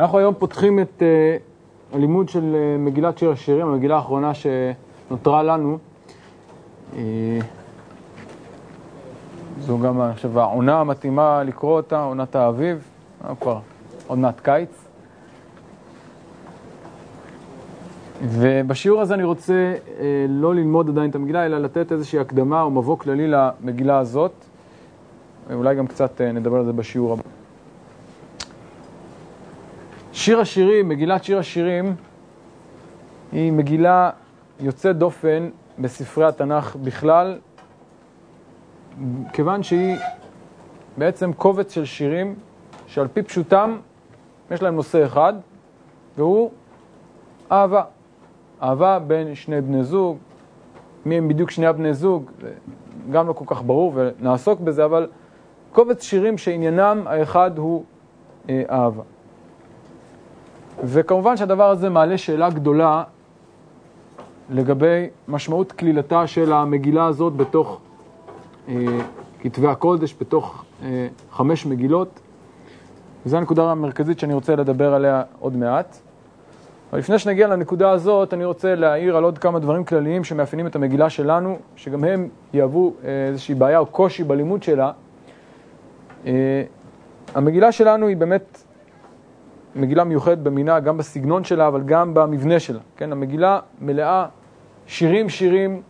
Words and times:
אנחנו 0.00 0.18
היום 0.18 0.34
פותחים 0.38 0.78
את 0.80 1.02
uh, 1.02 1.94
הלימוד 1.96 2.28
של 2.28 2.54
uh, 2.54 2.80
מגילת 2.80 3.18
שיר 3.18 3.30
השירים, 3.30 3.66
המגילה 3.66 3.96
האחרונה 3.96 4.32
שנותרה 4.34 5.42
לנו. 5.42 5.78
Uh, 6.92 6.96
זו 9.60 9.78
גם, 9.78 10.02
אני 10.02 10.14
חושב, 10.14 10.38
העונה 10.38 10.80
המתאימה 10.80 11.42
לקרוא 11.42 11.76
אותה, 11.76 12.02
עונת 12.02 12.36
האביב, 12.36 12.88
כבר 13.40 13.58
עוד 14.06 14.18
מעט 14.18 14.40
קיץ. 14.40 14.82
ובשיעור 18.22 19.00
הזה 19.00 19.14
אני 19.14 19.22
רוצה 19.22 19.74
אה, 20.00 20.26
לא 20.28 20.54
ללמוד 20.54 20.88
עדיין 20.88 21.10
את 21.10 21.14
המגילה, 21.14 21.46
אלא 21.46 21.58
לתת 21.58 21.92
איזושהי 21.92 22.18
הקדמה 22.18 22.62
או 22.62 22.70
מבוא 22.70 22.98
כללי 22.98 23.26
למגילה 23.28 23.98
הזאת. 23.98 24.32
אולי 25.54 25.74
גם 25.74 25.86
קצת 25.86 26.20
אה, 26.20 26.32
נדבר 26.32 26.56
על 26.56 26.64
זה 26.64 26.72
בשיעור 26.72 27.12
הבא. 27.12 27.22
שיר 30.22 30.40
השירים, 30.40 30.88
מגילת 30.88 31.24
שיר 31.24 31.38
השירים, 31.38 31.94
היא 33.32 33.52
מגילה 33.52 34.10
יוצאת 34.60 34.96
דופן 34.96 35.48
בספרי 35.78 36.24
התנ"ך 36.24 36.76
בכלל, 36.76 37.38
כיוון 39.32 39.62
שהיא 39.62 39.96
בעצם 40.96 41.32
קובץ 41.32 41.74
של 41.74 41.84
שירים 41.84 42.34
שעל 42.86 43.08
פי 43.08 43.22
פשוטם 43.22 43.78
יש 44.50 44.62
להם 44.62 44.74
נושא 44.74 45.06
אחד, 45.06 45.32
והוא 46.16 46.50
אהבה. 47.52 47.84
אהבה 48.62 48.98
בין 48.98 49.34
שני 49.34 49.60
בני 49.60 49.84
זוג, 49.84 50.18
מי 51.04 51.14
הם 51.14 51.28
בדיוק 51.28 51.50
שני 51.50 51.66
הבני 51.66 51.94
זוג, 51.94 52.30
גם 53.10 53.28
לא 53.28 53.32
כל 53.32 53.44
כך 53.46 53.62
ברור 53.62 53.92
ונעסוק 53.94 54.60
בזה, 54.60 54.84
אבל 54.84 55.08
קובץ 55.72 56.02
שירים 56.02 56.38
שעניינם 56.38 57.02
האחד 57.06 57.58
הוא 57.58 57.84
אה, 58.48 58.62
אהבה. 58.70 59.02
וכמובן 60.84 61.36
שהדבר 61.36 61.70
הזה 61.70 61.88
מעלה 61.88 62.18
שאלה 62.18 62.50
גדולה 62.50 63.02
לגבי 64.50 65.06
משמעות 65.28 65.72
כלילתה 65.72 66.26
של 66.26 66.52
המגילה 66.52 67.06
הזאת 67.06 67.36
בתוך 67.36 67.80
אה, 68.68 68.74
כתבי 69.40 69.68
הקודש, 69.68 70.14
בתוך 70.20 70.64
אה, 70.82 71.08
חמש 71.32 71.66
מגילות. 71.66 72.20
וזו 73.26 73.36
הנקודה 73.36 73.70
המרכזית 73.70 74.18
שאני 74.18 74.34
רוצה 74.34 74.56
לדבר 74.56 74.94
עליה 74.94 75.22
עוד 75.40 75.56
מעט. 75.56 75.98
אבל 76.90 76.98
לפני 76.98 77.18
שנגיע 77.18 77.48
לנקודה 77.48 77.90
הזאת, 77.90 78.34
אני 78.34 78.44
רוצה 78.44 78.74
להעיר 78.74 79.16
על 79.16 79.24
עוד 79.24 79.38
כמה 79.38 79.58
דברים 79.58 79.84
כלליים 79.84 80.24
שמאפיינים 80.24 80.66
את 80.66 80.76
המגילה 80.76 81.10
שלנו, 81.10 81.58
שגם 81.76 82.04
הם 82.04 82.28
יהוו 82.54 82.94
אה, 83.04 83.26
איזושהי 83.28 83.54
בעיה 83.54 83.78
או 83.78 83.86
קושי 83.86 84.24
בלימוד 84.24 84.62
שלה. 84.62 84.92
אה, 86.26 86.62
המגילה 87.34 87.72
שלנו 87.72 88.06
היא 88.06 88.16
באמת 88.16 88.62
מגילה 89.76 90.04
מיוחדת 90.04 90.38
במינה, 90.38 90.80
גם 90.80 90.96
בסגנון 90.96 91.44
שלה, 91.44 91.68
אבל 91.68 91.82
גם 91.82 92.14
במבנה 92.14 92.60
שלה. 92.60 92.80
כן, 92.96 93.12
המגילה 93.12 93.60
מלאה 93.80 94.26
שירים 94.86 95.28
שירים, 95.28 95.82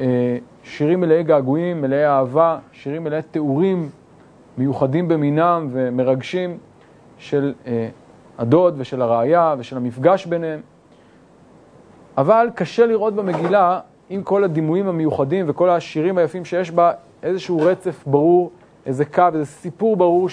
אה, 0.00 0.38
שירים 0.62 1.00
מלאי 1.00 1.22
געגועים, 1.22 1.82
מלאי 1.82 2.06
אהבה, 2.06 2.58
שירים 2.72 3.04
מלאי 3.04 3.22
תיאורים 3.22 3.88
מיוחדים 4.58 5.08
במינם 5.08 5.68
ומרגשים 5.72 6.58
של 7.18 7.54
הדוד 8.38 8.74
ושל 8.78 9.02
הראיה 9.02 9.54
ושל 9.58 9.76
המפגש 9.76 10.26
ביניהם. 10.26 10.60
אבל 12.18 12.48
קשה 12.54 12.86
לראות 12.86 13.14
במגילה, 13.14 13.80
עם 14.10 14.22
כל 14.22 14.44
הדימויים 14.44 14.88
המיוחדים 14.88 15.46
וכל 15.48 15.70
השירים 15.70 16.18
היפים 16.18 16.44
שיש 16.44 16.70
בה, 16.70 16.92
איזשהו 17.22 17.60
רצף 17.60 18.04
ברור, 18.06 18.50
איזה 18.86 19.04
קו, 19.04 19.22
איזה 19.34 19.46
סיפור 19.46 19.96
ברור 19.96 20.28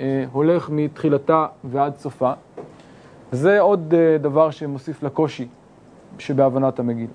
שהולך 0.00 0.70
מתחילתה 0.70 1.46
ועד 1.64 1.96
סופה. 1.96 2.32
זה 3.32 3.60
עוד 3.60 3.94
אה, 3.96 4.18
דבר 4.18 4.50
שמוסיף 4.50 5.02
לקושי 5.02 5.48
שבהבנת 6.18 6.78
המגילה. 6.78 7.12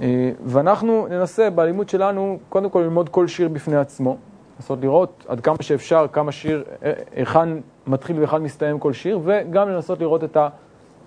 אה, 0.00 0.30
ואנחנו 0.44 1.06
ננסה 1.10 1.50
בלימוד 1.50 1.88
שלנו 1.88 2.38
קודם 2.48 2.70
כל 2.70 2.80
ללמוד 2.80 3.08
כל 3.08 3.26
שיר 3.26 3.48
בפני 3.48 3.76
עצמו, 3.76 4.16
לנסות 4.56 4.78
לראות 4.82 5.26
עד 5.28 5.40
כמה 5.40 5.56
שאפשר 5.60 6.06
כמה 6.12 6.32
שיר, 6.32 6.64
אה, 6.84 6.92
היכן 7.16 7.48
מתחיל 7.86 8.18
והיכן 8.18 8.42
מסתיים 8.42 8.78
כל 8.78 8.92
שיר, 8.92 9.20
וגם 9.24 9.68
לנסות 9.68 10.00
לראות 10.00 10.24
את 10.24 10.36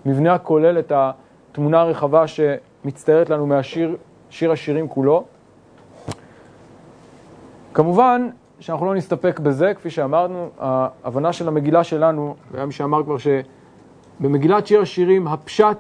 המבנה 0.06 0.34
הכולל, 0.34 0.80
את 0.80 0.92
התמונה 0.96 1.82
הרחבה 1.82 2.26
שמצטיירת 2.28 3.30
לנו 3.30 3.48
מהשיר, 3.48 3.96
שיר 4.30 4.52
השירים 4.52 4.88
כולו. 4.88 5.24
כמובן 7.74 8.30
שאנחנו 8.60 8.86
לא 8.86 8.96
נסתפק 8.96 9.40
בזה, 9.40 9.74
כפי 9.74 9.90
שאמרנו, 9.90 10.50
ההבנה 10.60 11.34
של 11.34 11.48
המגילה 11.48 11.84
שלנו, 11.84 12.36
והיה 12.52 12.66
מי 12.66 12.72
שאמר 12.72 13.04
כבר 13.04 13.16
שבמגילת 13.18 14.68
שיר 14.68 14.82
השירים 14.82 15.28
הפשט 15.28 15.78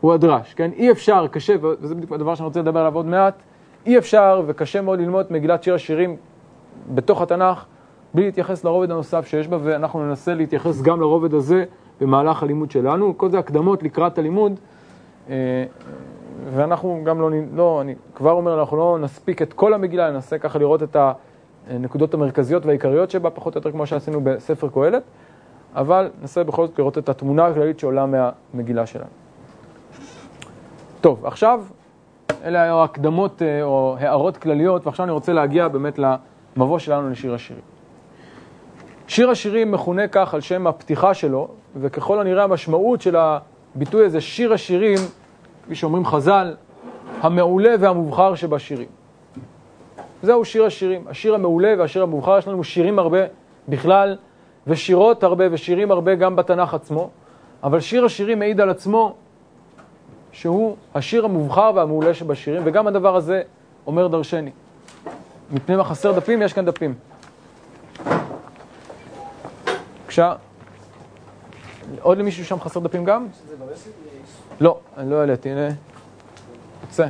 הוא 0.00 0.12
הדרש, 0.12 0.54
כן? 0.54 0.70
אי 0.76 0.90
אפשר, 0.90 1.26
קשה, 1.26 1.54
וזה 1.60 1.94
בדיוק 1.94 2.12
הדבר 2.12 2.34
שאני 2.34 2.46
רוצה 2.46 2.60
לדבר 2.60 2.80
עליו 2.80 2.94
עוד 2.94 3.06
מעט, 3.06 3.34
אי 3.86 3.98
אפשר 3.98 4.42
וקשה 4.46 4.80
מאוד 4.80 4.98
ללמוד 4.98 5.26
מגילת 5.30 5.62
שיר 5.62 5.74
השירים 5.74 6.16
בתוך 6.94 7.22
התנ"ך 7.22 7.64
בלי 8.14 8.24
להתייחס 8.24 8.64
לרובד 8.64 8.90
הנוסף 8.90 9.26
שיש 9.26 9.48
בה, 9.48 9.58
ואנחנו 9.62 10.06
ננסה 10.06 10.34
להתייחס 10.34 10.82
גם 10.82 11.00
לרובד 11.00 11.34
הזה 11.34 11.64
במהלך 12.00 12.42
הלימוד 12.42 12.70
שלנו. 12.70 13.18
כל 13.18 13.30
זה 13.30 13.38
הקדמות 13.38 13.82
לקראת 13.82 14.18
הלימוד, 14.18 14.60
אה, 15.30 15.64
ואנחנו 16.54 17.00
גם 17.04 17.20
לא, 17.20 17.30
לא, 17.54 17.80
אני 17.80 17.94
כבר 18.14 18.32
אומר, 18.32 18.60
אנחנו 18.60 18.76
לא 18.76 18.98
נספיק 19.00 19.42
את 19.42 19.52
כל 19.52 19.74
המגילה, 19.74 20.10
ננסה 20.10 20.38
ככה 20.38 20.58
לראות 20.58 20.82
את 20.82 20.96
הנקודות 21.70 22.14
המרכזיות 22.14 22.66
והעיקריות 22.66 23.10
שבה, 23.10 23.30
פחות 23.30 23.54
או 23.54 23.58
יותר 23.58 23.72
כמו 23.72 23.86
שעשינו 23.86 24.20
בספר 24.24 24.68
קהלת, 24.68 25.02
אבל 25.74 26.10
ננסה 26.20 26.44
בכל 26.44 26.66
זאת 26.66 26.78
לראות 26.78 26.98
את 26.98 27.08
התמונה 27.08 27.46
הכללית 27.46 27.78
שעולה 27.78 28.06
מהמגילה 28.06 28.86
שלנו. 28.86 29.10
טוב, 31.00 31.26
עכשיו, 31.26 31.64
אלה 32.44 32.62
היו 32.62 32.84
הקדמות 32.84 33.42
אה, 33.42 33.62
או 33.62 33.96
הערות 33.98 34.36
כלליות, 34.36 34.86
ועכשיו 34.86 35.04
אני 35.04 35.12
רוצה 35.12 35.32
להגיע 35.32 35.68
באמת 35.68 35.98
למבוא 35.98 36.78
שלנו 36.78 37.10
לשיר 37.10 37.34
השירים. 37.34 37.62
שיר 39.06 39.30
השירים 39.30 39.72
מכונה 39.72 40.08
כך 40.08 40.34
על 40.34 40.40
שם 40.40 40.66
הפתיחה 40.66 41.14
שלו, 41.14 41.48
וככל 41.76 42.20
הנראה 42.20 42.44
המשמעות 42.44 43.00
של 43.00 43.16
הביטוי 43.16 44.06
הזה, 44.06 44.20
שיר 44.20 44.52
השירים, 44.52 44.98
כפי 45.70 45.76
שאומרים 45.76 46.06
חז"ל, 46.06 46.54
המעולה 47.20 47.74
והמובחר 47.80 48.34
שבשירים. 48.34 48.88
זהו 50.22 50.44
שיר 50.44 50.64
השירים. 50.64 51.04
השיר 51.08 51.34
המעולה 51.34 51.74
והשיר 51.78 52.02
המובחר, 52.02 52.38
יש 52.38 52.48
לנו 52.48 52.64
שירים 52.64 52.98
הרבה 52.98 53.18
בכלל, 53.68 54.16
ושירות 54.66 55.22
הרבה 55.22 55.44
ושירים 55.50 55.90
הרבה 55.90 56.14
גם 56.14 56.36
בתנ"ך 56.36 56.74
עצמו, 56.74 57.10
אבל 57.62 57.80
שיר 57.80 58.04
השירים 58.04 58.38
מעיד 58.38 58.60
על 58.60 58.70
עצמו 58.70 59.14
שהוא 60.32 60.76
השיר 60.94 61.24
המובחר 61.24 61.72
והמעולה 61.74 62.14
שבשירים, 62.14 62.62
וגם 62.64 62.86
הדבר 62.86 63.16
הזה 63.16 63.42
אומר 63.86 64.06
דרשני. 64.06 64.50
מפני 65.50 65.76
מה 65.76 65.84
חסר 65.84 66.12
דפים, 66.12 66.42
יש 66.42 66.52
כאן 66.52 66.64
דפים. 66.64 66.94
בבקשה. 70.02 70.34
עוד 72.02 72.18
למישהו 72.18 72.44
שם 72.44 72.60
חסר 72.60 72.80
דפים 72.80 73.04
גם? 73.04 73.26
לא, 74.60 74.78
אני 74.96 75.10
לא 75.10 75.16
העליתי, 75.16 75.50
הנה. 75.50 75.68
יוצא. 76.82 77.06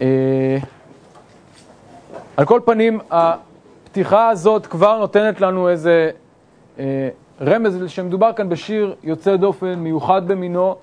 אה, 0.00 0.58
על 2.36 2.44
כל 2.44 2.60
פנים, 2.64 2.98
הפתיחה 3.10 4.28
הזאת 4.28 4.66
כבר 4.66 4.98
נותנת 4.98 5.40
לנו 5.40 5.68
איזה 5.68 6.10
אה, 6.78 7.08
רמז 7.40 7.78
שמדובר 7.86 8.32
כאן 8.32 8.48
בשיר 8.48 8.94
יוצא 9.02 9.36
דופן, 9.36 9.74
מיוחד 9.74 10.28
במינו, 10.28 10.74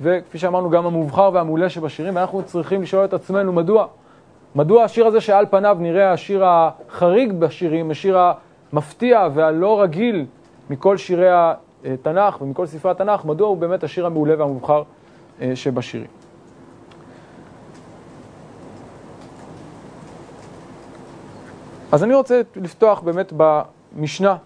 וכפי 0.00 0.38
שאמרנו, 0.38 0.70
גם 0.70 0.86
המובחר 0.86 1.30
והמעולה 1.32 1.68
שבשירים, 1.68 2.16
ואנחנו 2.16 2.42
צריכים 2.42 2.82
לשאול 2.82 3.04
את 3.04 3.14
עצמנו 3.14 3.52
מדוע. 3.52 3.86
מדוע 4.54 4.84
השיר 4.84 5.06
הזה 5.06 5.20
שעל 5.20 5.46
פניו 5.50 5.76
נראה 5.80 6.12
השיר 6.12 6.44
החריג 6.44 7.32
בשירים, 7.32 7.90
השיר 7.90 8.18
המפתיע 8.72 9.28
והלא 9.34 9.82
רגיל 9.82 10.26
מכל 10.70 10.96
שירי 10.96 11.28
התנ"ך 11.84 12.42
ומכל 12.42 12.66
ספרי 12.66 12.90
התנ"ך, 12.90 13.24
מדוע 13.24 13.48
הוא 13.48 13.56
באמת 13.56 13.84
השיר 13.84 14.06
המעולה 14.06 14.34
והמובחר 14.38 14.82
שבשירים. 15.54 16.06
אז 21.92 22.04
אני 22.04 22.14
רוצה 22.14 22.40
לפתוח 22.56 23.00
באמת 23.00 23.32
במשנה, 23.36 24.36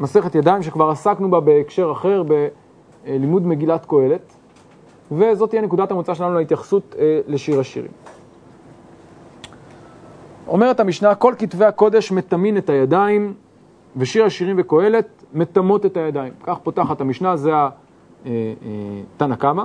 מסכת 0.00 0.34
ידיים, 0.34 0.62
שכבר 0.62 0.90
עסקנו 0.90 1.30
בה 1.30 1.40
בהקשר 1.40 1.92
אחר, 1.92 2.22
בלימוד 2.22 3.46
מגילת 3.46 3.86
קהלת, 3.86 4.32
וזאת 5.12 5.50
תהיה 5.50 5.62
נקודת 5.62 5.90
המוצא 5.90 6.14
שלנו 6.14 6.34
להתייחסות 6.38 6.94
אה, 6.98 7.20
לשיר 7.26 7.60
השירים. 7.60 7.90
אומרת 10.48 10.80
המשנה, 10.80 11.14
כל 11.14 11.34
כתבי 11.38 11.64
הקודש 11.64 12.12
מטמין 12.12 12.56
את 12.56 12.70
הידיים, 12.70 13.34
ושיר 13.96 14.24
השירים 14.24 14.56
וקהלת 14.58 15.24
מטמות 15.34 15.86
את 15.86 15.96
הידיים. 15.96 16.32
כך 16.42 16.58
פותחת 16.62 17.00
המשנה, 17.00 17.36
זה 17.36 17.50
התנא 17.54 17.85
אה, 18.26 19.36
קמא. 19.38 19.62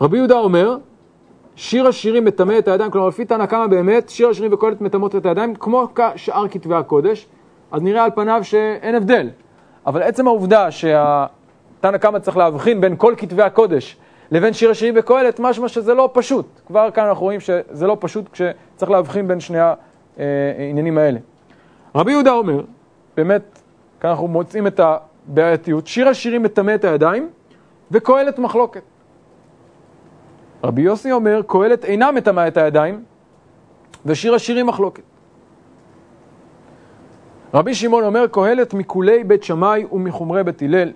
רבי 0.00 0.16
יהודה 0.16 0.38
אומר, 0.38 0.76
שיר 1.56 1.86
השירים 1.86 2.24
מטמא 2.24 2.58
את 2.58 2.68
הידיים, 2.68 2.90
כלומר 2.90 3.08
לפי 3.08 3.24
תנא 3.24 3.46
קמא 3.46 3.66
באמת, 3.66 4.08
שיר 4.08 4.28
השירים 4.28 4.52
וקהלת 4.52 4.80
מטמות 4.80 5.16
את 5.16 5.26
הידיים, 5.26 5.54
כמו 5.54 5.88
שאר 6.16 6.48
כתבי 6.48 6.74
הקודש. 6.74 7.26
אז 7.72 7.82
נראה 7.82 8.04
על 8.04 8.10
פניו 8.14 8.40
שאין 8.42 8.94
הבדל. 8.94 9.28
אבל 9.86 10.02
עצם 10.02 10.26
העובדה 10.26 10.70
שהתנא 10.70 11.98
קמא 12.00 12.18
צריך 12.18 12.36
להבחין 12.36 12.80
בין 12.80 12.94
כל 12.98 13.14
כתבי 13.16 13.42
הקודש 13.42 13.96
לבין 14.30 14.52
שיר 14.52 14.70
השירים 14.70 14.94
וקהלת, 14.96 15.40
משמע 15.40 15.68
שזה 15.68 15.94
לא 15.94 16.10
פשוט. 16.12 16.46
כבר 16.66 16.90
כאן 16.90 17.04
אנחנו 17.04 17.24
רואים 17.24 17.40
שזה 17.40 17.86
לא 17.86 17.96
פשוט 18.00 18.28
כשצריך 18.32 18.90
להבחין 18.90 19.28
בין 19.28 19.40
שני 19.40 19.58
העניינים 20.18 20.98
האלה. 20.98 21.18
רבי 21.94 22.12
יהודה 22.12 22.32
אומר, 22.32 22.60
באמת, 23.16 23.58
כאן 24.00 24.10
אנחנו 24.10 24.28
מוצאים 24.28 24.66
את 24.66 24.80
הבעייתיות, 25.28 25.86
שיר 25.86 26.08
השירים 26.08 26.42
מטמא 26.42 26.74
את 26.74 26.84
הידיים 26.84 27.28
וקהלת 27.90 28.38
מחלוקת. 28.38 28.82
רבי 30.64 30.82
יוסי 30.82 31.12
אומר, 31.12 31.40
קהלת 31.46 31.84
אינה 31.84 32.12
מטמא 32.12 32.48
את 32.48 32.56
הידיים 32.56 33.04
ושיר 34.06 34.34
השירים 34.34 34.66
מחלוקת. 34.66 35.02
רבי 37.54 37.74
שמעון 37.74 38.04
אומר, 38.04 38.26
קהלת 38.26 38.74
מכולי 38.74 39.24
בית 39.24 39.42
שמאי 39.42 39.84
ומחומרי 39.92 40.44
בית 40.44 40.62
הלל. 40.62 40.92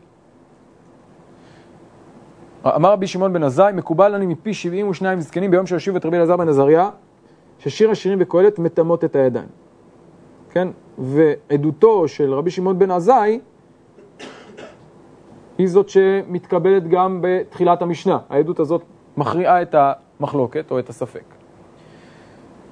אמר 2.66 2.92
רבי 2.92 3.06
שמעון 3.06 3.32
בן 3.32 3.42
עזאי, 3.42 3.72
מקובל 3.72 4.14
אני 4.14 4.26
מפי 4.26 4.54
שבעים 4.54 4.88
ושניים 4.88 5.20
זקנים 5.20 5.50
ביום 5.50 5.66
שהושיבו 5.66 5.96
את 5.96 6.06
רבי 6.06 6.16
אלעזר 6.16 6.36
בן 6.36 6.48
עזריה, 6.48 6.90
ששיר 7.58 7.90
השירים 7.90 8.18
וקהלת 8.20 8.58
מטמאות 8.58 9.04
את 9.04 9.16
הידיים. 9.16 9.48
כן? 10.50 10.68
ועדותו 10.98 12.08
של 12.08 12.34
רבי 12.34 12.50
שמעון 12.50 12.78
בן 12.78 12.90
עזאי 12.90 13.40
היא 15.60 15.68
זאת 15.68 15.88
שמתקבלת 15.88 16.88
גם 16.88 17.18
בתחילת 17.20 17.82
המשנה. 17.82 18.18
העדות 18.30 18.60
הזאת 18.60 18.82
מכריעה 19.16 19.62
את 19.62 19.74
המחלוקת 19.74 20.70
או 20.70 20.78
את 20.78 20.88
הספק. 20.88 21.24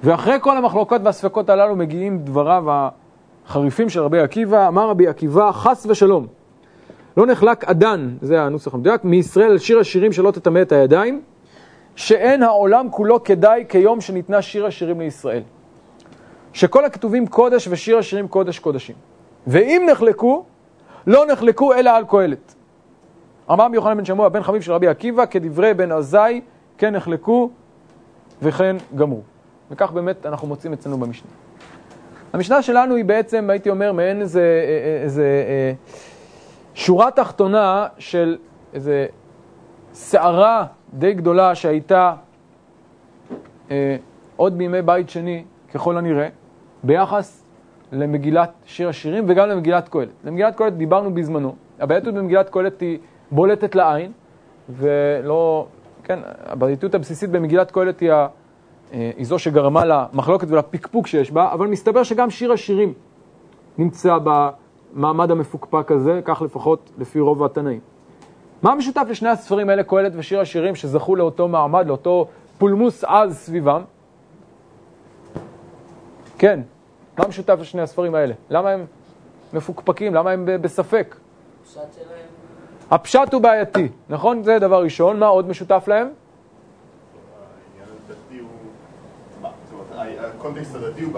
ואחרי 0.03 0.37
כל 0.41 0.57
המחלוקות 0.57 1.01
והספקות 1.03 1.49
הללו 1.49 1.75
מגיעים 1.75 2.19
דבריו 2.19 2.63
החריפים 2.67 3.89
של 3.89 4.01
רבי 4.01 4.19
עקיבא. 4.19 4.67
אמר 4.67 4.89
רבי 4.89 5.07
עקיבא, 5.07 5.51
חס 5.51 5.85
ושלום, 5.85 6.27
לא 7.17 7.25
נחלק 7.25 7.63
אדן, 7.63 8.09
זה 8.21 8.41
הנוסח 8.41 8.73
המדויק, 8.73 9.03
מישראל 9.03 9.51
על 9.51 9.57
שיר 9.57 9.79
השירים 9.79 10.11
שלא 10.11 10.31
תטמא 10.31 10.61
את 10.61 10.71
הידיים, 10.71 11.21
שאין 11.95 12.43
העולם 12.43 12.87
כולו 12.91 13.23
כדאי 13.23 13.65
כיום 13.69 14.01
שניתנה 14.01 14.41
שיר 14.41 14.65
השירים 14.65 14.99
לישראל. 14.99 15.43
שכל 16.53 16.85
הכתובים 16.85 17.27
קודש 17.27 17.67
ושיר 17.67 17.97
השירים 17.97 18.27
קודש 18.27 18.59
קודשים. 18.59 18.95
ואם 19.47 19.87
נחלקו, 19.91 20.45
לא 21.07 21.25
נחלקו 21.25 21.73
אלא 21.73 21.89
על 21.89 22.03
קהלת. 22.07 22.55
אמר 23.51 23.65
רבי 23.65 23.75
יוחנן 23.75 23.97
בן 23.97 24.05
שמוע, 24.05 24.29
בן 24.29 24.43
חביב 24.43 24.61
של 24.61 24.71
רבי 24.71 24.87
עקיבא, 24.87 25.25
כדברי 25.25 25.73
בן 25.73 25.91
עזאי, 25.91 26.41
כן 26.77 26.95
נחלקו 26.95 27.49
וכן 28.41 28.75
גמרו. 28.95 29.21
וכך 29.71 29.91
באמת 29.91 30.25
אנחנו 30.25 30.47
מוצאים 30.47 30.73
אצלנו 30.73 30.97
במשנה. 30.97 31.31
המשנה 32.33 32.61
שלנו 32.61 32.95
היא 32.95 33.05
בעצם, 33.05 33.49
הייתי 33.49 33.69
אומר, 33.69 33.93
מעין 33.93 34.21
איזה, 34.21 34.41
איזה 35.03 35.03
איזה 35.03 35.73
שורה 36.73 37.11
תחתונה 37.11 37.87
של 37.97 38.37
איזה 38.73 39.07
סערה 39.93 40.65
די 40.93 41.13
גדולה 41.13 41.55
שהייתה 41.55 42.13
אה, 43.71 43.95
עוד 44.35 44.57
בימי 44.57 44.81
בית 44.81 45.09
שני, 45.09 45.43
ככל 45.73 45.97
הנראה, 45.97 46.27
ביחס 46.83 47.43
למגילת 47.91 48.51
שיר 48.65 48.89
השירים 48.89 49.25
וגם 49.27 49.49
למגילת 49.49 49.89
קהלת. 49.89 50.09
למגילת 50.23 50.55
קהלת 50.55 50.77
דיברנו 50.77 51.13
בזמנו, 51.13 51.55
הבעייתות 51.79 52.13
במגילת 52.13 52.49
קהלת 52.49 52.81
היא 52.81 52.99
בולטת 53.31 53.75
לעין, 53.75 54.11
ולא, 54.69 55.67
כן, 56.03 56.19
הבעייתות 56.45 56.95
הבסיסית 56.95 57.29
במגילת 57.29 57.71
קהלת 57.71 57.99
היא, 57.99 58.11
היא 58.91 59.25
זו 59.25 59.39
שגרמה 59.39 59.85
למחלוקת 59.85 60.47
ולפקפוק 60.51 61.07
שיש 61.07 61.31
בה, 61.31 61.53
אבל 61.53 61.67
מסתבר 61.67 62.03
שגם 62.03 62.29
שיר 62.29 62.51
השירים 62.51 62.93
נמצא 63.77 64.17
במעמד 64.23 65.31
המפוקפק 65.31 65.91
הזה, 65.91 66.19
כך 66.25 66.41
לפחות 66.41 66.91
לפי 66.97 67.19
רוב 67.19 67.43
התנאים. 67.43 67.79
מה 68.61 68.75
משותף 68.75 69.05
לשני 69.09 69.29
הספרים 69.29 69.69
האלה, 69.69 69.83
קהלת 69.83 70.13
ושיר 70.15 70.39
השירים, 70.39 70.75
שזכו 70.75 71.15
לאותו 71.15 71.47
מעמד, 71.47 71.87
לאותו 71.87 72.27
פולמוס 72.57 73.03
עז 73.03 73.37
סביבם? 73.37 73.81
כן, 76.37 76.59
מה 77.17 77.27
משותף 77.27 77.57
לשני 77.59 77.81
הספרים 77.81 78.15
האלה? 78.15 78.33
למה 78.49 78.69
הם 78.69 78.85
מפוקפקים? 79.53 80.15
למה 80.15 80.31
הם 80.31 80.45
בספק? 80.61 81.15
הפשט 82.91 83.33
הוא 83.33 83.41
בעייתי, 83.41 83.87
נכון? 84.09 84.43
זה 84.43 84.59
דבר 84.59 84.83
ראשון. 84.83 85.19
מה 85.19 85.27
עוד 85.27 85.47
משותף 85.47 85.83
להם? 85.87 86.09
הקונטקסט 90.19 90.75
הדתי 90.75 91.03
הוא 91.03 91.13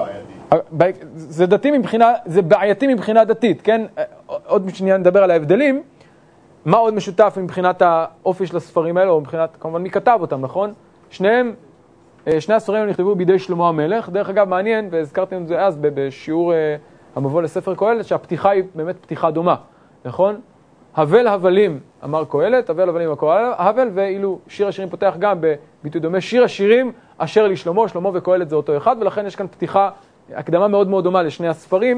בעייתי. 0.71 1.05
זה 1.15 1.45
דתי 1.45 1.71
מבחינה, 1.71 2.13
זה 2.25 2.41
בעייתי 2.41 2.87
מבחינה 2.87 3.23
דתית, 3.23 3.61
כן? 3.61 3.85
עוד 4.25 4.69
שנייה 4.73 4.97
נדבר 4.97 5.23
על 5.23 5.31
ההבדלים. 5.31 5.83
מה 6.65 6.77
עוד 6.77 6.93
משותף 6.93 7.37
מבחינת 7.41 7.81
האופי 7.81 8.47
של 8.47 8.57
הספרים 8.57 8.97
האלה, 8.97 9.11
או 9.11 9.21
מבחינת, 9.21 9.57
כמובן, 9.59 9.81
מי 9.81 9.89
כתב 9.89 10.17
אותם, 10.21 10.41
נכון? 10.41 10.73
שניהם, 11.09 11.53
אה, 12.27 12.41
שני 12.41 12.55
הספרים 12.55 12.87
נכתבו 12.89 13.15
בידי 13.15 13.39
שלמה 13.39 13.69
המלך. 13.69 14.09
דרך 14.09 14.29
אגב, 14.29 14.47
מעניין, 14.47 14.87
והזכרתי 14.91 15.37
את 15.37 15.47
זה 15.47 15.65
אז 15.65 15.77
בשיעור 15.81 16.53
אה, 16.53 16.75
המבוא 17.15 17.41
לספר 17.41 17.75
קהלת, 17.75 18.05
שהפתיחה 18.05 18.49
היא 18.49 18.63
באמת 18.75 18.95
פתיחה 19.01 19.31
דומה, 19.31 19.55
נכון? 20.05 20.41
הבל 20.95 21.27
הבלים, 21.27 21.79
אמר 22.03 22.25
קהלת, 22.25 22.69
הבל 22.69 22.89
הבלים 22.89 23.09
אמר 23.09 23.53
הבל, 23.57 23.89
ואילו 23.93 24.39
שיר 24.47 24.67
השירים 24.67 24.89
פותח 24.89 25.15
גם 25.19 25.37
בביטוי 25.41 26.01
דומה, 26.01 26.21
שיר 26.21 26.43
השירים 26.43 26.91
אשר 27.17 27.47
לשלמה, 27.47 27.87
שלמה 27.87 28.09
וקהלת 28.13 28.49
זה 28.49 28.55
אותו 28.55 28.77
אחד, 28.77 28.95
ולכן 28.99 29.25
יש 29.25 29.35
כאן 29.35 29.47
פתיחה, 29.47 29.89
הקדמה 30.33 30.67
מאוד 30.67 30.87
מאוד 30.87 31.03
דומה 31.03 31.23
לשני 31.23 31.47
הספרים. 31.47 31.97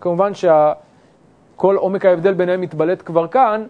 כמובן 0.00 0.32
שכל 0.34 1.76
עומק 1.76 2.04
ההבדל 2.04 2.34
ביניהם 2.34 2.60
מתבלט 2.60 3.02
כבר 3.06 3.26
כאן. 3.28 3.64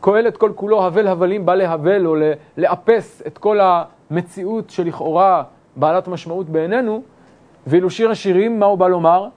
קהלת 0.00 0.36
כל 0.36 0.52
כולו 0.54 0.86
הבל 0.86 1.06
הבלים 1.06 1.46
בא 1.46 1.54
להבל 1.54 2.06
או 2.06 2.16
לאפס 2.56 3.22
את 3.26 3.38
כל 3.38 3.58
המציאות 3.60 4.70
שלכאורה 4.70 5.42
בעלת 5.76 6.08
משמעות 6.08 6.48
בעינינו, 6.48 7.02
ואילו 7.66 7.90
שיר 7.90 8.10
השירים, 8.10 8.60
מה 8.60 8.66
הוא 8.66 8.78
בא 8.78 8.88
לומר? 8.88 9.28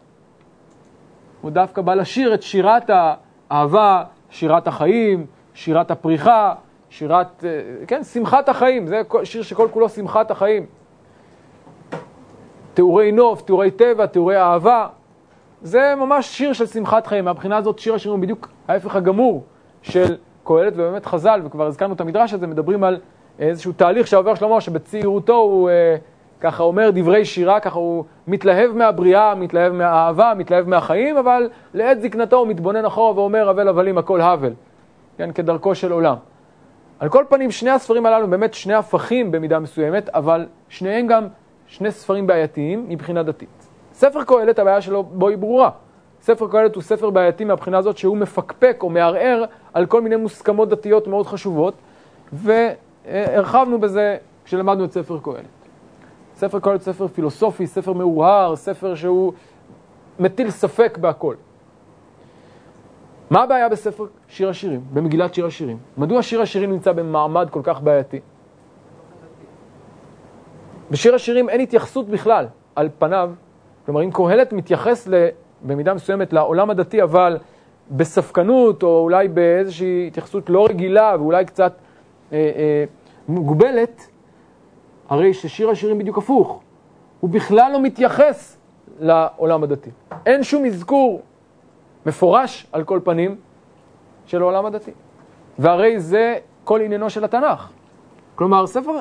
הוא 1.41 1.51
דווקא 1.51 1.81
בא 1.81 1.93
לשיר 1.93 2.33
את 2.33 2.41
שירת 2.41 2.89
ה... 2.89 3.13
אהבה, 3.51 4.03
שירת 4.29 4.67
החיים, 4.67 5.25
שירת 5.53 5.91
הפריחה, 5.91 6.53
שירת, 6.89 7.43
אה, 7.43 7.85
כן, 7.87 8.03
שמחת 8.03 8.49
החיים, 8.49 8.87
זה 8.87 9.01
שיר 9.23 9.43
שכל 9.43 9.67
כולו 9.71 9.89
שמחת 9.89 10.31
החיים. 10.31 10.65
תיאורי 12.73 13.11
נוף, 13.11 13.41
תיאורי 13.41 13.71
טבע, 13.71 14.05
תיאורי 14.05 14.37
אהבה, 14.37 14.87
זה 15.61 15.93
ממש 15.97 16.37
שיר 16.37 16.53
של 16.53 16.65
שמחת 16.65 17.07
חיים. 17.07 17.25
מהבחינה 17.25 17.57
הזאת 17.57 17.79
שיר 17.79 17.93
השירים 17.93 18.17
הוא 18.17 18.23
בדיוק 18.23 18.47
ההפך 18.67 18.95
הגמור 18.95 19.43
של 19.81 20.17
קהלת, 20.43 20.73
ובאמת 20.73 21.05
חז"ל, 21.05 21.41
וכבר 21.45 21.65
הזכרנו 21.65 21.93
את 21.93 22.01
המדרש 22.01 22.33
הזה, 22.33 22.47
מדברים 22.47 22.83
על 22.83 22.99
איזשהו 23.39 23.73
תהליך 23.73 24.07
שעובר 24.07 24.35
שלמה, 24.35 24.61
שבצעירותו 24.61 25.35
הוא 25.35 25.69
אה, 25.69 25.95
ככה 26.41 26.63
אומר 26.63 26.89
דברי 26.93 27.25
שירה, 27.25 27.59
ככה 27.59 27.79
הוא 27.79 28.03
מתלהב 28.27 28.71
מהבריאה, 28.71 29.35
מתלהב 29.35 29.73
מהאהבה, 29.73 30.33
מתלהב 30.37 30.69
מהחיים, 30.69 31.17
אבל 31.17 31.49
לעת 31.73 32.01
זקנתו 32.01 32.37
הוא 32.37 32.47
מתבונן 32.47 32.85
אחורה 32.85 33.15
ואומר, 33.15 33.49
אבל 33.49 33.67
הבלים 33.67 33.97
הכל 33.97 34.21
הבל, 34.21 34.53
כן, 35.17 35.31
כדרכו 35.31 35.75
של 35.75 35.91
עולם. 35.91 36.15
על 36.99 37.09
כל 37.09 37.25
פנים, 37.29 37.51
שני 37.51 37.69
הספרים 37.69 38.05
הללו 38.05 38.27
באמת 38.27 38.53
שני 38.53 38.73
הפכים 38.73 39.31
במידה 39.31 39.59
מסוימת, 39.59 40.09
אבל 40.09 40.45
שניהם 40.69 41.07
גם 41.07 41.27
שני 41.67 41.91
ספרים 41.91 42.27
בעייתיים 42.27 42.85
מבחינה 42.89 43.23
דתית. 43.23 43.67
ספר 43.93 44.23
קהלת, 44.23 44.59
הבעיה 44.59 44.81
שלו 44.81 45.03
בו 45.03 45.27
היא 45.27 45.37
ברורה. 45.37 45.69
ספר 46.21 46.47
קהלת 46.47 46.75
הוא 46.75 46.83
ספר 46.83 47.09
בעייתי 47.09 47.45
מהבחינה 47.45 47.77
הזאת 47.77 47.97
שהוא 47.97 48.17
מפקפק 48.17 48.77
או 48.81 48.89
מערער 48.89 49.45
על 49.73 49.85
כל 49.85 50.01
מיני 50.01 50.15
מוסכמות 50.15 50.69
דתיות 50.69 51.07
מאוד 51.07 51.27
חשובות, 51.27 51.73
והרחבנו 52.33 53.79
בזה 53.79 54.17
כשלמדנו 54.45 54.85
את 54.85 54.91
ספר 54.91 55.17
קהלת. 55.23 55.60
ספר 56.41 56.59
קהלת 56.59 56.81
ספר 56.81 57.07
פילוסופי, 57.07 57.67
ספר 57.67 57.93
מאוהר, 57.93 58.55
ספר 58.55 58.95
שהוא 58.95 59.33
מטיל 60.19 60.49
ספק 60.49 60.97
בהכל. 61.01 61.35
מה 63.29 63.43
הבעיה 63.43 63.69
בספר 63.69 64.05
שיר 64.27 64.49
השירים, 64.49 64.81
במגילת 64.93 65.33
שיר 65.33 65.45
השירים? 65.45 65.77
מדוע 65.97 66.21
שיר 66.21 66.41
השירים 66.41 66.71
נמצא 66.71 66.91
במעמד 66.91 67.49
כל 67.49 67.59
כך 67.63 67.81
בעייתי? 67.81 68.19
בשיר 70.91 71.15
השירים 71.15 71.49
אין 71.49 71.61
התייחסות 71.61 72.09
בכלל 72.09 72.47
על 72.75 72.89
פניו, 72.97 73.31
כלומר 73.85 74.03
אם 74.03 74.11
קהלת 74.11 74.53
מתייחס 74.53 75.07
במידה 75.61 75.93
מסוימת 75.93 76.33
לעולם 76.33 76.69
הדתי, 76.69 77.03
אבל 77.03 77.37
בספקנות 77.91 78.83
או 78.83 78.99
אולי 78.99 79.27
באיזושהי 79.27 80.07
התייחסות 80.07 80.49
לא 80.49 80.65
רגילה 80.65 81.15
ואולי 81.19 81.45
קצת 81.45 81.73
אה, 82.33 82.37
אה, 82.37 82.83
מוגבלת, 83.27 84.10
הרי 85.11 85.33
ששיר 85.33 85.69
השירים 85.69 85.97
בדיוק 85.97 86.17
הפוך, 86.17 86.61
הוא 87.19 87.29
בכלל 87.29 87.71
לא 87.71 87.81
מתייחס 87.81 88.57
לעולם 88.99 89.63
הדתי. 89.63 89.89
אין 90.25 90.43
שום 90.43 90.65
אזכור 90.65 91.21
מפורש 92.05 92.67
על 92.71 92.83
כל 92.83 92.99
פנים 93.03 93.35
של 94.25 94.41
העולם 94.41 94.65
הדתי. 94.65 94.91
והרי 95.59 95.99
זה 95.99 96.35
כל 96.63 96.81
עניינו 96.81 97.09
של 97.09 97.23
התנ"ך. 97.23 97.69
כלומר, 98.35 98.67
ספר 98.67 98.91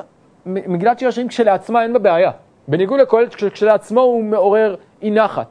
מגילת 0.45 0.99
שיר 0.99 1.07
השירים 1.07 1.27
כשלעצמה 1.27 1.83
אין 1.83 1.93
בה 1.93 1.99
בעיה. 1.99 2.31
בניגוד 2.67 2.99
לקהלת 2.99 3.35
כשלעצמו 3.35 4.01
הוא 4.01 4.23
מעורר 4.23 4.75
אי 5.01 5.11
נחת. 5.11 5.47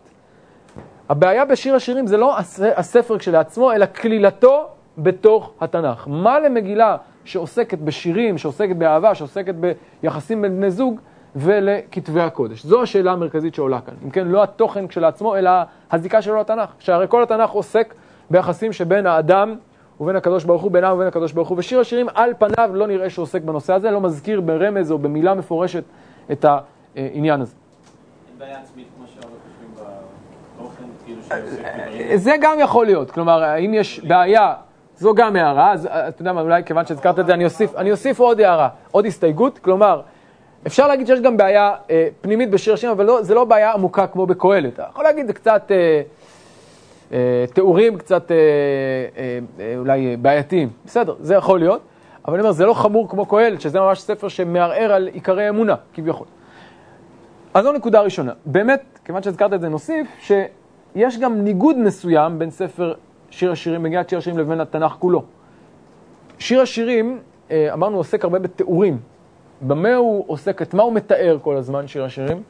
הבעיה 1.09 1.45
בשיר 1.45 1.75
השירים 1.75 2.07
זה 2.07 2.17
לא 2.17 2.39
הספר 2.77 3.19
כשלעצמו, 3.19 3.73
אלא 3.73 3.87
כלילתו 3.87 4.69
בתוך 4.99 5.53
התנ"ך. 5.61 6.09
מה 6.09 6.41
למגילה 6.41 6.97
שעוסקת 7.25 7.79
בשירים, 7.79 8.39
שעוסקת 8.39 8.77
באהבה, 8.77 9.15
שעוסקת 9.15 9.55
ביחסים 10.03 10.43
בין 10.43 10.57
בני 10.57 10.71
זוג, 10.71 11.01
ולכתבי 11.37 12.21
הקודש? 12.21 12.65
זו 12.65 12.83
השאלה 12.83 13.13
המרכזית 13.13 13.55
שעולה 13.55 13.81
כאן. 13.81 13.95
אם 14.05 14.11
כן, 14.11 14.29
לא 14.29 14.43
התוכן 14.43 14.87
כשלעצמו, 14.87 15.37
אלא 15.37 15.51
הזיקה 15.93 16.23
שלו 16.23 16.37
לתנ"ך. 16.37 16.71
שהרי 16.79 17.07
כל 17.09 17.23
התנ"ך 17.23 17.51
עוסק 17.51 17.95
ביחסים 18.31 18.73
שבין 18.73 19.07
האדם 19.07 19.57
ובין 20.01 20.17
הקדוש 20.17 20.45
ברוך 20.45 20.63
הוא, 20.63 20.71
בינם 20.71 20.93
ובין 20.95 21.07
הקדוש 21.07 21.33
ברוך 21.33 21.49
הוא. 21.49 21.59
ושיר 21.59 21.81
השירים 21.81 22.07
על 22.15 22.33
פניו 22.39 22.71
לא 22.75 22.87
נראה 22.87 23.11
שעוסק 23.11 23.43
בנושא 23.43 23.73
הזה, 23.73 23.91
לא 23.91 24.01
מזכיר 24.01 24.41
ברמז 24.41 24.93
או 24.93 24.99
במילה 24.99 25.35
מפורשת 25.35 25.85
את 26.33 26.45
העניין 26.97 27.41
הזה. 27.41 27.55
אין 28.31 28.39
בעיה 28.39 28.61
עצמית 28.61 28.87
כמו 28.97 29.07
שהרבה 29.07 29.37
חושבים 29.47 29.87
באופן, 30.59 30.85
כאילו 31.05 31.23
שעוסק 31.23 31.45
בדברים. 31.45 32.17
זה 32.17 32.33
גם 32.41 32.57
יכול 32.61 32.87
להיות, 32.87 33.11
כלומר, 33.11 33.43
האם 33.43 33.75
יש 33.75 34.01
בעיה, 34.01 34.55
זו 35.01 35.15
גם 35.15 35.37
הערה, 35.37 35.73
אז 35.73 35.89
אתה 35.91 36.23
יודע 36.23 36.33
מה, 36.33 36.41
אולי 36.41 36.65
כיוון 36.65 36.87
שהזכרת 36.87 37.19
את 37.19 37.27
זה, 37.27 37.35
אני 37.35 37.45
אוסיף, 37.45 37.77
אני 37.77 37.91
אוסיף 37.91 38.21
עוד 38.21 38.41
הערה, 38.41 38.69
עוד 38.91 39.07
הסתייגות, 39.07 39.59
כלומר, 39.59 40.01
אפשר 40.67 40.89
להגיד 40.89 41.07
שיש 41.07 41.21
גם 41.21 41.37
בעיה 41.37 41.75
אה, 41.91 42.09
פנימית 42.21 42.51
בשיר 42.51 42.75
השירים, 42.75 42.97
אבל 42.97 43.05
לא, 43.05 43.23
זה 43.23 43.35
לא 43.35 43.45
בעיה 43.45 43.73
עמוקה 43.73 44.07
כמו 44.07 44.27
בקהלת. 44.27 44.75
אתה 44.75 44.87
יכול 44.91 45.05
להגיד, 45.05 45.27
זה 45.27 45.33
קצת 45.33 45.71
אה, 45.71 46.03
אה, 47.13 47.45
תיאורים 47.55 47.99
קצת 47.99 48.31
אה, 48.31 48.37
אה, 49.17 49.39
אה, 49.61 49.75
אולי 49.77 50.17
בעייתיים, 50.17 50.69
בסדר, 50.85 51.15
זה 51.21 51.35
יכול 51.35 51.59
להיות, 51.59 51.81
אבל 52.25 52.35
אני 52.35 52.43
אומר, 52.43 52.53
זה 52.53 52.67
לא 52.67 52.75
חמור 52.75 53.09
כמו 53.09 53.27
קהלת, 53.27 53.61
שזה 53.61 53.81
ממש 53.81 54.01
ספר 54.01 54.29
שמערער 54.29 54.93
על 54.93 55.07
עיקרי 55.13 55.49
אמונה, 55.49 55.75
כביכול. 55.95 56.27
אז 57.55 57.65
זו 57.65 57.73
נקודה 57.73 58.01
ראשונה. 58.01 58.33
באמת, 58.47 58.99
כיוון 59.05 59.23
שהזכרת 59.23 59.53
את 59.53 59.61
זה, 59.61 59.69
נוסיף 59.69 60.07
שיש 60.21 61.19
גם 61.19 61.41
ניגוד 61.41 61.79
מסוים 61.79 62.39
בין 62.39 62.51
ספר 62.51 62.95
שיר 63.31 63.53
השירים, 63.53 63.83
מגיעת 63.83 64.09
שיר 64.09 64.19
השירים 64.19 64.39
לבין 64.39 64.61
התנ"ך 64.61 64.93
כולו. 64.99 65.23
שיר 66.39 66.61
השירים, 66.61 67.19
אה, 67.51 67.73
אמרנו, 67.73 67.97
עוסק 67.97 68.25
הרבה 68.25 68.39
בתיאורים. 68.39 68.99
במה 69.61 69.95
הוא 69.95 70.25
עוסק, 70.27 70.63
את 70.63 70.75
מה 70.75 70.83
הוא 70.83 70.93
מתאר 70.93 71.39
כל 71.43 71.57
הזמן, 71.57 71.87
שיר 71.87 72.05
השירים? 72.05 72.43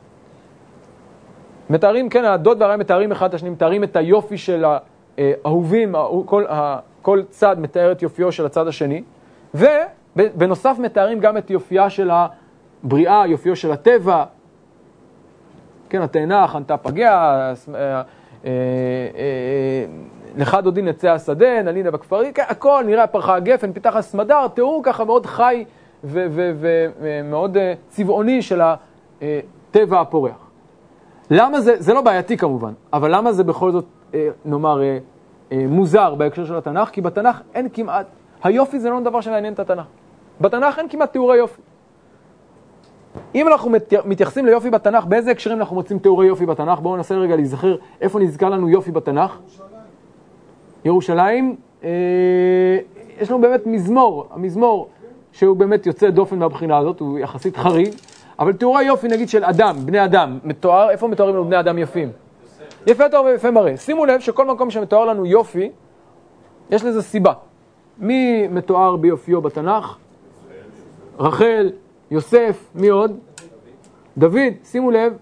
מתארים, 1.71 2.09
כן, 2.09 2.25
הדוד 2.25 2.63
והרעי 2.63 2.77
מתארים 2.77 3.13
אחד 3.13 3.29
את 3.29 3.35
השני, 3.35 3.51
מתארים 3.51 3.85
את 3.85 3.97
היופי 3.97 4.39
של 4.39 4.65
האהובים, 5.19 5.95
כל, 6.27 6.45
כל 7.03 7.23
צד 7.31 7.61
מתאר 7.61 7.93
את 7.93 8.03
יופיו 8.03 8.33
של 8.33 8.47
הצד 8.47 8.69
השני, 8.69 9.03
ובנוסף 9.55 10.77
מתארים 10.79 11.21
גם 11.21 11.37
את 11.37 11.51
יופייה 11.51 11.91
של 11.91 12.11
הבריאה, 12.11 13.27
יופיו 13.27 13.57
של 13.57 13.73
הטבע, 13.73 14.25
כן, 15.91 16.03
התאנה 16.03 16.47
חנתה 16.47 16.77
פגע, 16.77 17.13
אה, 17.13 17.53
אה, 17.75 18.03
אה, 18.45 19.85
לך 20.37 20.55
דודי 20.63 20.83
נצא 20.83 21.11
השדה, 21.11 21.63
נלינה 21.63 21.91
בכפרים, 21.91 22.33
כן, 22.33 22.43
הכל 22.49 22.85
נראה 22.87 23.07
פרחה 23.07 23.35
הגפן, 23.35 23.73
פיתח 23.73 23.97
הסמדר, 23.97 24.49
תיאור 24.49 24.81
ככה 24.85 25.05
מאוד 25.05 25.27
חי 25.27 25.65
ומאוד 26.05 27.57
צבעוני 27.89 28.43
של 28.43 28.61
הטבע 28.61 30.01
הפורח. 30.01 30.51
למה 31.31 31.61
זה, 31.61 31.75
זה 31.79 31.95
לא 31.95 32.01
בעייתי 32.01 32.37
כמובן, 32.37 32.73
אבל 32.93 33.17
למה 33.17 33.33
זה 33.33 33.45
בכל 33.45 33.73
זאת, 33.73 33.85
נאמר, 34.45 34.81
מוזר 35.53 36.15
בהקשר 36.15 36.45
של 36.45 36.57
התנ"ך? 36.57 36.89
כי 36.89 37.01
בתנ"ך 37.01 37.41
אין 37.55 37.69
כמעט, 37.73 38.07
היופי 38.45 38.81
זה 38.81 38.91
לא 38.91 39.01
דבר 39.01 39.21
שמעניין 39.21 39.53
את 39.53 39.61
התנ"ך. 39.61 39.85
בתנ"ך 40.41 40.79
אין 40.79 40.89
כמעט 40.89 41.13
תיאורי 41.13 41.37
יופי. 41.37 41.63
אם 43.35 43.49
אנחנו 43.49 43.71
מתייחסים 44.05 44.47
ליופי 44.47 44.71
בתנ"ך, 44.71 45.05
באיזה 45.05 45.31
הקשרים 45.31 45.59
אנחנו 45.59 45.77
מוצאים 45.77 45.99
תיאורי 45.99 46.27
יופי 46.27 46.47
בתנ"ך? 46.47 46.79
בואו 46.79 46.97
ננסה 46.97 47.15
רגע 47.15 47.37
להיזכר 47.37 47.77
איפה 48.01 48.21
נזכר 48.21 48.49
לנו 48.49 48.69
יופי 48.69 48.91
בתנ"ך. 48.91 49.39
ירושלים. 50.85 51.57
אה, 51.85 51.89
יש 53.21 53.31
לנו 53.31 53.41
באמת 53.41 53.67
מזמור, 53.67 54.27
המזמור 54.31 54.89
שהוא 55.33 55.57
באמת 55.57 55.87
יוצא 55.87 56.11
דופן 56.11 56.39
מהבחינה 56.39 56.79
הזאת, 56.79 57.01
הוא 57.01 57.19
יחסית 57.19 57.57
חריג, 57.57 57.89
אבל 58.39 58.53
תיאורי 58.53 58.85
יופי 58.85 59.09
נגיד 59.09 59.29
של 59.29 59.45
אדם, 59.45 59.77
בני 59.85 60.05
אדם, 60.05 60.39
מתואר, 60.45 60.91
איפה 60.91 61.09
מתוארים 61.09 61.35
לנו 61.35 61.45
בני 61.45 61.61
אדם 61.61 61.79
יפים? 61.79 62.09
יפה 62.87 63.09
טוב 63.09 63.27
ויפה 63.27 63.51
מראה. 63.51 63.77
שימו 63.77 64.07
לב 64.07 64.21
שכל 64.21 64.47
מקום 64.47 64.71
שמתואר 64.71 65.05
לנו 65.05 65.27
יופי, 65.27 65.71
יש 66.71 66.85
לזה 66.85 67.03
סיבה. 67.03 67.33
מי 67.99 68.49
מתואר 68.49 68.97
ביופיו 68.97 69.41
בתנ"ך? 69.41 69.97
רחל, 71.19 71.71
יוסף, 72.11 72.69
מי 72.75 72.89
עוד? 72.89 73.19
דוד. 74.19 74.53
שימו 74.65 74.91
לב 74.91 75.13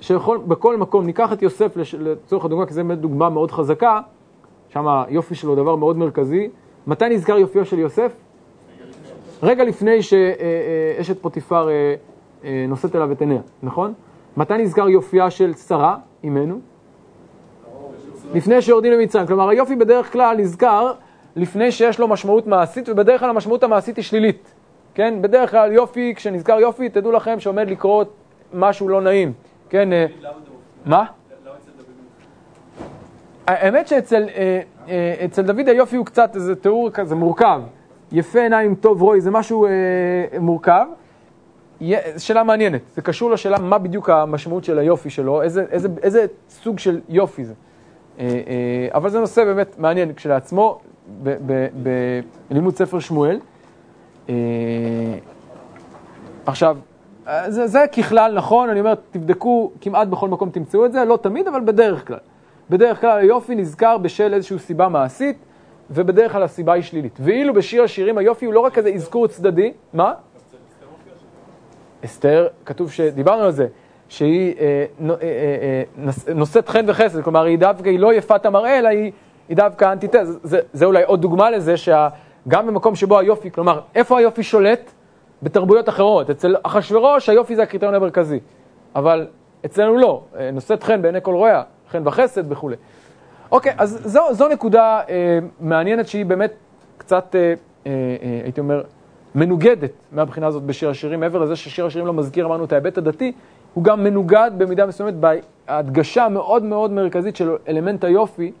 שבכל 0.00 0.76
מקום, 0.76 1.06
ניקח 1.06 1.32
את 1.32 1.42
יוסף 1.42 1.76
לצורך 1.98 2.44
הדוגמה, 2.44 2.66
כי 2.66 2.74
זו 2.74 2.82
דוגמה 2.94 3.28
מאוד 3.28 3.50
חזקה, 3.50 4.00
שם 4.68 4.88
היופי 4.88 5.34
שלו 5.34 5.54
דבר 5.54 5.76
מאוד 5.76 5.96
מרכזי. 5.96 6.48
מתי 6.86 7.08
נזכר 7.08 7.38
יופיו 7.38 7.64
של 7.64 7.78
יוסף? 7.78 8.12
רגע 9.42 9.64
לפני 9.64 10.02
שאשת 10.02 11.22
פוטיפר 11.22 11.68
אה, 11.68 11.94
אה, 12.44 12.64
נושאת 12.68 12.96
אליו 12.96 13.12
את 13.12 13.20
עיניה, 13.20 13.40
נכון? 13.62 13.92
מתי 14.36 14.58
נזכר 14.58 14.88
יופייה 14.88 15.30
של 15.30 15.54
שרה, 15.54 15.96
אימנו? 16.24 16.60
לפני 18.34 18.62
שיורדים 18.62 18.92
למצרים. 18.92 19.26
כלומר, 19.26 19.48
היופי 19.48 19.76
בדרך 19.76 20.12
כלל 20.12 20.36
נזכר 20.36 20.92
לפני 21.36 21.72
שיש 21.72 21.98
לו 21.98 22.08
משמעות 22.08 22.46
מעשית, 22.46 22.88
ובדרך 22.88 23.20
כלל 23.20 23.30
המשמעות 23.30 23.62
המעשית 23.62 23.96
היא 23.96 24.04
שלילית. 24.04 24.54
כן? 24.94 25.22
בדרך 25.22 25.50
כלל 25.50 25.72
יופי, 25.72 26.14
כשנזכר 26.16 26.60
יופי, 26.60 26.88
תדעו 26.88 27.12
לכם 27.12 27.40
שעומד 27.40 27.70
לקרות 27.70 28.12
משהו 28.54 28.88
לא 28.88 29.00
נעים. 29.00 29.32
כן? 29.70 29.92
אה, 29.92 30.06
מה? 30.86 31.04
האמת 33.46 33.88
שאצל 33.88 34.28
אה, 34.28 34.60
אה, 35.38 35.42
דוד 35.42 35.68
היופי 35.68 35.96
הוא 35.96 36.06
קצת 36.06 36.30
איזה 36.34 36.56
תיאור 36.56 36.90
כזה 36.90 37.14
מורכב. 37.14 37.62
יפה 38.12 38.40
עיניים, 38.40 38.74
טוב 38.74 39.02
רוי, 39.02 39.20
זה 39.20 39.30
משהו 39.30 39.66
מורכב. 40.40 40.86
שאלה 42.18 42.44
מעניינת, 42.44 42.80
זה 42.94 43.02
קשור 43.02 43.30
לשאלה 43.30 43.58
מה 43.58 43.78
בדיוק 43.78 44.10
המשמעות 44.10 44.64
של 44.64 44.78
היופי 44.78 45.10
שלו, 45.10 45.42
איזה, 45.42 45.64
איזה, 45.70 45.88
איזה 46.02 46.26
סוג 46.48 46.78
של 46.78 47.00
יופי 47.08 47.44
זה. 47.44 47.54
אבל 48.94 49.10
זה 49.10 49.20
נושא 49.20 49.44
באמת 49.44 49.78
מעניין 49.78 50.12
כשלעצמו, 50.14 50.80
בלימוד 52.48 52.76
ספר 52.76 52.98
שמואל. 52.98 53.40
עכשיו, 56.46 56.76
זה, 57.48 57.66
זה 57.66 57.84
ככלל 57.96 58.32
נכון, 58.34 58.68
אני 58.68 58.80
אומר, 58.80 58.94
תבדקו, 59.10 59.70
כמעט 59.80 60.08
בכל 60.08 60.28
מקום 60.28 60.50
תמצאו 60.50 60.86
את 60.86 60.92
זה, 60.92 61.04
לא 61.04 61.18
תמיד, 61.22 61.48
אבל 61.48 61.60
בדרך 61.60 62.06
כלל. 62.06 62.18
בדרך 62.70 63.00
כלל 63.00 63.18
היופי 63.18 63.54
נזכר 63.54 63.98
בשל 63.98 64.34
איזושהי 64.34 64.58
סיבה 64.58 64.88
מעשית, 64.88 65.36
ובדרך 65.90 66.32
כלל 66.32 66.42
הסיבה 66.42 66.72
היא 66.72 66.82
שלילית. 66.82 67.18
ואילו 67.20 67.54
בשיר 67.54 67.82
השירים 67.82 68.18
היופי 68.18 68.46
הוא 68.46 68.54
לא 68.54 68.60
רק 68.60 68.78
איזה 68.78 68.88
אזכור 68.88 69.26
צדדי, 69.26 69.72
מה? 69.92 70.12
אסתר, 72.04 72.48
כתוב 72.66 72.90
שדיברנו 72.90 73.42
על 73.42 73.50
זה, 73.50 73.66
שהיא 74.08 74.54
אה, 74.60 74.84
אה, 75.00 75.14
אה, 75.22 75.82
אה, 76.28 76.34
נושאת 76.34 76.68
חן 76.68 76.84
וחסד, 76.88 77.22
כלומר 77.22 77.44
היא 77.44 77.58
דווקא, 77.58 77.88
היא 77.88 77.98
לא 77.98 78.14
יפת 78.14 78.46
המראה, 78.46 78.78
אלא 78.78 78.88
היא, 78.88 79.12
היא 79.48 79.56
דווקא 79.56 79.92
אנטיתזה. 79.92 80.32
זה, 80.42 80.60
זה 80.72 80.84
אולי 80.84 81.02
עוד 81.02 81.22
דוגמה 81.22 81.50
לזה 81.50 81.76
שה... 81.76 82.08
גם 82.48 82.66
במקום 82.66 82.94
שבו 82.94 83.18
היופי, 83.18 83.50
כלומר, 83.50 83.80
איפה 83.94 84.18
היופי 84.18 84.42
שולט? 84.42 84.92
בתרבויות 85.42 85.88
אחרות. 85.88 86.30
אצל 86.30 86.56
אחשורוש 86.62 87.28
היופי 87.28 87.56
זה 87.56 87.62
הקריטריון 87.62 87.94
המרכזי, 87.94 88.40
אבל 88.94 89.26
אצלנו 89.66 89.98
לא, 89.98 90.22
אה, 90.38 90.50
נושאת 90.50 90.82
חן 90.82 91.02
בעיני 91.02 91.18
כל 91.22 91.34
רואיה, 91.34 91.62
חן 91.90 92.02
וחסד 92.04 92.52
וכולי. 92.52 92.76
אוקיי, 93.52 93.72
אז 93.78 94.00
זו, 94.04 94.20
זו 94.32 94.48
נקודה 94.48 95.00
אה, 95.08 95.38
מעניינת 95.60 96.08
שהיא 96.08 96.26
באמת 96.26 96.52
קצת, 96.98 97.34
אה, 97.34 97.40
אה, 97.40 97.92
אה, 98.22 98.40
הייתי 98.44 98.60
אומר, 98.60 98.82
מנוגדת 99.34 99.90
מהבחינה 100.12 100.46
הזאת 100.46 100.62
בשיר 100.62 100.90
השירים, 100.90 101.20
מעבר 101.20 101.38
לזה 101.38 101.56
ששיר 101.56 101.86
השירים 101.86 102.06
לא 102.06 102.12
מזכיר, 102.12 102.46
אמרנו, 102.46 102.64
את 102.64 102.72
ההיבט 102.72 102.98
הדתי, 102.98 103.32
הוא 103.74 103.84
גם 103.84 104.04
מנוגד 104.04 104.50
במידה 104.58 104.86
מסוימת 104.86 105.14
בהדגשה 105.14 106.28
מאוד 106.28 106.62
מאוד 106.62 106.90
מרכזית 106.90 107.36
של 107.36 107.50
אלמנט 107.68 108.04
היופי 108.04 108.52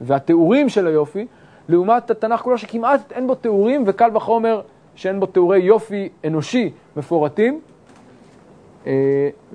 והתיאורים 0.00 0.68
של 0.68 0.86
היופי, 0.86 1.26
לעומת 1.68 2.10
התנ"ך 2.10 2.40
כולו 2.40 2.58
שכמעט 2.58 3.12
אין 3.12 3.26
בו 3.26 3.34
תיאורים, 3.34 3.84
וקל 3.86 4.10
וחומר 4.14 4.60
שאין 4.98 5.20
בו 5.20 5.26
תיאורי 5.26 5.58
יופי 5.58 6.08
אנושי 6.26 6.70
מפורטים. 6.96 7.60
אה, 8.86 8.92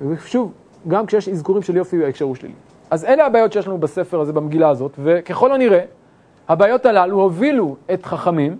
ושוב, 0.08 0.52
גם 0.88 1.06
כשיש 1.06 1.28
אזכורים 1.28 1.62
של 1.62 1.76
יופי 1.76 2.04
ההקשר 2.04 2.24
הוא 2.24 2.34
שלילי. 2.34 2.54
אז 2.90 3.04
אלה 3.04 3.26
הבעיות 3.26 3.52
שיש 3.52 3.66
לנו 3.66 3.78
בספר 3.78 4.20
הזה, 4.20 4.32
במגילה 4.32 4.68
הזאת, 4.68 4.92
וככל 5.02 5.52
הנראה, 5.52 5.84
הבעיות 6.48 6.86
הללו 6.86 7.20
הובילו 7.20 7.76
את 7.94 8.06
חכמים 8.06 8.56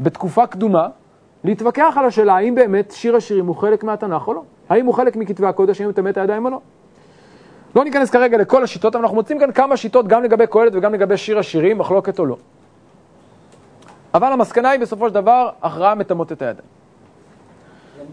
בתקופה 0.00 0.46
קדומה 0.46 0.88
להתווכח 1.44 1.94
על 1.96 2.04
השאלה 2.04 2.36
האם 2.36 2.54
באמת 2.54 2.90
שיר 2.90 3.16
השירים 3.16 3.46
הוא 3.46 3.56
חלק 3.56 3.84
מהתנ"ך 3.84 4.28
או 4.28 4.34
לא. 4.34 4.42
האם 4.68 4.86
הוא 4.86 4.94
חלק 4.94 5.16
מכתבי 5.16 5.46
הקודש, 5.46 5.80
האם 5.80 5.88
הוא 5.88 5.94
טמא 5.94 6.08
את 6.08 6.16
הידיים 6.16 6.44
או 6.44 6.50
לא. 6.50 6.60
לא 7.76 7.84
ניכנס 7.84 8.10
כרגע 8.10 8.38
לכל 8.38 8.62
השיטות, 8.62 8.94
אבל 8.94 9.04
אנחנו 9.04 9.16
מוצאים 9.16 9.38
כאן 9.38 9.52
כמה 9.52 9.76
שיטות 9.76 10.08
גם 10.08 10.22
לגבי 10.22 10.46
קהלת 10.46 10.72
וגם 10.74 10.94
לגבי 10.94 11.16
שיר 11.16 11.38
השירים, 11.38 11.78
מחלוקת 11.78 12.18
או 12.18 12.26
לא. 12.26 12.36
אבל 14.14 14.32
המסקנה 14.32 14.70
היא 14.70 14.80
בסופו 14.80 15.08
של 15.08 15.14
דבר, 15.14 15.50
הכרעה 15.62 15.94
מטמאות 15.94 16.32
את 16.32 16.42
הידיים. 16.42 16.68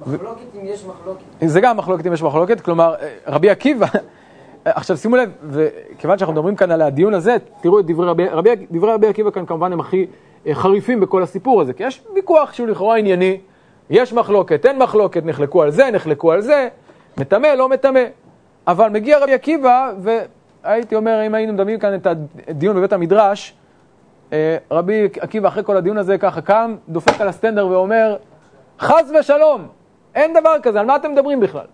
מחלוקת 0.08 0.42
אם 0.56 0.60
יש 0.64 0.86
מחלוקת. 0.86 1.24
זה 1.46 1.62
גם 1.62 1.78
מחלוקת 1.78 2.08
אם 2.08 2.14
יש 2.14 2.22
מחלוקת, 2.22 2.62
כלומר, 2.62 2.96
רבי 3.28 3.50
עקיבא, 3.50 3.88
עכשיו 4.66 4.98
שימו 4.98 5.16
לב, 5.16 5.32
וכיוון 5.50 6.18
שאנחנו 6.18 6.34
מדברים 6.34 6.56
כאן 6.56 6.72
על 6.72 6.82
הדיון 6.82 7.14
הזה, 7.14 7.38
תראו 7.62 7.80
את 7.80 7.86
דברי 7.86 8.08
רבי, 8.08 8.28
רבי, 8.28 8.50
דברי 8.72 8.94
רבי 8.94 9.08
עקיבא 9.08 9.32
כאן 9.32 9.46
כמובן 9.46 9.74
הם 9.74 9.80
הכי 9.80 10.06
אה, 10.48 10.56
חריפים 10.56 11.00
בכל 11.00 11.24
הסיפור 11.24 11.62
הזה, 11.62 11.74
כי 11.74 11.84
יש 11.84 12.04
ויכוח 12.16 12.54
שהוא 12.54 12.68
לכאורה 12.68 12.98
ענייני, 12.98 13.38
יש 13.90 14.14
מחלוקת, 14.14 14.66
אין 14.66 14.78
מחלוקת, 14.78 15.26
נחלקו 15.26 15.64
על 15.64 15.72
זה, 15.72 15.92
נחלקו 15.92 16.32
על 16.32 16.42
זה, 16.42 16.68
מטמא, 17.18 17.48
לא 17.48 17.70
מטמא. 17.70 18.04
אבל 18.68 18.90
מגיע 18.90 19.20
רבי 19.20 19.34
עקיבא, 19.34 19.92
והייתי 20.64 20.96
אומר, 20.96 21.26
אם 21.28 21.36
היינו 21.36 21.54
מדמים 21.54 21.80
כאן 21.80 21.96
את 21.96 22.08
הדיון 22.48 22.76
בבית 22.76 22.94
המדרש, 22.94 23.54
אה, 23.54 23.61
רבי 24.72 25.08
עקיבא 25.20 25.48
אחרי 25.48 25.64
כל 25.64 25.78
הדיון 25.78 25.98
הזה 25.98 26.18
ככה 26.18 26.42
קם, 26.42 26.76
דופק 26.90 27.22
על 27.22 27.28
הסטנדר 27.28 27.68
ואומר, 27.68 28.18
חס 28.80 29.12
ושלום, 29.20 29.68
אין 30.16 30.34
דבר 30.34 30.56
כזה, 30.64 30.80
על 30.80 30.86
מה 30.86 30.96
אתם 30.96 31.12
מדברים 31.12 31.40
בכלל? 31.40 31.66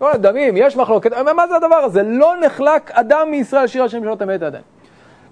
לא 0.00 0.16
דמים, 0.16 0.54
יש 0.56 0.76
מחלוקת, 0.76 1.12
מה 1.36 1.48
זה 1.48 1.56
הדבר 1.56 1.76
הזה? 1.76 2.02
לא 2.02 2.34
נחלק 2.46 2.90
אדם 2.90 3.28
מישראל 3.30 3.66
שיר 3.66 3.84
השם 3.84 4.00
שלא 4.02 4.12
את 4.12 4.22
הידיים. 4.22 4.62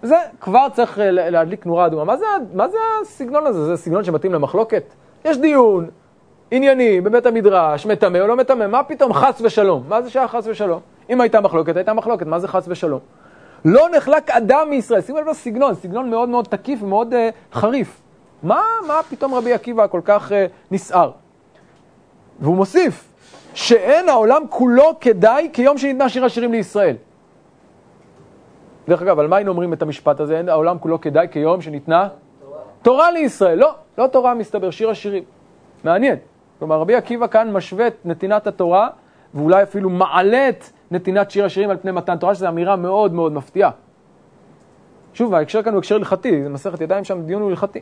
זה 0.03 0.17
כבר 0.41 0.67
צריך 0.73 0.99
אה, 0.99 1.11
להדליק 1.11 1.67
נורה 1.67 1.87
אדומה. 1.87 2.05
מה 2.05 2.17
זה, 2.17 2.25
מה 2.55 2.69
זה 2.69 2.79
הסגנון 3.03 3.47
הזה? 3.47 3.65
זה 3.65 3.77
סגנון 3.77 4.05
שמתאים 4.05 4.33
למחלוקת? 4.33 4.83
יש 5.25 5.39
דיון 5.39 5.87
ענייני 6.51 7.01
בבית 7.01 7.27
המדרש, 7.27 7.87
מטמא 7.87 8.19
או 8.19 8.27
לא 8.27 8.37
מטמא, 8.37 8.67
מה 8.67 8.83
פתאום 8.83 9.13
חס 9.13 9.41
ושלום? 9.41 9.85
מה 9.89 10.03
זה 10.03 10.11
שהיה 10.11 10.29
חס 10.29 10.47
ושלום? 10.47 10.81
אם 11.11 11.21
הייתה 11.21 11.41
מחלוקת, 11.41 11.77
הייתה 11.77 11.93
מחלוקת, 11.93 12.27
מה 12.27 12.39
זה 12.39 12.49
חס 12.49 12.65
ושלום? 12.69 13.01
לא 13.65 13.89
נחלק 13.97 14.31
אדם 14.31 14.67
מישראל, 14.71 15.01
שימו 15.01 15.19
לב 15.19 15.29
לסגנון, 15.29 15.75
סגנון 15.75 16.11
מאוד 16.11 16.29
מאוד 16.29 16.45
תקיף 16.45 16.83
ומאוד 16.83 17.13
uh, 17.13 17.17
חריף. 17.57 18.01
מה, 18.43 18.63
מה 18.87 19.01
פתאום 19.11 19.35
רבי 19.35 19.53
עקיבא 19.53 19.87
כל 19.87 20.01
כך 20.05 20.31
uh, 20.31 20.35
נסער? 20.71 21.11
והוא 22.41 22.57
מוסיף, 22.57 23.15
שאין 23.55 24.09
העולם 24.09 24.43
כולו 24.49 25.01
כדאי 25.01 25.51
כיום 25.53 25.79
שניתנה 25.79 26.09
שיר 26.09 26.25
השירים 26.25 26.53
לישראל. 26.53 26.97
דרך 28.89 29.03
אגב, 29.03 29.19
על 29.19 29.27
מה 29.27 29.37
היינו 29.37 29.51
אומרים 29.51 29.73
את 29.73 29.83
המשפט 29.83 30.21
הזה? 30.21 30.39
אין 30.39 30.49
העולם 30.49 30.79
כולו 30.79 31.01
כדאי 31.01 31.27
כיום 31.31 31.63
שניתנה 31.63 32.09
תורה, 32.41 32.59
תורה 32.83 33.11
לישראל. 33.11 33.59
לא, 33.59 33.75
לא 33.99 34.07
תורה 34.07 34.35
מסתבר, 34.35 34.71
שיר 34.71 34.91
השירים. 34.91 35.23
מעניין. 35.85 36.17
כלומר, 36.59 36.81
רבי 36.81 36.95
עקיבא 36.95 37.27
כאן 37.27 37.53
משווה 37.53 37.87
את 37.87 37.95
נתינת 38.05 38.47
התורה, 38.47 38.89
ואולי 39.35 39.63
אפילו 39.63 39.91
מעלה 39.91 40.49
את 40.49 40.65
נתינת 40.91 41.31
שיר 41.31 41.45
השירים 41.45 41.71
על 41.71 41.77
פני 41.77 41.91
מתן 41.91 42.17
תורה, 42.17 42.35
שזו 42.35 42.49
אמירה 42.49 42.77
מאוד 42.77 43.13
מאוד 43.13 43.33
מפתיעה. 43.33 43.71
שוב, 45.15 45.35
ההקשר 45.35 45.63
כאן 45.63 45.73
הוא 45.73 45.79
הקשר 45.79 45.95
הלכתי, 45.95 46.43
זה 46.43 46.49
מסכת 46.49 46.81
ידיים 46.81 47.05
שם, 47.05 47.23
דיון 47.23 47.43
הוא 47.43 47.51
הלכתי. 47.51 47.81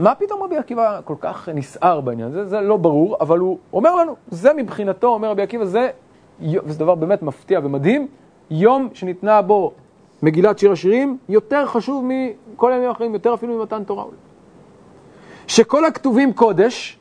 מה 0.00 0.14
פתאום 0.14 0.42
רבי 0.42 0.56
עקיבא 0.56 1.00
כל 1.04 1.14
כך 1.20 1.48
נסער 1.48 2.00
בעניין 2.00 2.28
הזה? 2.28 2.46
זה 2.46 2.60
לא 2.60 2.76
ברור, 2.76 3.16
אבל 3.20 3.38
הוא 3.38 3.58
אומר 3.72 3.94
לנו, 3.94 4.16
זה 4.28 4.52
מבחינתו, 4.52 5.06
אומר 5.06 5.30
רבי 5.30 5.42
עקיבא, 5.42 5.64
זה, 5.64 5.90
וזה 6.40 6.78
דבר 6.78 6.94
באמת 6.94 7.22
מפתיע 7.22 7.60
ומדהים, 7.62 8.08
יום 8.50 8.88
שניתנה 8.94 9.42
בו 9.42 9.72
מגילת 10.22 10.58
שיר 10.58 10.72
השירים, 10.72 11.18
יותר 11.28 11.66
חשוב 11.66 12.04
מכל 12.08 12.72
הימים 12.72 12.88
האחרים, 12.88 13.14
יותר 13.14 13.34
אפילו 13.34 13.58
ממתן 13.58 13.84
תורה. 13.84 14.04
שכל 15.46 15.84
הכתובים 15.84 16.32
קודש, 16.32 16.98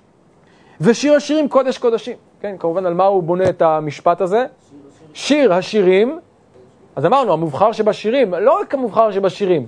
ושיר 0.81 1.13
השירים 1.13 1.49
קודש 1.49 1.77
קודשים. 1.77 2.17
כן, 2.45 2.55
כמובן 2.59 2.85
על 2.85 2.93
מה 2.93 3.05
הוא 3.05 3.23
בונה 3.23 3.49
את 3.49 3.61
המשפט 3.61 4.21
הזה? 4.21 4.45
שיר 5.13 5.53
השירים. 5.53 6.19
אז 6.95 7.05
אמרנו, 7.05 7.33
המובחר 7.33 7.71
שבשירים, 7.71 8.33
לא 8.33 8.59
רק 8.59 8.73
המובחר 8.73 9.11
שבשירים, 9.11 9.67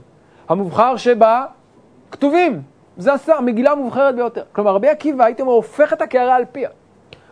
המובחר 0.50 0.96
שבכתובים. 0.98 2.62
זה 2.98 3.12
המגילה 3.28 3.72
המובחרת 3.72 4.16
ביותר. 4.16 4.44
כלומר, 4.52 4.76
רבי 4.76 4.88
עקיבא, 4.88 5.26
הייתי 5.26 5.42
אומר, 5.42 5.54
הופך 5.54 5.94
את 5.94 6.02
הקערה 6.02 6.36
על 6.36 6.46
פיה. 6.52 6.70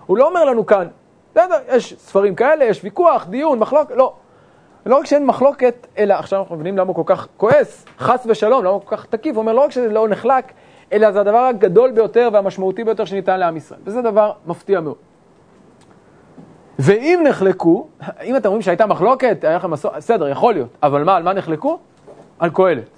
הוא 0.05 0.17
לא 0.17 0.27
אומר 0.27 0.45
לנו 0.45 0.65
כאן, 0.65 0.87
בסדר, 1.31 1.55
יש 1.75 1.93
ספרים 1.97 2.35
כאלה, 2.35 2.65
יש 2.65 2.83
ויכוח, 2.83 3.25
דיון, 3.29 3.59
מחלוקת, 3.59 3.95
לא. 3.95 4.13
לא 4.85 4.97
רק 4.97 5.05
שאין 5.05 5.25
מחלוקת, 5.25 5.87
אלא 5.97 6.13
עכשיו 6.13 6.39
אנחנו 6.39 6.55
מבינים 6.55 6.77
למה 6.77 6.87
הוא 6.87 6.95
כל 6.95 7.15
כך 7.15 7.27
כועס, 7.37 7.85
חס 7.99 8.23
ושלום, 8.29 8.63
למה 8.63 8.73
הוא 8.73 8.81
כל 8.85 8.95
כך 8.95 9.05
תקיף, 9.05 9.35
הוא 9.35 9.41
אומר 9.41 9.53
לא 9.53 9.61
רק 9.61 9.71
שזה 9.71 9.89
לא 9.89 10.07
נחלק, 10.07 10.51
אלא 10.93 11.11
זה 11.11 11.19
הדבר 11.19 11.37
הגדול 11.45 11.91
ביותר 11.91 12.29
והמשמעותי 12.33 12.83
ביותר 12.83 13.05
שניתן 13.05 13.39
לעם 13.39 13.57
ישראל. 13.57 13.79
וזה 13.83 14.01
דבר 14.01 14.31
מפתיע 14.45 14.79
מאוד. 14.79 15.04
ואם 16.79 17.23
נחלקו, 17.29 17.87
אם 18.23 18.35
אתם 18.35 18.45
אומרים 18.45 18.61
שהייתה 18.61 18.85
מחלוקת, 18.85 19.43
היה 19.43 19.55
לכם 19.55 19.71
מסורת, 19.71 19.95
בסדר, 19.95 20.27
יכול 20.27 20.53
להיות, 20.53 20.69
אבל 20.83 21.03
מה, 21.03 21.15
על 21.15 21.23
מה 21.23 21.33
נחלקו? 21.33 21.79
על 22.39 22.49
קהלת. 22.49 22.89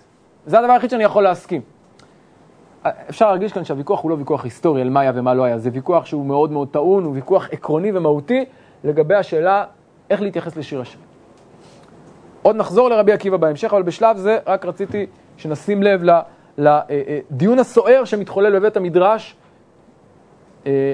זה 0.45 0.59
הדבר 0.59 0.71
היחיד 0.71 0.89
שאני 0.89 1.03
יכול 1.03 1.23
להסכים. 1.23 1.61
אפשר 3.09 3.27
להרגיש 3.27 3.53
כאן 3.53 3.63
שהוויכוח 3.63 4.01
הוא 4.03 4.11
לא 4.11 4.15
ויכוח 4.15 4.43
היסטורי 4.43 4.81
על 4.81 4.89
מה 4.89 4.99
היה 4.99 5.11
ומה 5.15 5.33
לא 5.33 5.43
היה, 5.43 5.57
זה 5.57 5.69
ויכוח 5.73 6.05
שהוא 6.05 6.25
מאוד 6.25 6.51
מאוד 6.51 6.67
טעון, 6.71 7.03
הוא 7.03 7.15
ויכוח 7.15 7.49
עקרוני 7.51 7.91
ומהותי 7.93 8.45
לגבי 8.83 9.15
השאלה 9.15 9.65
איך 10.09 10.21
להתייחס 10.21 10.57
לשיר 10.57 10.81
השם. 10.81 10.99
עוד 12.41 12.55
נחזור 12.55 12.89
לרבי 12.89 13.11
עקיבא 13.11 13.37
בהמשך, 13.37 13.73
אבל 13.73 13.83
בשלב 13.83 14.17
זה 14.17 14.37
רק 14.47 14.65
רציתי 14.65 15.05
שנשים 15.37 15.83
לב 15.83 16.01
לדיון 16.57 17.53
אה, 17.53 17.57
אה, 17.57 17.61
הסוער 17.61 18.05
שמתחולל 18.05 18.59
בבית 18.59 18.77
המדרש 18.77 19.35
אה, 20.67 20.93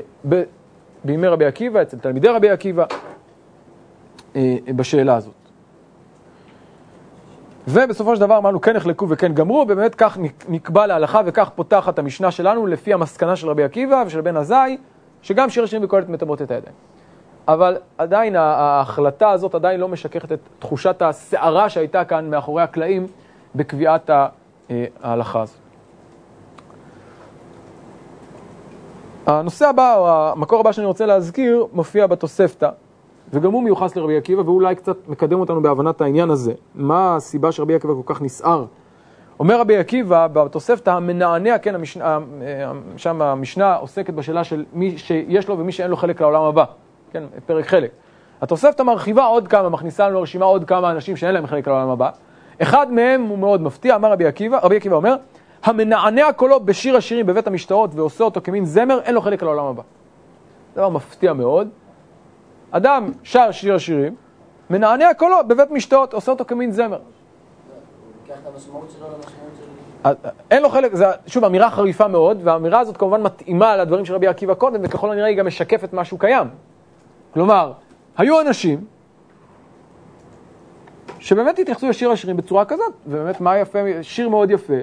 בימי 1.04 1.28
רבי 1.28 1.46
עקיבא, 1.46 1.82
אצל 1.82 1.98
תלמידי 1.98 2.28
רבי 2.28 2.50
עקיבא, 2.50 2.86
בשאלה 4.76 5.16
הזאת. 5.16 5.34
ובסופו 7.68 8.16
של 8.16 8.22
דבר 8.22 8.38
אמרנו 8.38 8.62
כן 8.62 8.76
נחלקו 8.76 9.10
וכן 9.10 9.34
גמרו, 9.34 9.66
ובאמת 9.70 9.96
כך 9.96 10.18
נקבע 10.50 10.88
להלכה 10.88 11.22
וכך 11.26 11.50
פותחת 11.56 12.00
המשנה 12.00 12.32
שלנו 12.32 12.68
לפי 12.68 12.94
המסקנה 12.94 13.36
של 13.36 13.50
רבי 13.50 13.64
עקיבא 13.64 14.04
ושל 14.08 14.22
בן 14.22 14.38
עזאי, 14.38 14.78
שגם 15.22 15.50
שיר 15.50 15.64
השירים 15.64 15.86
וקהלת 15.86 16.10
מטמאות 16.10 16.42
את 16.42 16.52
הידיים. 16.52 16.76
אבל 17.48 17.78
עדיין 17.98 18.36
ההחלטה 18.36 19.30
הזאת 19.30 19.56
עדיין 19.56 19.80
לא 19.80 19.88
משקפת 19.88 20.32
את 20.32 20.40
תחושת 20.60 21.02
הסערה 21.02 21.70
שהייתה 21.70 22.06
כאן 22.06 22.30
מאחורי 22.30 22.64
הקלעים 22.64 23.08
בקביעת 23.56 24.10
אה, 24.10 24.28
ההלכה 25.04 25.42
הזאת. 25.42 25.63
הנושא 29.26 29.68
הבא, 29.68 29.96
או 29.96 30.10
המקור 30.10 30.60
הבא 30.60 30.72
שאני 30.72 30.88
רוצה 30.88 31.06
להזכיר, 31.06 31.66
מופיע 31.74 32.08
בתוספתא, 32.08 32.70
וגם 33.34 33.52
הוא 33.52 33.64
מיוחס 33.64 33.96
לרבי 33.96 34.18
עקיבא, 34.18 34.42
ואולי 34.42 34.76
קצת 34.76 35.08
מקדם 35.08 35.40
אותנו 35.40 35.62
בהבנת 35.62 36.02
העניין 36.02 36.30
הזה. 36.30 36.54
מה 36.76 37.16
הסיבה 37.16 37.52
שרבי 37.52 37.76
עקיבא 37.76 37.94
כל 37.94 38.14
כך 38.14 38.22
נסער? 38.22 38.66
אומר 39.40 39.60
רבי 39.60 39.78
עקיבא, 39.78 40.28
בתוספתא 40.28 40.90
המנענע, 40.90 41.58
כן, 41.58 41.76
המשנה, 41.76 42.18
אה, 42.42 42.72
שם 42.98 43.22
המשנה 43.22 43.76
עוסקת 43.76 44.14
בשאלה 44.14 44.44
של 44.44 44.66
מי 44.74 44.98
שיש 44.98 45.48
לו 45.48 45.60
ומי 45.60 45.72
שאין 45.72 45.90
לו 45.90 45.98
חלק 45.98 46.22
לעולם 46.22 46.44
הבא. 46.44 46.64
כן, 47.12 47.24
פרק 47.46 47.66
חלק. 47.66 47.92
התוספתא 48.42 48.84
מרחיבה 48.84 49.26
עוד 49.26 49.48
כמה, 49.48 49.70
מכניסה 49.70 50.10
לנו 50.10 50.20
לרשימה 50.20 50.46
עוד 50.46 50.64
כמה 50.64 50.92
אנשים 50.92 51.16
שאין 51.16 51.34
להם 51.34 51.48
חלק 51.48 51.68
לעולם 51.68 51.90
הבא. 51.90 52.10
אחד 52.62 52.92
מהם 52.92 53.22
הוא 53.22 53.38
מאוד 53.38 53.62
מפתיע, 53.62 53.96
אמר 53.96 54.12
רבי 54.12 54.26
עקיבא, 54.26 54.60
רבי 54.64 54.76
עקיבא 54.76 54.96
אומר, 54.96 55.16
המנענע 55.64 56.32
קולו 56.36 56.60
בשיר 56.60 56.98
השירים 56.98 57.26
בבית 57.26 57.48
המשתאות 57.48 57.90
ועושה 57.96 58.24
אותו 58.24 58.42
כמין 58.44 58.66
זמר, 58.66 59.00
אין 59.04 59.16
לו 59.16 59.22
חלק 59.22 59.44
לעולם 59.44 59.66
הבא. 59.66 59.82
דבר 60.74 60.90
מפתיע 60.90 61.34
מאוד. 61.34 61.70
אדם 62.72 63.12
שר 63.24 63.52
שיר 63.52 63.76
השירים, 63.76 64.16
מנענע 64.70 65.14
קולו 65.14 65.36
בבית 65.48 65.72
משתאות, 65.72 66.14
עושה 66.14 66.32
אותו 66.32 66.46
כמין 66.46 66.72
זמר. 66.72 67.00
אין 70.52 70.62
לו 70.62 70.70
חלק, 70.70 70.96
זו 70.96 71.06
שוב 71.28 71.44
אמירה 71.46 71.70
חריפה 71.70 72.08
מאוד, 72.08 72.40
והאמירה 72.44 72.80
הזאת 72.80 72.98
כמובן 72.98 73.22
מתאימה 73.22 73.78
לדברים 73.78 74.06
של 74.06 74.14
רבי 74.14 74.28
עקיבא 74.28 74.54
קודם, 74.54 74.80
וככל 74.84 75.12
הנראה 75.12 75.28
היא 75.28 75.38
גם 75.38 75.48
משקפת 75.48 75.94
משהו 75.94 76.18
קיים. 76.18 76.48
כלומר, 77.34 77.72
היו 78.18 78.42
אנשים 78.42 78.86
שבאמת 81.20 81.60
התייחסו 81.60 81.90
לשיר 81.90 82.12
השירים 82.12 82.38
בצורה 82.38 82.66
כזאת, 82.66 82.94
ובאמת 83.08 83.42
מה 83.42 83.58
יפה, 83.58 83.80
שיר 84.02 84.30
מאוד 84.30 84.52
יפה, 84.52 84.74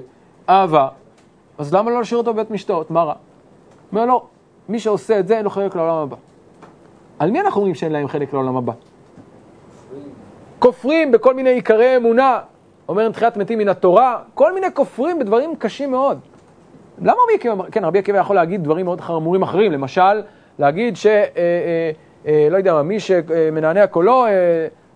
אהבה, 0.51 0.87
אז 1.57 1.73
למה 1.73 1.91
לא 1.91 2.01
לשיר 2.01 2.17
אותו 2.17 2.33
בבית 2.33 2.51
משתאות? 2.51 2.91
מה 2.91 3.03
רע? 3.03 3.13
אומר 3.91 4.05
לא, 4.05 4.25
מי 4.69 4.79
שעושה 4.79 5.19
את 5.19 5.27
זה 5.27 5.37
אין 5.37 5.43
לו 5.43 5.49
חלק 5.49 5.75
לעולם 5.75 5.97
הבא. 5.97 6.15
על 7.19 7.31
מי 7.31 7.41
אנחנו 7.41 7.59
אומרים 7.59 7.75
שאין 7.75 7.91
להם 7.91 8.07
חלק 8.07 8.33
לעולם 8.33 8.57
הבא? 8.57 8.73
כופרים 10.59 11.11
בכל 11.11 11.33
מיני 11.33 11.49
עיקרי 11.49 11.97
אמונה, 11.97 12.39
אומר 12.87 13.09
תחיית 13.09 13.37
מתים 13.37 13.59
מן 13.59 13.67
התורה, 13.67 14.19
כל 14.33 14.53
מיני 14.53 14.67
כופרים 14.73 15.19
בדברים 15.19 15.55
קשים 15.55 15.91
מאוד. 15.91 16.19
למה 17.01 17.17
רבי 17.23 17.35
עקיבא, 17.35 17.63
כן, 17.71 17.85
רבי 17.85 17.99
עקיבא 17.99 18.17
יכול 18.17 18.35
להגיד 18.35 18.63
דברים 18.63 18.85
מאוד 18.85 19.01
חמורים 19.01 19.41
אחרים, 19.41 19.71
למשל, 19.71 20.21
להגיד 20.59 20.95
ש... 20.97 21.05
אה, 21.05 21.21
אה, 21.37 21.91
אה, 22.27 22.47
לא 22.51 22.57
יודע 22.57 22.73
מה, 22.73 22.83
מי 22.83 22.99
שמנענע 22.99 23.87
קולו, 23.87 24.25
אה, 24.25 24.31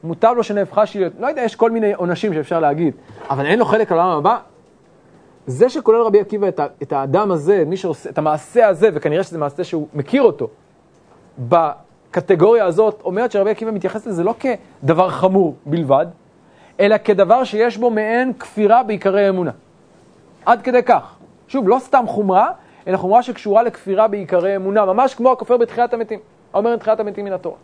מוטב 0.04 0.34
לו 0.38 0.44
שנהפכה 0.44 0.86
שלי, 0.86 1.06
לא 1.20 1.28
יודע, 1.28 1.42
יש 1.42 1.56
כל 1.56 1.72
מיני 1.72 1.94
עונשים 1.94 2.34
שאפשר 2.34 2.60
להגיד, 2.60 2.94
אבל 3.30 3.46
אין 3.46 3.60
לו 3.60 3.66
חלק 3.66 3.92
על 3.92 4.00
העולם 4.00 4.18
הבא. 4.18 4.38
זה 5.48 5.70
שכולל 5.70 6.02
רבי 6.02 6.20
עקיבא 6.20 6.48
את, 6.48 6.60
את 6.82 6.94
האדם 6.94 7.32
הזה, 7.32 7.64
מי 7.68 7.78
שעושה, 7.78 8.10
את 8.10 8.18
המעשה 8.18 8.68
הזה, 8.68 8.90
וכנראה 8.94 9.24
שזה 9.24 9.38
מעשה 9.38 9.64
שהוא 9.64 9.88
מכיר 9.94 10.24
אותו, 10.24 10.48
בקטגוריה 11.40 12.66
הזאת, 12.66 13.02
אומרת 13.04 13.32
שרבי 13.32 13.50
עקיבא 13.50 13.72
מתייחס 13.72 14.08
לזה 14.08 14.24
לא 14.24 14.36
כדבר 14.40 15.10
חמור 15.10 15.56
בלבד, 15.66 16.06
אלא 16.80 16.96
כדבר 16.98 17.44
שיש 17.44 17.78
בו 17.78 17.90
מעין 17.90 18.34
כפירה 18.34 18.84
בעיקרי 18.84 19.30
אמונה. 19.30 19.52
עד 20.46 20.62
כדי 20.62 20.84
כך. 20.84 21.16
שוב, 21.48 21.70
לא 21.70 21.78
סתם 21.80 22.04
חומרה, 22.08 22.50
אלא 22.88 22.98
חומרה 22.98 23.24
שקשורה 23.24 23.64
לכפירה 23.64 24.08
בעיקרי 24.08 24.56
אמונה, 24.56 24.86
ממש 24.86 25.16
כמו 25.16 25.32
הכופר 25.32 25.58
בתחיית 25.58 25.94
המתים. 25.94 26.20
האומר 26.54 26.74
את 26.74 26.80
תחיית 26.80 27.00
המתים 27.00 27.26
מן 27.26 27.34
התורה. 27.34 27.56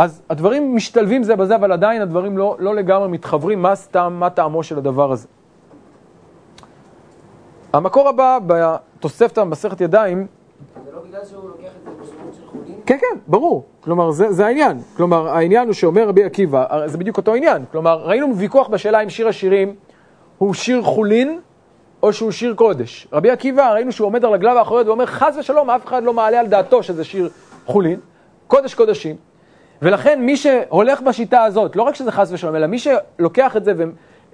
אז 0.00 0.22
הדברים 0.30 0.76
משתלבים 0.76 1.22
זה 1.22 1.36
בזה, 1.36 1.54
אבל 1.54 1.72
עדיין 1.72 2.02
הדברים 2.02 2.38
לא, 2.38 2.56
לא 2.58 2.74
לגמרי 2.74 3.08
מתחברים, 3.08 3.62
מה 3.62 3.74
סתם, 3.74 4.16
מה 4.18 4.30
טעמו 4.30 4.62
של 4.62 4.78
הדבר 4.78 5.12
הזה. 5.12 5.26
המקור 7.72 8.08
הבא 8.08 8.38
בתוספתא 8.46 9.40
במסכת 9.40 9.80
ידיים, 9.80 10.26
זה 10.84 10.92
לא 10.92 11.00
בגלל 11.08 11.20
שהוא 11.24 11.48
לוקח 11.48 11.62
את 11.62 11.84
זה 11.84 11.90
במשמעות 11.90 12.34
של 12.34 12.46
חולין? 12.46 12.74
כן, 12.86 12.96
כן, 13.00 13.18
ברור. 13.26 13.64
כלומר, 13.80 14.10
זה, 14.10 14.32
זה 14.32 14.46
העניין. 14.46 14.78
כלומר, 14.96 15.28
העניין 15.28 15.66
הוא 15.66 15.74
שאומר 15.74 16.08
רבי 16.08 16.24
עקיבא, 16.24 16.86
זה 16.86 16.98
בדיוק 16.98 17.16
אותו 17.16 17.34
עניין. 17.34 17.64
כלומר, 17.72 18.02
ראינו 18.04 18.36
ויכוח 18.36 18.68
בשאלה 18.68 19.00
אם 19.00 19.10
שיר 19.10 19.28
השירים 19.28 19.74
הוא 20.38 20.54
שיר 20.54 20.82
חולין 20.82 21.40
או 22.02 22.12
שהוא 22.12 22.30
שיר 22.30 22.54
קודש. 22.54 23.08
רבי 23.12 23.30
עקיבא, 23.30 23.72
ראינו 23.72 23.92
שהוא 23.92 24.06
עומד 24.06 24.24
על 24.24 24.32
רגליו 24.32 24.58
האחוריות 24.58 24.86
ואומר, 24.86 25.06
חס 25.06 25.36
ושלום, 25.38 25.70
אף 25.70 25.86
אחד 25.86 26.02
לא 26.02 26.12
מעלה 26.12 26.40
על 26.40 26.46
דעתו 26.46 26.82
שזה 26.82 27.04
שיר 27.04 27.30
חולין, 27.66 28.00
קודש 28.46 28.74
קודשים. 28.74 29.29
ולכן 29.82 30.22
מי 30.22 30.36
שהולך 30.36 31.00
בשיטה 31.00 31.42
הזאת, 31.42 31.76
לא 31.76 31.82
רק 31.82 31.94
שזה 31.94 32.12
חס 32.12 32.32
ושלום, 32.32 32.56
אלא 32.56 32.66
מי 32.66 32.78
שלוקח 32.78 33.56
את 33.56 33.64
זה 33.64 33.72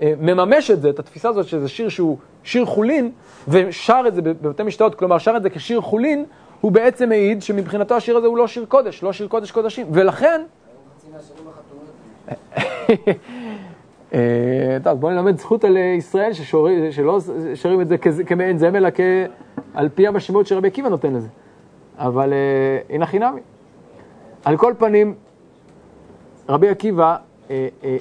ומממש 0.01 0.71
את 0.71 0.83
זה, 0.83 0.91
את 0.91 0.99
התפיסה 0.99 1.29
הזאת 1.29 1.47
שזה 1.47 1.69
שיר 1.69 1.89
שהוא 1.89 2.19
שיר 2.45 2.65
חולין, 2.65 3.11
ושר 3.49 4.05
את 4.09 4.15
זה 4.15 4.23
בבתי 4.23 4.63
משתאות, 4.63 4.95
כלומר 4.95 5.19
שר 5.19 5.37
את 5.37 5.43
זה 5.43 5.51
כשיר 5.51 5.81
חולין, 5.81 6.25
הוא 6.61 6.73
בעצם 6.73 7.09
מעיד 7.09 7.43
שמבחינתו 7.43 7.95
השיר 7.97 8.17
הזה 8.17 8.27
הוא 8.27 8.39
לא 8.39 8.47
שיר 8.47 8.65
קודש, 8.69 9.03
לא 9.03 9.13
שיר 9.13 9.29
קודש 9.29 9.51
קודשים. 9.51 9.87
ולכן... 9.91 10.43
אה, 14.15 14.77
טוב, 14.83 15.01
בואו 15.01 15.13
נלמד 15.13 15.39
זכות 15.39 15.65
על 15.65 15.77
ישראל 15.77 16.33
שלא 16.91 17.21
שרים 17.55 17.81
את 17.81 17.89
זה 17.89 18.25
כמעין 18.27 18.59
זמר, 18.59 18.79
אלא 18.79 18.89
על 19.75 19.89
פי 19.89 20.07
המשמעות 20.07 20.47
שרבי 20.47 20.69
עקיבא 20.69 20.89
נותן 20.89 21.15
לזה. 21.15 21.29
אבל 21.99 22.33
אה, 22.33 22.95
הנה 22.95 23.07
חינמי. 23.07 23.41
על 24.45 24.57
כל 24.57 24.75
פנים, 24.79 25.15
רבי 26.49 26.69
עקיבא, 26.69 27.17
אה, 27.51 27.69
אה, 27.85 27.97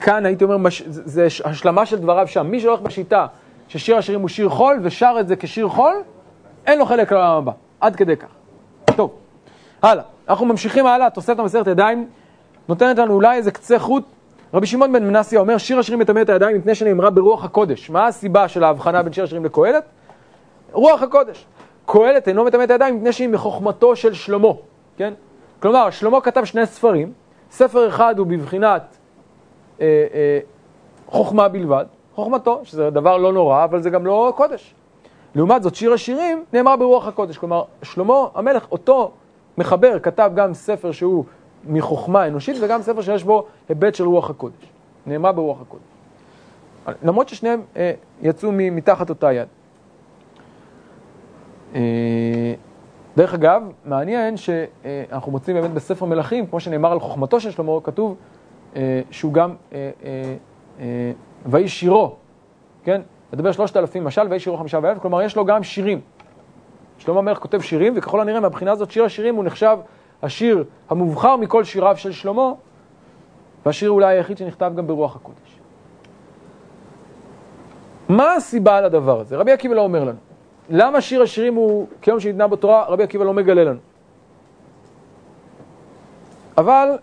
כאן 0.00 0.26
הייתי 0.26 0.44
אומר, 0.44 0.56
מש, 0.56 0.82
זה 0.86 1.26
השלמה 1.44 1.86
של 1.86 1.98
דבריו 1.98 2.28
שם. 2.28 2.46
מי 2.46 2.60
שהולך 2.60 2.80
בשיטה 2.80 3.26
ששיר 3.68 3.96
השירים 3.96 4.20
הוא 4.20 4.28
שיר 4.28 4.48
חול 4.48 4.78
ושר 4.82 5.16
את 5.20 5.28
זה 5.28 5.36
כשיר 5.36 5.68
חול, 5.68 5.94
אין 6.66 6.78
לו 6.78 6.86
חלק 6.86 7.12
לעולם 7.12 7.36
הבא. 7.36 7.52
עד 7.80 7.96
כדי 7.96 8.16
כך. 8.16 8.28
טוב, 8.96 9.10
הלאה. 9.82 10.04
אנחנו 10.28 10.46
ממשיכים 10.46 10.86
הלאה, 10.86 11.10
תוספת 11.10 11.38
המסכת 11.38 11.66
ידיים 11.66 12.08
נותנת 12.68 12.98
לנו 12.98 13.14
אולי 13.14 13.36
איזה 13.36 13.50
קצה 13.50 13.78
חוט. 13.78 14.04
רבי 14.54 14.66
שמעון 14.66 14.92
בן 14.92 15.04
מנסיה 15.04 15.40
אומר, 15.40 15.58
שיר 15.58 15.78
השירים 15.78 16.00
מטמא 16.00 16.20
את 16.20 16.28
הידיים 16.28 16.56
מפני 16.56 16.74
שנאמרה 16.74 17.10
ברוח 17.10 17.44
הקודש. 17.44 17.90
מה 17.90 18.06
הסיבה 18.06 18.48
של 18.48 18.64
ההבחנה 18.64 19.02
בין 19.02 19.12
שיר 19.12 19.24
השירים 19.24 19.44
לקהלת? 19.44 19.84
רוח 20.72 21.02
הקודש. 21.02 21.46
קהלת 21.86 22.28
אינו 22.28 22.44
מטמא 22.44 22.62
את 22.62 22.70
הידיים 22.70 22.96
מפני 22.96 23.12
שהיא 23.12 23.28
מחוכמתו 23.28 23.96
של 23.96 24.14
שלמה, 24.14 24.48
כן? 24.96 25.12
כלומר, 25.60 25.90
שלמה 25.90 26.20
כתב 26.20 26.44
שני 26.44 26.66
ספרים, 26.66 27.12
ספר 27.50 27.88
אחד 27.88 28.18
הוא 28.18 28.26
בבחינת 28.26 28.96
אה, 29.80 30.06
אה, 30.14 30.38
חוכמה 31.06 31.48
בלבד, 31.48 31.84
חוכמתו, 32.14 32.60
שזה 32.64 32.90
דבר 32.90 33.16
לא 33.16 33.32
נורא, 33.32 33.64
אבל 33.64 33.82
זה 33.82 33.90
גם 33.90 34.06
לא 34.06 34.32
קודש. 34.36 34.74
לעומת 35.34 35.62
זאת, 35.62 35.74
שיר 35.74 35.92
השירים 35.92 36.44
נאמר 36.52 36.76
ברוח 36.76 37.06
הקודש. 37.06 37.38
כלומר, 37.38 37.64
שלמה 37.82 38.14
המלך, 38.34 38.66
אותו 38.72 39.10
מחבר, 39.58 39.98
כתב 39.98 40.30
גם 40.34 40.54
ספר 40.54 40.92
שהוא 40.92 41.24
מחוכמה 41.66 42.26
אנושית, 42.26 42.56
וגם 42.60 42.82
ספר 42.82 43.00
שיש 43.00 43.24
בו 43.24 43.46
היבט 43.68 43.94
של 43.94 44.04
רוח 44.04 44.30
הקודש. 44.30 44.72
נאמר 45.06 45.32
ברוח 45.32 45.60
הקודש. 45.60 45.82
למרות 47.02 47.28
ששניהם 47.28 47.62
אה, 47.76 47.92
יצאו 48.22 48.50
מתחת 48.52 49.10
אותה 49.10 49.32
יד. 49.32 49.48
אה, 51.74 52.54
דרך 53.18 53.34
אגב, 53.34 53.62
מעניין 53.84 54.36
שאנחנו 54.36 55.32
מוצאים 55.32 55.56
באמת 55.56 55.70
בספר 55.70 56.06
מלכים, 56.06 56.46
כמו 56.46 56.60
שנאמר 56.60 56.92
על 56.92 57.00
חוכמתו 57.00 57.40
של 57.40 57.50
שלמה, 57.50 57.72
כתוב 57.84 58.16
אה, 58.76 59.00
שהוא 59.10 59.32
גם 59.32 59.54
אה, 59.72 59.90
אה, 60.80 61.12
ויהי 61.46 61.68
שירו, 61.68 62.14
כן? 62.84 63.00
מדבר 63.32 63.52
שלושת 63.52 63.76
אלפים 63.76 64.04
משל, 64.04 64.26
ויהי 64.28 64.40
שירו 64.40 64.56
חמישה 64.56 64.78
ואלף, 64.82 64.98
כלומר 64.98 65.22
יש 65.22 65.36
לו 65.36 65.44
גם 65.44 65.62
שירים. 65.62 66.00
שלמה 66.98 67.18
המלך 67.18 67.38
כותב 67.38 67.60
שירים, 67.60 67.92
וככל 67.96 68.20
הנראה 68.20 68.40
מהבחינה 68.40 68.72
הזאת 68.72 68.90
שיר 68.90 69.04
השירים 69.04 69.34
הוא 69.34 69.44
נחשב 69.44 69.78
השיר 70.22 70.64
המובחר 70.90 71.36
מכל 71.36 71.64
שיריו 71.64 71.96
של 71.96 72.12
שלמה, 72.12 72.52
והשיר 73.66 73.90
אולי 73.90 74.16
היחיד 74.16 74.38
שנכתב 74.38 74.72
גם 74.76 74.86
ברוח 74.86 75.16
הקודש. 75.16 75.60
מה 78.08 78.34
הסיבה 78.34 78.80
לדבר 78.80 79.20
הזה? 79.20 79.36
רבי 79.36 79.52
עקיבא 79.52 79.74
לא 79.74 79.80
אומר 79.80 80.04
לנו. 80.04 80.27
למה 80.68 81.00
שיר 81.00 81.22
השירים 81.22 81.54
הוא 81.54 81.86
כיום 82.02 82.20
שניתנה 82.20 82.46
בתורה, 82.46 82.84
רבי 82.88 83.02
עקיבא 83.02 83.24
לא 83.24 83.34
מגלה 83.34 83.64
לנו. 83.64 83.78
אבל 86.58 86.98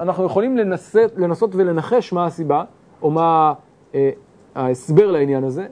אנחנו 0.00 0.24
יכולים 0.24 0.58
לנסות, 0.58 1.12
לנסות 1.16 1.50
ולנחש 1.54 2.12
מה 2.12 2.26
הסיבה, 2.26 2.64
או 3.02 3.10
מה 3.10 3.52
אה, 3.94 4.10
ההסבר 4.54 5.10
לעניין 5.10 5.44
הזה, 5.44 5.66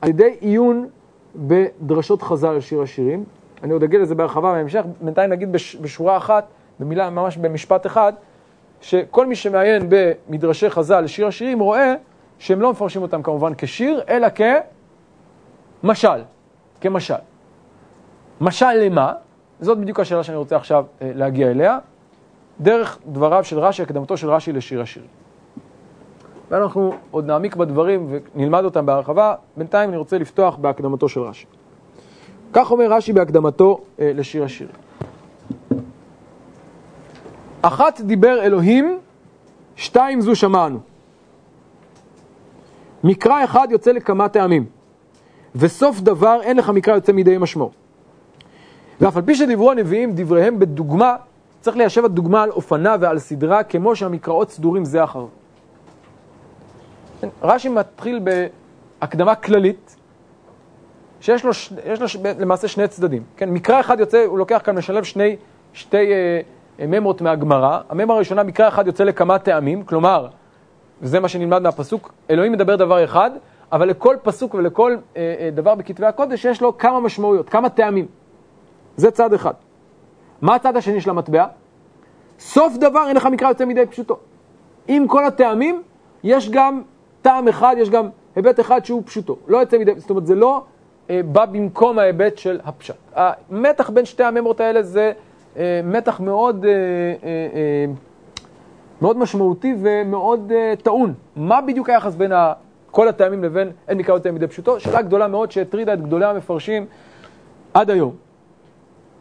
על 0.00 0.08
ידי 0.08 0.36
עיון 0.40 0.88
בדרשות 1.36 2.22
חז"ל 2.22 2.48
על 2.48 2.60
שיר 2.60 2.82
השירים. 2.82 3.24
אני 3.62 3.72
עוד 3.72 3.82
אגיד 3.82 4.00
לזה 4.00 4.14
בהרחבה 4.14 4.52
בהמשך, 4.52 4.82
בינתיים 5.00 5.30
נגיד 5.30 5.52
בש, 5.52 5.76
בשורה 5.76 6.16
אחת, 6.16 6.46
במילה, 6.80 7.10
ממש 7.10 7.36
במשפט 7.36 7.86
אחד, 7.86 8.12
שכל 8.80 9.26
מי 9.26 9.36
שמעיין 9.36 9.88
במדרשי 9.88 10.70
חז"ל 10.70 10.94
על 10.94 11.06
שיר 11.06 11.26
השירים 11.26 11.60
רואה 11.60 11.94
שהם 12.38 12.60
לא 12.60 12.70
מפרשים 12.70 13.02
אותם 13.02 13.22
כמובן 13.22 13.52
כשיר, 13.58 14.00
אלא 14.08 14.28
כמשל, 15.82 16.22
כמשל. 16.80 17.14
משל 18.40 18.72
למה? 18.72 19.12
זאת 19.60 19.78
בדיוק 19.78 20.00
השאלה 20.00 20.22
שאני 20.22 20.36
רוצה 20.36 20.56
עכשיו 20.56 20.84
אה, 21.02 21.10
להגיע 21.14 21.50
אליה. 21.50 21.78
דרך 22.60 22.98
דבריו 23.06 23.44
של 23.44 23.58
רש"י, 23.58 23.82
הקדמתו 23.82 24.16
של 24.16 24.30
רש"י 24.30 24.52
לשיר 24.52 24.80
השירים. 24.80 25.08
ואנחנו 26.50 26.94
עוד 27.10 27.26
נעמיק 27.26 27.56
בדברים 27.56 28.08
ונלמד 28.34 28.64
אותם 28.64 28.86
בהרחבה. 28.86 29.34
בינתיים 29.56 29.88
אני 29.90 29.96
רוצה 29.96 30.18
לפתוח 30.18 30.56
בהקדמתו 30.56 31.08
של 31.08 31.20
רש"י. 31.20 31.46
כך 32.52 32.70
אומר 32.70 32.92
רש"י 32.92 33.12
בהקדמתו 33.12 33.80
אה, 34.00 34.10
לשיר 34.14 34.44
השירים. 34.44 34.74
אחת 37.62 38.00
דיבר 38.00 38.42
אלוהים, 38.42 38.98
שתיים 39.76 40.20
זו 40.20 40.36
שמענו. 40.36 40.78
מקרא 43.04 43.44
אחד 43.44 43.68
יוצא 43.70 43.92
לכמה 43.92 44.28
טעמים, 44.28 44.66
וסוף 45.56 46.00
דבר 46.00 46.40
אין 46.42 46.56
לך 46.56 46.68
מקרא 46.68 46.94
יוצא 46.94 47.12
מידי 47.12 47.38
משמעו. 47.38 47.70
ואף 49.00 49.16
על 49.16 49.22
פי 49.22 49.34
שדיברו 49.34 49.70
הנביאים 49.70 50.12
דבריהם 50.14 50.58
בדוגמה, 50.58 51.16
צריך 51.60 51.76
ליישב 51.76 52.04
הדוגמה 52.04 52.42
על 52.42 52.50
אופנה 52.50 52.96
ועל 53.00 53.18
סדרה, 53.18 53.62
כמו 53.62 53.96
שהמקראות 53.96 54.50
סדורים 54.50 54.84
זה 54.84 55.04
אחר. 55.04 55.26
רש"י 57.42 57.68
מתחיל 57.68 58.20
בהקדמה 59.00 59.34
כללית, 59.34 59.96
שיש 61.20 61.44
לו, 61.44 61.54
ש... 61.54 61.72
לו 62.00 62.08
ש... 62.08 62.16
למעשה 62.16 62.68
שני 62.68 62.88
צדדים. 62.88 63.22
כן, 63.36 63.50
מקרא 63.50 63.80
אחד 63.80 64.00
יוצא, 64.00 64.24
הוא 64.24 64.38
לוקח 64.38 64.60
כאן, 64.64 64.76
משלב 64.76 65.04
שני, 65.04 65.36
שתי 65.72 65.96
אה, 65.96 66.40
אה, 66.80 66.86
ממרות 66.86 67.20
מהגמרא. 67.20 67.80
הממרה 67.88 68.16
הראשונה, 68.16 68.42
מקרא 68.42 68.68
אחד 68.68 68.86
יוצא 68.86 69.04
לכמה 69.04 69.38
טעמים, 69.38 69.82
כלומר, 69.82 70.28
וזה 71.02 71.20
מה 71.20 71.28
שנלמד 71.28 71.62
מהפסוק, 71.62 72.12
אלוהים 72.30 72.52
מדבר 72.52 72.76
דבר 72.76 73.04
אחד, 73.04 73.30
אבל 73.72 73.88
לכל 73.88 74.16
פסוק 74.22 74.54
ולכל 74.54 74.96
אה, 75.16 75.34
אה, 75.40 75.50
דבר 75.50 75.74
בכתבי 75.74 76.06
הקודש 76.06 76.44
יש 76.44 76.62
לו 76.62 76.78
כמה 76.78 77.00
משמעויות, 77.00 77.48
כמה 77.48 77.68
טעמים. 77.68 78.06
זה 78.96 79.10
צד 79.10 79.32
אחד. 79.32 79.54
מה 80.42 80.54
הצד 80.54 80.76
השני 80.76 81.00
של 81.00 81.10
המטבע? 81.10 81.46
סוף 82.38 82.76
דבר 82.76 83.08
אין 83.08 83.16
לך 83.16 83.26
מקרא 83.26 83.48
יוצא 83.48 83.64
מידי 83.64 83.86
פשוטו. 83.86 84.16
עם 84.88 85.08
כל 85.08 85.24
הטעמים, 85.24 85.82
יש 86.24 86.50
גם 86.50 86.82
טעם 87.22 87.48
אחד, 87.48 87.74
יש 87.78 87.90
גם 87.90 88.08
היבט 88.36 88.60
אחד 88.60 88.84
שהוא 88.84 89.02
פשוטו. 89.06 89.36
לא 89.46 89.58
יוצא 89.58 89.78
מידי, 89.78 89.92
זאת 89.96 90.10
אומרת, 90.10 90.26
זה 90.26 90.34
לא 90.34 90.62
אה, 91.10 91.20
בא 91.24 91.44
במקום 91.44 91.98
ההיבט 91.98 92.38
של 92.38 92.60
הפשט. 92.64 92.94
המתח 93.14 93.90
בין 93.90 94.04
שתי 94.04 94.24
הממרות 94.24 94.60
האלה 94.60 94.82
זה 94.82 95.12
אה, 95.56 95.80
מתח 95.84 96.20
מאוד, 96.20 96.64
אה, 96.64 96.70
אה, 96.70 97.28
אה, 97.54 97.84
מאוד 99.02 99.18
משמעותי 99.18 99.74
ומאוד 99.80 100.52
אה, 100.52 100.74
טעון. 100.82 101.14
מה 101.36 101.60
בדיוק 101.60 101.90
היחס 101.90 102.14
בין 102.14 102.32
ה, 102.32 102.52
כל 102.90 103.08
הטעמים 103.08 103.44
לבין 103.44 103.70
אין 103.88 103.98
מקרא 103.98 104.14
יוצא 104.14 104.30
מידי 104.30 104.46
פשוטו? 104.46 104.80
שאלה 104.80 105.02
גדולה 105.02 105.28
מאוד 105.28 105.50
שהטרידה 105.50 105.92
את 105.92 106.02
גדולי 106.02 106.24
המפרשים 106.24 106.86
עד 107.74 107.90
היום. 107.90 108.14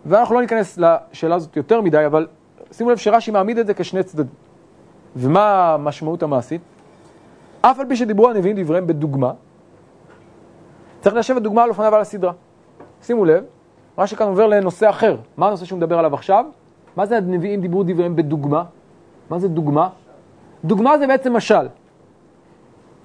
ואנחנו 0.05 0.35
לא 0.35 0.41
ניכנס 0.41 0.77
לשאלה 0.77 1.35
הזאת 1.35 1.57
יותר 1.57 1.81
מדי, 1.81 2.05
אבל 2.05 2.27
שימו 2.71 2.91
לב 2.91 2.97
שרש"י 2.97 3.31
מעמיד 3.31 3.57
את 3.57 3.67
זה 3.67 3.73
כשני 3.73 4.03
צדדים. 4.03 4.33
ומה 5.15 5.73
המשמעות 5.73 6.23
המעשית? 6.23 6.61
אף 7.61 7.79
על 7.79 7.85
פי 7.89 7.95
שדיברו 7.95 8.29
הנביאים 8.29 8.61
דבריהם 8.61 8.87
בדוגמה, 8.87 9.31
צריך 11.01 11.15
ליישב 11.15 11.35
את 11.37 11.43
דוגמה 11.43 11.63
על 11.63 11.69
אופניו 11.69 11.91
ועל 11.91 12.01
הסדרה. 12.01 12.31
שימו 13.01 13.25
לב, 13.25 13.43
רש"י 13.97 14.15
כאן 14.15 14.27
עובר 14.27 14.47
לנושא 14.47 14.89
אחר. 14.89 15.17
מה 15.37 15.47
הנושא 15.47 15.65
שהוא 15.65 15.77
מדבר 15.77 15.99
עליו 15.99 16.13
עכשיו? 16.13 16.45
מה 16.95 17.05
זה 17.05 17.17
הנביאים 17.17 17.61
דיברו 17.61 17.83
דבריהם 17.83 18.15
בדוגמה? 18.15 18.63
מה 19.29 19.39
זה 19.39 19.47
דוגמה? 19.47 19.89
דוגמה 20.63 20.97
זה 20.97 21.07
בעצם 21.07 21.33
משל. 21.33 21.67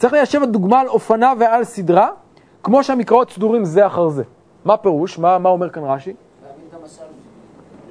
צריך 0.02 0.12
ליישב 0.12 0.42
את 0.42 0.50
דוגמה 0.50 0.80
על 0.80 0.88
אופנה 0.88 1.32
ועל 1.38 1.64
סדרה, 1.64 2.08
כמו 2.62 2.84
שהמקראות 2.84 3.30
סדורים 3.30 3.64
זה 3.64 3.86
אחר 3.86 4.08
זה. 4.08 4.22
מה 4.64 4.76
פירוש? 4.76 5.18
מה, 5.18 5.38
מה 5.38 5.48
אומר 5.48 5.70
כאן 5.70 5.82
רש"י? 5.84 6.14
להבין 6.42 6.64
את 6.68 6.74
המשל. 6.74 7.02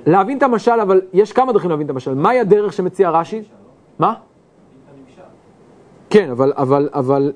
להבין 0.05 0.37
את 0.37 0.43
המשל, 0.43 0.79
אבל 0.81 1.01
יש 1.13 1.33
כמה 1.33 1.53
דרכים 1.53 1.69
להבין 1.69 1.85
את 1.85 1.89
המשל. 1.89 2.13
מהי 2.13 2.39
הדרך 2.39 2.73
שמציע 2.73 3.09
רש"י? 3.09 3.43
מה? 3.99 4.13
כן, 6.09 6.29
אבל, 6.29 6.53
אבל, 6.55 6.89
אבל, 6.93 7.33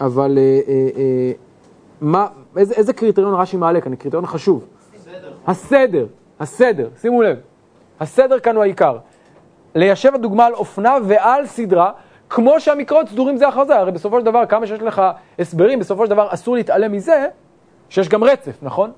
אבל, 0.00 0.38
אה, 0.38 0.60
אה, 0.68 0.88
אה, 0.96 1.32
מה, 2.00 2.26
איזה, 2.56 2.74
איזה 2.74 2.92
קריטריון 2.92 3.34
רש"י 3.34 3.56
מעלה 3.56 3.80
כאן? 3.80 3.94
קריטריון 3.94 4.26
חשוב. 4.26 4.64
הסדר, 5.46 6.06
הסדר, 6.40 6.88
שימו 7.00 7.22
לב. 7.22 7.36
הסדר 8.00 8.38
כאן 8.38 8.56
הוא 8.56 8.62
העיקר. 8.62 8.98
ליישב 9.74 10.14
הדוגמה 10.14 10.46
על 10.46 10.54
אופנה 10.54 10.94
ועל 11.06 11.46
סדרה, 11.46 11.92
כמו 12.30 12.60
שהמקרות 12.60 13.08
סדורים 13.08 13.36
זה 13.36 13.48
אחר 13.48 13.64
זה. 13.64 13.78
הרי 13.78 13.92
בסופו 13.92 14.20
של 14.20 14.26
דבר, 14.26 14.46
כמה 14.46 14.66
שיש 14.66 14.80
לך 14.80 15.02
הסברים, 15.38 15.78
בסופו 15.78 16.04
של 16.04 16.10
דבר 16.10 16.28
אסור 16.30 16.56
להתעלם 16.56 16.92
מזה 16.92 17.26
שיש 17.88 18.08
גם 18.08 18.24
רצף, 18.24 18.62
נכון? 18.62 18.92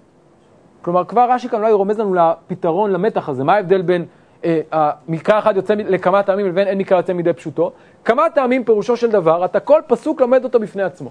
כלומר, 0.82 1.04
כבר 1.04 1.30
רש"י 1.30 1.48
כאן 1.48 1.58
אולי 1.58 1.72
רומז 1.72 1.98
לנו 1.98 2.14
לפתרון 2.14 2.92
למתח 2.92 3.28
הזה. 3.28 3.44
מה 3.44 3.54
ההבדל 3.54 3.82
בין 3.82 4.04
אה, 4.44 4.60
המקרא 4.72 5.38
אחד 5.38 5.56
יוצא 5.56 5.74
לכמה 5.74 6.22
טעמים 6.22 6.46
לבין 6.46 6.66
אין 6.68 6.78
מקרא 6.78 6.96
יוצא 6.96 7.12
מידי 7.12 7.32
פשוטו? 7.32 7.72
כמה 8.04 8.30
טעמים 8.34 8.64
פירושו 8.64 8.96
של 8.96 9.10
דבר, 9.10 9.44
אתה 9.44 9.60
כל 9.60 9.80
פסוק 9.86 10.20
לומד 10.20 10.44
אותו 10.44 10.60
בפני 10.60 10.82
עצמו. 10.82 11.10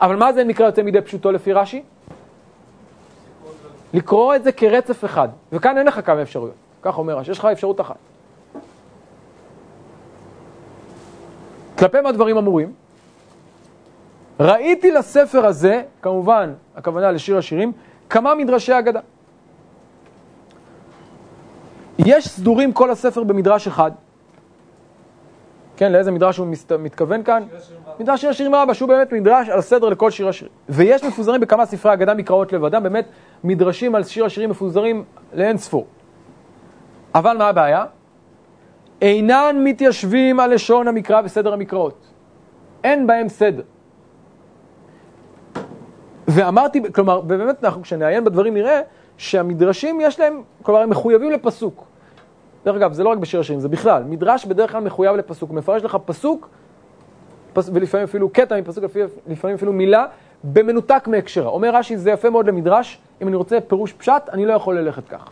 אבל 0.00 0.16
מה 0.16 0.32
זה 0.32 0.40
אין 0.40 0.48
מקרא 0.48 0.66
יוצא 0.66 0.82
מידי 0.82 1.00
פשוטו 1.00 1.32
לפי 1.32 1.52
רש"י? 1.52 1.82
לקרוא 3.94 4.34
את 4.34 4.44
זה 4.44 4.52
כרצף 4.52 5.04
אחד. 5.04 5.28
וכאן 5.52 5.78
אין 5.78 5.86
לך 5.86 6.00
כמה 6.06 6.22
אפשרויות. 6.22 6.54
כך 6.82 6.98
אומר 6.98 7.18
רש"י, 7.18 7.30
יש 7.30 7.38
לך 7.38 7.44
אפשרות 7.44 7.80
אחת. 7.80 8.09
כלפי 11.80 12.00
מה 12.00 12.12
דברים 12.12 12.36
אמורים? 12.36 12.72
ראיתי 14.40 14.90
לספר 14.90 15.46
הזה, 15.46 15.82
כמובן, 16.02 16.52
הכוונה 16.76 17.12
לשיר 17.12 17.38
השירים, 17.38 17.72
כמה 18.10 18.34
מדרשי 18.34 18.78
אגדה. 18.78 19.00
יש 21.98 22.28
סדורים 22.28 22.72
כל 22.72 22.90
הספר 22.90 23.24
במדרש 23.24 23.66
אחד. 23.66 23.90
כן, 25.76 25.92
לאיזה 25.92 26.10
מדרש 26.10 26.36
הוא 26.36 26.46
מסת... 26.46 26.72
מתכוון 26.72 27.22
כאן? 27.22 27.42
מדרש 28.00 28.20
שיר 28.20 28.30
השירים 28.30 28.54
רבה, 28.54 28.74
שהוא 28.74 28.88
באמת 28.88 29.12
מדרש 29.12 29.48
על 29.48 29.60
סדר 29.60 29.88
לכל 29.88 30.10
שיר 30.10 30.28
השירים. 30.28 30.54
ויש 30.68 31.04
מפוזרים 31.04 31.40
בכמה 31.40 31.66
ספרי 31.66 31.92
אגדה 31.92 32.14
מקראות 32.14 32.52
לבדם, 32.52 32.82
באמת 32.82 33.06
מדרשים 33.44 33.94
על 33.94 34.04
שיר 34.04 34.24
השירים 34.24 34.50
מפוזרים 34.50 35.04
לאין 35.32 35.58
ספור. 35.58 35.86
אבל 37.14 37.36
מה 37.36 37.48
הבעיה? 37.48 37.84
אינן 39.02 39.56
מתיישבים 39.64 40.40
על 40.40 40.54
לשון 40.54 40.88
המקרא 40.88 41.22
וסדר 41.24 41.52
המקראות. 41.52 42.06
אין 42.84 43.06
בהם 43.06 43.28
סדר. 43.28 43.62
ואמרתי, 46.28 46.92
כלומר, 46.92 47.20
ובאמת 47.24 47.64
אנחנו 47.64 47.82
כשנעיין 47.82 48.24
בדברים 48.24 48.54
נראה 48.54 48.80
שהמדרשים 49.16 50.00
יש 50.00 50.20
להם, 50.20 50.42
כלומר 50.62 50.80
הם 50.80 50.90
מחויבים 50.90 51.30
לפסוק. 51.30 51.84
דרך 52.64 52.76
אגב, 52.76 52.92
זה 52.92 53.04
לא 53.04 53.08
רק 53.08 53.18
בשיר 53.18 53.40
השירים, 53.40 53.60
זה 53.60 53.68
בכלל. 53.68 54.02
מדרש 54.02 54.46
בדרך 54.46 54.72
כלל 54.72 54.82
מחויב 54.82 55.16
לפסוק. 55.16 55.50
מפרש 55.50 55.82
לך 55.82 55.96
פסוק, 56.04 56.48
פס, 57.52 57.70
ולפעמים 57.72 58.04
אפילו 58.04 58.28
קטע 58.28 58.60
מפסוק, 58.60 58.84
לפעמים 59.26 59.56
אפילו 59.56 59.72
מילה, 59.72 60.06
במנותק 60.44 61.08
מהקשרה. 61.08 61.48
אומר 61.48 61.74
רש"י, 61.74 61.96
זה 61.96 62.10
יפה 62.10 62.30
מאוד 62.30 62.46
למדרש, 62.46 62.98
אם 63.22 63.28
אני 63.28 63.36
רוצה 63.36 63.60
פירוש 63.60 63.92
פשט, 63.92 64.28
אני 64.32 64.46
לא 64.46 64.52
יכול 64.52 64.78
ללכת 64.78 65.08
כך. 65.08 65.30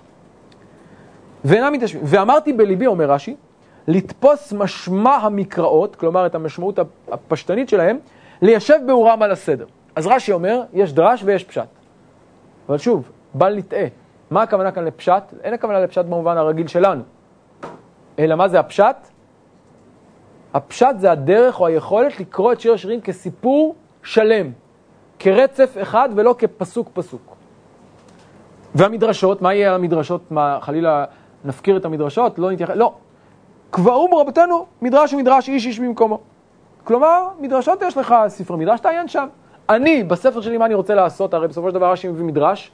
ואינם 1.44 1.72
מתיישבים. 1.72 2.02
ואמרתי 2.04 2.52
בליבי, 2.52 2.87
אומר 2.87 3.11
רש"י, 3.11 3.37
לתפוס 3.88 4.53
משמע 4.53 5.14
המקראות, 5.14 5.96
כלומר 5.96 6.27
את 6.27 6.35
המשמעות 6.35 6.79
הפשטנית 7.12 7.68
שלהם, 7.68 7.98
ליישב 8.42 8.79
באורם 8.87 9.22
על 9.22 9.33
הסדר. 9.33 9.66
אז 9.96 10.07
רש"י 10.07 10.33
אומר, 10.33 10.62
יש 10.72 10.92
דרש 10.92 11.22
ויש 11.24 11.44
פשט. 11.44 11.68
אבל 12.68 12.79
שוב, 12.79 13.11
בל 13.35 13.55
נטעה. 13.55 13.87
מה 14.31 14.42
הכוונה 14.42 14.72
כאן 14.72 14.85
לפשט? 14.85 15.22
אין 15.42 15.55
הכוונה 15.55 15.81
לפשט 15.81 16.05
במובן 16.05 16.37
הרגיל 16.37 16.66
שלנו. 16.66 17.03
אלא 18.18 18.35
מה 18.35 18.48
זה 18.48 18.61
הפשט? 18.61 18.96
הפשט 20.55 20.98
זה 20.98 21.12
הדרך 21.12 21.61
או 21.61 21.66
היכולת 21.66 22.20
לקרוא 22.20 22.53
את 22.53 22.61
שיר 22.61 22.72
השירים 22.72 23.01
כסיפור 23.01 23.74
שלם, 24.03 24.51
כרצף 25.18 25.77
אחד 25.83 26.09
ולא 26.14 26.35
כפסוק 26.38 26.88
פסוק. 26.92 27.37
והמדרשות, 28.74 29.42
מה 29.42 29.55
יהיה 29.55 29.68
על 29.68 29.74
המדרשות? 29.74 30.31
מה, 30.31 30.59
חלילה 30.61 31.05
נפקיר 31.44 31.77
את 31.77 31.85
המדרשות? 31.85 32.38
לא 32.38 32.53
נתייחס, 32.53 32.77
לא. 32.77 32.94
קבעו 33.70 34.09
ברבותינו, 34.09 34.66
מדרש 34.83 35.12
ומדרש 35.12 35.48
איש 35.48 35.66
איש 35.66 35.81
במקומו. 35.81 36.20
כלומר, 36.85 37.28
מדרשות 37.40 37.83
יש 37.83 37.96
לך 37.96 38.14
ספרי 38.28 38.57
מדרש, 38.57 38.81
תעיין 38.81 39.09
שם. 39.09 39.26
אני, 39.68 40.04
בספר 40.04 40.40
שלי, 40.40 40.59
מה 40.59 40.66
אני 40.66 40.74
רוצה 40.74 40.94
לעשות? 40.94 41.35
הרי 41.35 41.48
בסופו 41.48 41.68
של 41.68 41.74
דבר 41.74 41.92
רש"י 41.92 42.09
מביא 42.09 42.24
מדרש. 42.24 42.70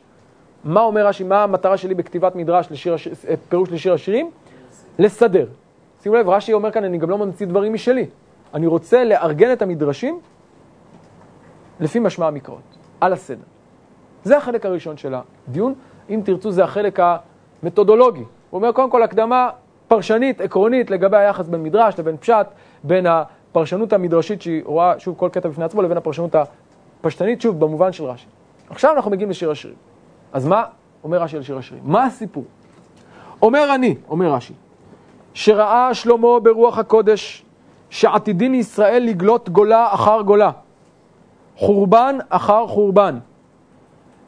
מה 0.64 0.80
אומר 0.80 1.06
רש"י, 1.06 1.24
מה 1.24 1.42
המטרה 1.42 1.76
שלי 1.76 1.94
בכתיבת 1.94 2.36
מדרש, 2.36 2.70
לשיר, 2.70 2.94
אה, 3.28 3.34
פירוש 3.48 3.70
לשיר 3.70 3.94
השירים? 3.94 4.30
לסדר. 4.98 5.46
שימו 6.02 6.14
לב, 6.14 6.28
רש"י 6.28 6.52
אומר 6.52 6.70
כאן, 6.70 6.84
אני 6.84 6.98
גם 6.98 7.10
לא 7.10 7.18
ממציא 7.18 7.46
דברים 7.46 7.72
משלי. 7.72 8.06
אני 8.54 8.66
רוצה 8.66 9.04
לארגן 9.04 9.52
את 9.52 9.62
המדרשים 9.62 10.20
לפי 11.80 11.98
משמע 11.98 12.26
המקראות, 12.26 12.78
על 13.00 13.12
הסדר. 13.12 13.44
זה 14.24 14.36
החלק 14.36 14.66
הראשון 14.66 14.96
של 14.96 15.14
הדיון. 15.48 15.74
אם 16.10 16.20
תרצו, 16.24 16.50
זה 16.50 16.64
החלק 16.64 16.98
המתודולוגי. 17.62 18.20
הוא 18.20 18.28
אומר, 18.58 18.72
קודם 18.72 18.90
כל, 18.90 19.02
הקדמה 19.02 19.50
פרשנית, 19.94 20.40
עקרונית, 20.40 20.90
לגבי 20.90 21.16
היחס 21.16 21.48
בין 21.48 21.62
מדרש 21.62 21.98
לבין 21.98 22.16
פשט, 22.16 22.46
בין 22.84 23.06
הפרשנות 23.06 23.92
המדרשית 23.92 24.42
שהיא 24.42 24.62
רואה, 24.64 24.94
שוב, 24.98 25.14
כל 25.18 25.28
קטע 25.32 25.48
בפני 25.48 25.64
עצמו, 25.64 25.82
לבין 25.82 25.96
הפרשנות 25.96 26.34
הפשטנית, 27.00 27.40
שוב, 27.40 27.60
במובן 27.60 27.92
של 27.92 28.04
רש"י. 28.04 28.26
עכשיו 28.70 28.92
אנחנו 28.96 29.10
מגיעים 29.10 29.30
לשיר 29.30 29.50
השירים. 29.50 29.76
אז 30.32 30.46
מה 30.46 30.64
אומר 31.04 31.22
רש"י 31.22 31.36
על 31.36 31.42
שיר 31.42 31.58
השירים? 31.58 31.82
מה 31.86 32.04
הסיפור? 32.04 32.44
אומר 33.42 33.74
אני, 33.74 33.94
אומר 34.08 34.32
רש"י, 34.32 34.52
שראה 35.34 35.94
שלמה 35.94 36.40
ברוח 36.42 36.78
הקודש 36.78 37.44
שעתידין 37.90 38.54
ישראל 38.54 39.02
לגלות 39.02 39.48
גולה 39.48 39.94
אחר 39.94 40.22
גולה, 40.22 40.50
חורבן 41.56 42.18
אחר 42.28 42.66
חורבן, 42.66 43.18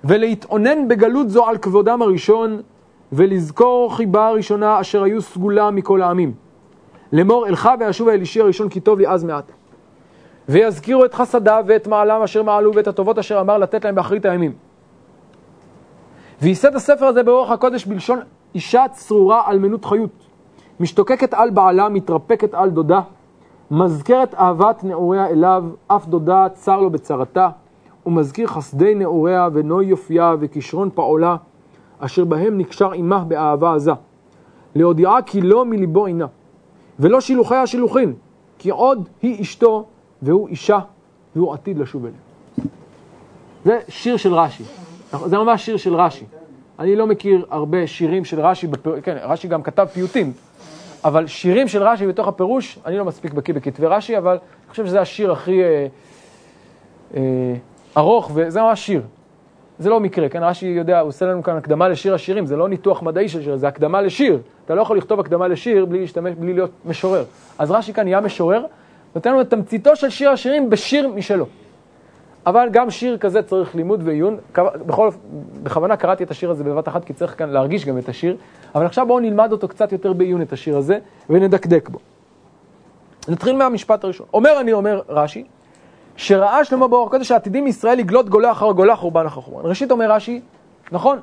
ולהתאונן 0.05 0.89
בגלות 0.89 1.31
זו 1.31 1.47
על 1.47 1.59
כבודם 1.59 2.03
הראשון, 2.03 2.63
ולזכור 3.13 3.97
חיבה 3.97 4.29
הראשונה 4.29 4.81
אשר 4.81 5.03
היו 5.03 5.23
סגולה 5.23 5.71
מכל 5.71 6.03
העמים. 6.03 6.33
לאמור 7.13 7.47
אלך 7.47 7.71
ואשובה 7.81 8.15
אל 8.15 8.21
אישי 8.21 8.41
הראשון 8.41 8.69
כי 8.69 8.81
טוב 8.81 8.99
לי 8.99 9.09
אז 9.09 9.25
מעט. 9.25 9.53
ויזכירו 10.49 11.05
את 11.05 11.15
חסדיו 11.15 11.65
ואת 11.67 11.87
מעלם 11.87 12.23
אשר 12.23 12.43
מעלו 12.43 12.75
ואת 12.75 12.87
הטובות 12.87 13.19
אשר 13.19 13.41
אמר 13.41 13.59
לתת 13.59 13.85
להם 13.85 13.95
באחרית 13.95 14.25
הימים. 14.25 14.53
וייסד 16.43 16.75
הספר 16.75 17.05
הזה 17.07 17.23
ברוח 17.23 17.51
הקודש 17.51 17.87
בלשון 17.87 18.21
אישה 18.55 18.85
צרורה 18.93 19.51
אלמנות 19.51 19.85
חיות, 19.85 20.27
משתוקקת 20.81 21.35
על 21.35 21.51
בעלה, 21.51 21.89
מתרפקת 21.89 22.55
על 22.55 22.71
דודה, 22.71 23.01
מזכרת 23.71 24.35
אהבת 24.35 24.85
נעוריה 24.85 25.27
אליו, 25.27 25.65
אף 25.87 26.07
דודה 26.07 26.47
צר 26.55 26.81
לו 26.81 26.91
בצרתה, 26.91 27.49
ומזכיר 28.07 28.47
חסדי 28.47 28.95
נעוריה 28.95 29.49
ונוי 29.53 29.87
יופייה 29.87 30.35
וכישרון 30.41 30.91
פעולה, 30.95 31.37
אשר 31.99 32.25
בהם 32.25 32.59
נקשר 32.59 32.93
עמה 32.93 33.25
באהבה 33.25 33.75
עזה. 33.75 33.93
להודיעה 34.75 35.23
כי 35.23 35.41
לא 35.41 35.65
מליבו 35.65 36.07
עינה, 36.07 36.27
ולא 36.99 37.21
שילוחי 37.21 37.57
השילוחין, 37.57 38.15
כי 38.59 38.71
עוד 38.71 39.09
היא 39.23 39.43
אשתו 39.43 39.87
והוא 40.23 40.49
אישה, 40.49 40.79
והוא 41.37 41.55
עתיד 41.55 41.79
לשוב 41.79 42.05
אליה. 42.05 42.19
זה 43.65 43.79
שיר 43.89 44.17
של 44.17 44.35
רש"י. 44.35 44.65
זה 45.25 45.39
ממש 45.39 45.65
שיר 45.65 45.77
של 45.77 45.95
רש"י. 45.95 46.25
אני 46.79 46.97
לא 46.97 47.07
מכיר 47.07 47.47
הרבה 47.51 47.87
שירים 47.87 48.25
של 48.25 48.41
רש"י, 48.41 48.67
בפר... 48.67 49.01
כן, 49.01 49.17
רש"י 49.23 49.49
גם 49.49 49.63
כתב 49.63 49.87
פיוטים, 49.93 50.33
אבל 51.05 51.27
שירים 51.27 51.69
של 51.69 51.83
רש"י 51.83 52.07
בתוך 52.07 52.29
הפירוש, 52.29 52.79
אני 52.87 52.99
לא 52.99 53.05
מספיק 53.05 53.33
בקיא 53.33 53.55
בכתבי 53.55 53.87
רש"י, 53.87 54.19
אבל 54.19 54.31
אני 54.31 54.71
חושב 54.71 54.87
שזה 54.87 55.01
השיר 55.01 55.33
הכי 55.33 55.63
אה, 55.63 55.87
אה, 57.15 57.55
ארוך, 57.97 58.31
וזה 58.35 58.63
ממש 58.63 58.87
שיר. 58.87 59.03
זה 59.79 59.91
לא 59.91 60.01
מקרה, 60.01 60.29
כן, 60.29 60.43
רש"י 60.43 60.67
יודע, 60.67 61.01
הוא 61.01 61.09
עושה 61.09 61.27
לנו 61.27 61.43
כאן 61.43 61.57
הקדמה 61.57 61.89
לשיר 61.89 62.15
השירים, 62.15 62.47
זה 62.47 62.57
לא 62.57 62.69
ניתוח 62.69 63.03
מדעי 63.03 63.29
של 63.29 63.43
שיר, 63.43 63.57
זה 63.57 63.69
הקדמה 63.69 64.03
לשיר. 64.03 64.39
אתה 64.65 64.75
לא 64.75 64.83
יכול 64.83 64.99
לכתוב 64.99 65.21
הקדמה 65.21 65.49
לשיר 65.49 65.85
בלי 65.85 66.01
להשתמש, 66.01 66.35
בלי 66.35 66.53
להיות 66.53 66.71
משורר. 66.85 67.25
אז 67.59 67.71
רש"י 67.71 67.93
כאן 67.93 68.05
נהיה 68.05 68.21
משורר, 68.21 68.65
נותן 69.15 69.31
לנו 69.31 69.41
את 69.41 69.51
תמציתו 69.51 69.97
של 69.97 70.11
שיר 70.11 70.31
השירים 70.31 70.71
בשיר 70.71 71.09
משלו. 71.09 71.47
אבל 72.47 72.69
גם 72.73 72.91
שיר 72.91 73.19
כזה 73.19 73.43
צריך 73.43 73.75
לימוד 73.75 74.01
ועיון. 74.05 74.37
בכל, 74.87 75.11
בכוונה 75.63 75.97
קראתי 75.97 76.25
את 76.25 76.31
השיר 76.31 76.51
הזה 76.51 76.65
בבת 76.65 76.89
אחת, 76.89 77.05
כי 77.05 77.13
צריך 77.13 77.39
כאן 77.39 77.51
להרגיש 77.51 77.85
גם 77.85 77.99
את 77.99 78.09
השיר. 78.09 78.37
אבל 78.75 78.87
עכשיו 78.87 79.07
בואו 79.07 79.21
נלמד 79.21 79.53
אותו 79.53 79.69
קצת 79.69 79.93
יותר 79.93 80.13
בעיון, 80.13 80.43
את 80.43 80.53
השיר 80.53 80.77
הזה, 80.77 80.99
ונדקדק 81.31 81.89
בו. 81.89 81.99
נתחיל 83.29 83.57
מהמשפט 83.57 84.05
הראשון. 84.05 84.27
אומר 84.35 84.61
אני, 84.61 84.73
אומר 84.73 85.01
רש"י, 85.09 85.45
שראה 86.17 86.65
שלמה 86.65 86.89
באור 86.89 87.07
הקודש 87.07 87.31
העתידים 87.31 87.67
ישראל 87.67 87.99
לגלות 87.99 88.29
גולה 88.29 88.53
אחר 88.53 88.73
גולה, 88.73 88.97
חורבן 88.97 89.27
אחר 89.27 89.41
חורבן. 89.41 89.69
ראשית 89.69 89.91
אומר 89.91 90.13
רש"י, 90.13 90.41
נכון, 90.93 91.21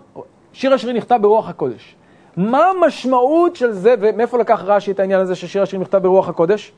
שיר 0.54 0.74
השירים 0.74 0.98
נכתב 0.98 1.20
ברוח 1.22 1.50
הקודש. 1.50 1.96
מה 2.38 2.66
המשמעות 2.66 3.56
של 3.56 3.72
זה, 3.72 3.96
ומאיפה 4.00 4.38
לקח 4.38 4.62
רש"י 4.66 4.92
את 4.92 5.00
העניין 5.00 5.20
הזה 5.20 5.36
ששיר 5.36 5.64
השירים 5.64 5.82
נכתב 5.82 5.98
ברוח 5.98 6.30
הקודש? 6.30 6.72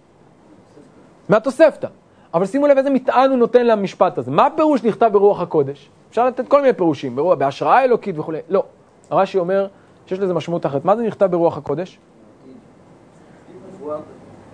מהתוספתא. 1.30 1.88
אבל 2.34 2.46
שימו 2.46 2.68
לב 2.68 2.78
איזה 2.78 2.90
מטען 2.90 3.30
הוא 3.30 3.38
נותן 3.38 3.66
למשפט 3.66 4.18
הזה. 4.18 4.32
מה 4.32 4.46
הפירוש 4.46 4.84
נכתב 4.84 5.10
ברוח 5.14 5.42
הקודש? 5.42 5.90
אפשר 6.10 6.28
לתת 6.28 6.48
כל 6.48 6.62
מיני 6.62 6.74
פירושים, 6.74 7.16
ברוח, 7.16 7.38
בהשראה 7.38 7.84
אלוקית 7.84 8.20
וכולי. 8.20 8.40
לא. 8.50 8.64
רש"י 9.12 9.38
אומר, 9.38 9.68
שיש 10.06 10.20
לזה 10.20 10.34
משמעות 10.34 10.66
אחרת. 10.66 10.86
מה 10.86 10.96
זה 10.96 11.04
נכתב 11.04 11.26
ברוח 11.26 11.58
הקודש? 11.58 12.00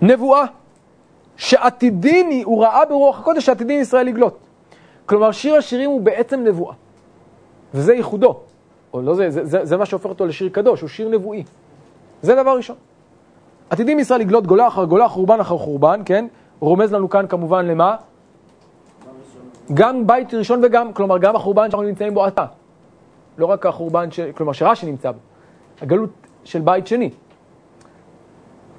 נבואה. 0.02 0.46
שעתידים, 1.42 2.30
הוא 2.46 2.64
ראה 2.64 2.86
ברוח 2.86 3.20
הקודש 3.20 3.46
שעתידים 3.46 3.82
ישראל 3.82 4.06
לגלות. 4.06 4.38
כלומר, 5.06 5.32
שיר 5.32 5.56
השירים 5.56 5.90
הוא 5.90 6.02
בעצם 6.02 6.44
נבואה. 6.44 6.74
וזה 7.74 7.94
ייחודו. 7.94 8.40
או 8.94 9.02
לא 9.02 9.16
זה, 9.16 9.30
זה, 9.30 9.46
זה, 9.46 9.66
זה 9.66 9.78
מה 9.78 9.86
שהופך 9.86 10.06
אותו 10.06 10.26
לשיר 10.26 10.50
קדוש, 10.50 10.82
הוא 10.82 10.90
שיר 10.90 11.10
נבואי. 11.10 11.44
זה 12.22 12.36
דבר 12.36 12.58
ראשון. 12.58 12.76
עתידים 13.70 14.00
ישראל 14.00 14.20
לגלות 14.20 14.48
גולה 14.48 14.68
אחר 14.68 14.86
גולה, 14.86 15.08
חורבן 15.08 15.40
אחר 15.40 15.58
חורבן, 15.58 16.02
כן? 16.06 16.26
רומז 16.60 16.94
לנו 16.94 17.10
כאן 17.10 17.28
כמובן 17.28 17.66
למה? 17.66 17.96
גם 19.74 20.08
בית 20.08 20.34
ראשון 20.34 20.62
וגם, 20.64 20.94
כלומר, 20.94 21.18
גם 21.18 21.36
החורבן 21.36 21.72
שאנחנו 21.72 21.88
נמצאים 21.88 22.14
בו 22.14 22.26
עתה. 22.26 22.46
לא 23.38 23.46
רק 23.46 23.66
החורבן, 23.66 24.12
ש... 24.12 24.20
כלומר, 24.20 24.54
שרש"י 24.54 24.86
נמצא 24.86 25.12
בו. 25.12 25.20
הגלות 25.82 26.10
של 26.44 26.62
בית 26.62 26.88
שני. 26.88 27.10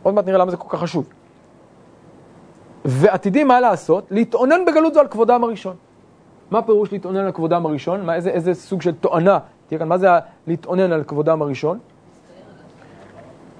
עוד 0.02 0.14
מעט 0.14 0.26
נראה 0.26 0.38
למה 0.38 0.50
זה 0.50 0.56
כל 0.56 0.68
כך 0.68 0.80
חשוב. 0.80 1.21
ועתידים 2.84 3.48
מה 3.48 3.60
לעשות? 3.60 4.06
להתאונן 4.10 4.64
בגלות 4.64 4.94
זו 4.94 5.00
על 5.00 5.08
כבודם 5.08 5.44
הראשון. 5.44 5.76
מה 6.50 6.62
פירוש 6.62 6.92
להתאונן 6.92 7.24
על 7.24 7.32
כבודם 7.32 7.66
הראשון? 7.66 8.06
מה, 8.06 8.14
איזה, 8.14 8.30
איזה 8.30 8.54
סוג 8.54 8.82
של 8.82 8.92
תואנה? 8.92 9.38
תראה 9.66 9.78
כאן, 9.78 9.88
מה 9.88 9.98
זה 9.98 10.08
להתאונן 10.46 10.92
על 10.92 11.04
כבודם 11.04 11.42
הראשון? 11.42 11.78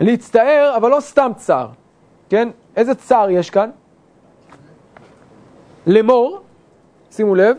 להצטער, 0.01 0.75
אבל 0.77 0.91
לא 0.91 1.01
סתם 1.01 1.31
צער, 1.37 1.69
כן? 2.29 2.49
איזה 2.77 2.95
צער 2.95 3.31
יש 3.31 3.51
כאן? 3.51 3.71
לאמור, 5.87 6.41
שימו 7.11 7.35
לב, 7.35 7.57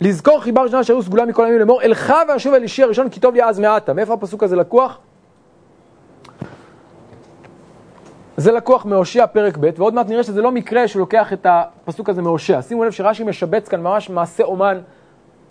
לזכור 0.00 0.40
חיבה 0.40 0.62
ראשונה 0.62 0.84
שהיו 0.84 1.02
סגולה 1.02 1.24
מכל 1.26 1.44
הימים 1.44 1.60
לאמור, 1.60 1.82
אלך 1.82 2.12
ואשוב 2.28 2.54
אל 2.54 2.62
אישי 2.62 2.82
הראשון 2.82 3.10
כי 3.10 3.20
טוב 3.20 3.34
לי 3.34 3.44
אז 3.44 3.60
מעתה. 3.60 3.92
מאיפה 3.92 4.14
הפסוק 4.14 4.42
הזה 4.42 4.56
לקוח? 4.56 4.98
זה 8.36 8.52
לקוח 8.52 8.86
מהושע 8.86 9.26
פרק 9.26 9.56
ב', 9.60 9.70
ועוד 9.76 9.94
מעט 9.94 10.08
נראה 10.08 10.22
שזה 10.22 10.42
לא 10.42 10.52
מקרה 10.52 10.88
שהוא 10.88 11.00
לוקח 11.00 11.32
את 11.32 11.46
הפסוק 11.48 12.08
הזה 12.08 12.22
מהושע. 12.22 12.62
שימו 12.62 12.84
לב 12.84 12.90
שרש"י 12.92 13.24
משבץ 13.24 13.68
כאן 13.68 13.80
ממש 13.80 14.10
מעשה 14.10 14.44
אומן, 14.44 14.80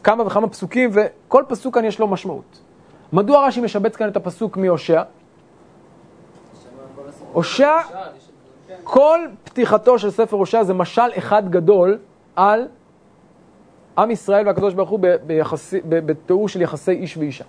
כמה 0.03 0.27
וכמה 0.27 0.49
פסוקים, 0.49 0.89
וכל 0.93 1.43
פסוק 1.47 1.75
כאן 1.75 1.85
יש 1.85 1.99
לו 1.99 2.07
משמעות. 2.07 2.61
מדוע 3.13 3.47
רש"י 3.47 3.61
משבץ 3.61 3.95
כאן 3.95 4.07
את 4.07 4.15
הפסוק 4.15 4.57
מהושע? 4.57 5.01
הושע, 7.33 7.77
כל 8.83 9.19
פתיחתו 9.43 9.99
של 9.99 10.11
ספר 10.11 10.37
הושע 10.37 10.63
זה 10.63 10.73
משל 10.73 11.09
אחד 11.17 11.49
גדול 11.49 11.97
על 12.35 12.67
עם 13.97 14.11
ישראל 14.11 14.47
והקדוש 14.47 14.73
ברוך 14.73 14.89
הוא 14.89 14.99
ביחסי- 15.25 15.81
בתיאור 15.89 16.49
של 16.49 16.61
יחסי 16.61 16.91
איש 16.91 17.17
ואישה. 17.17 17.43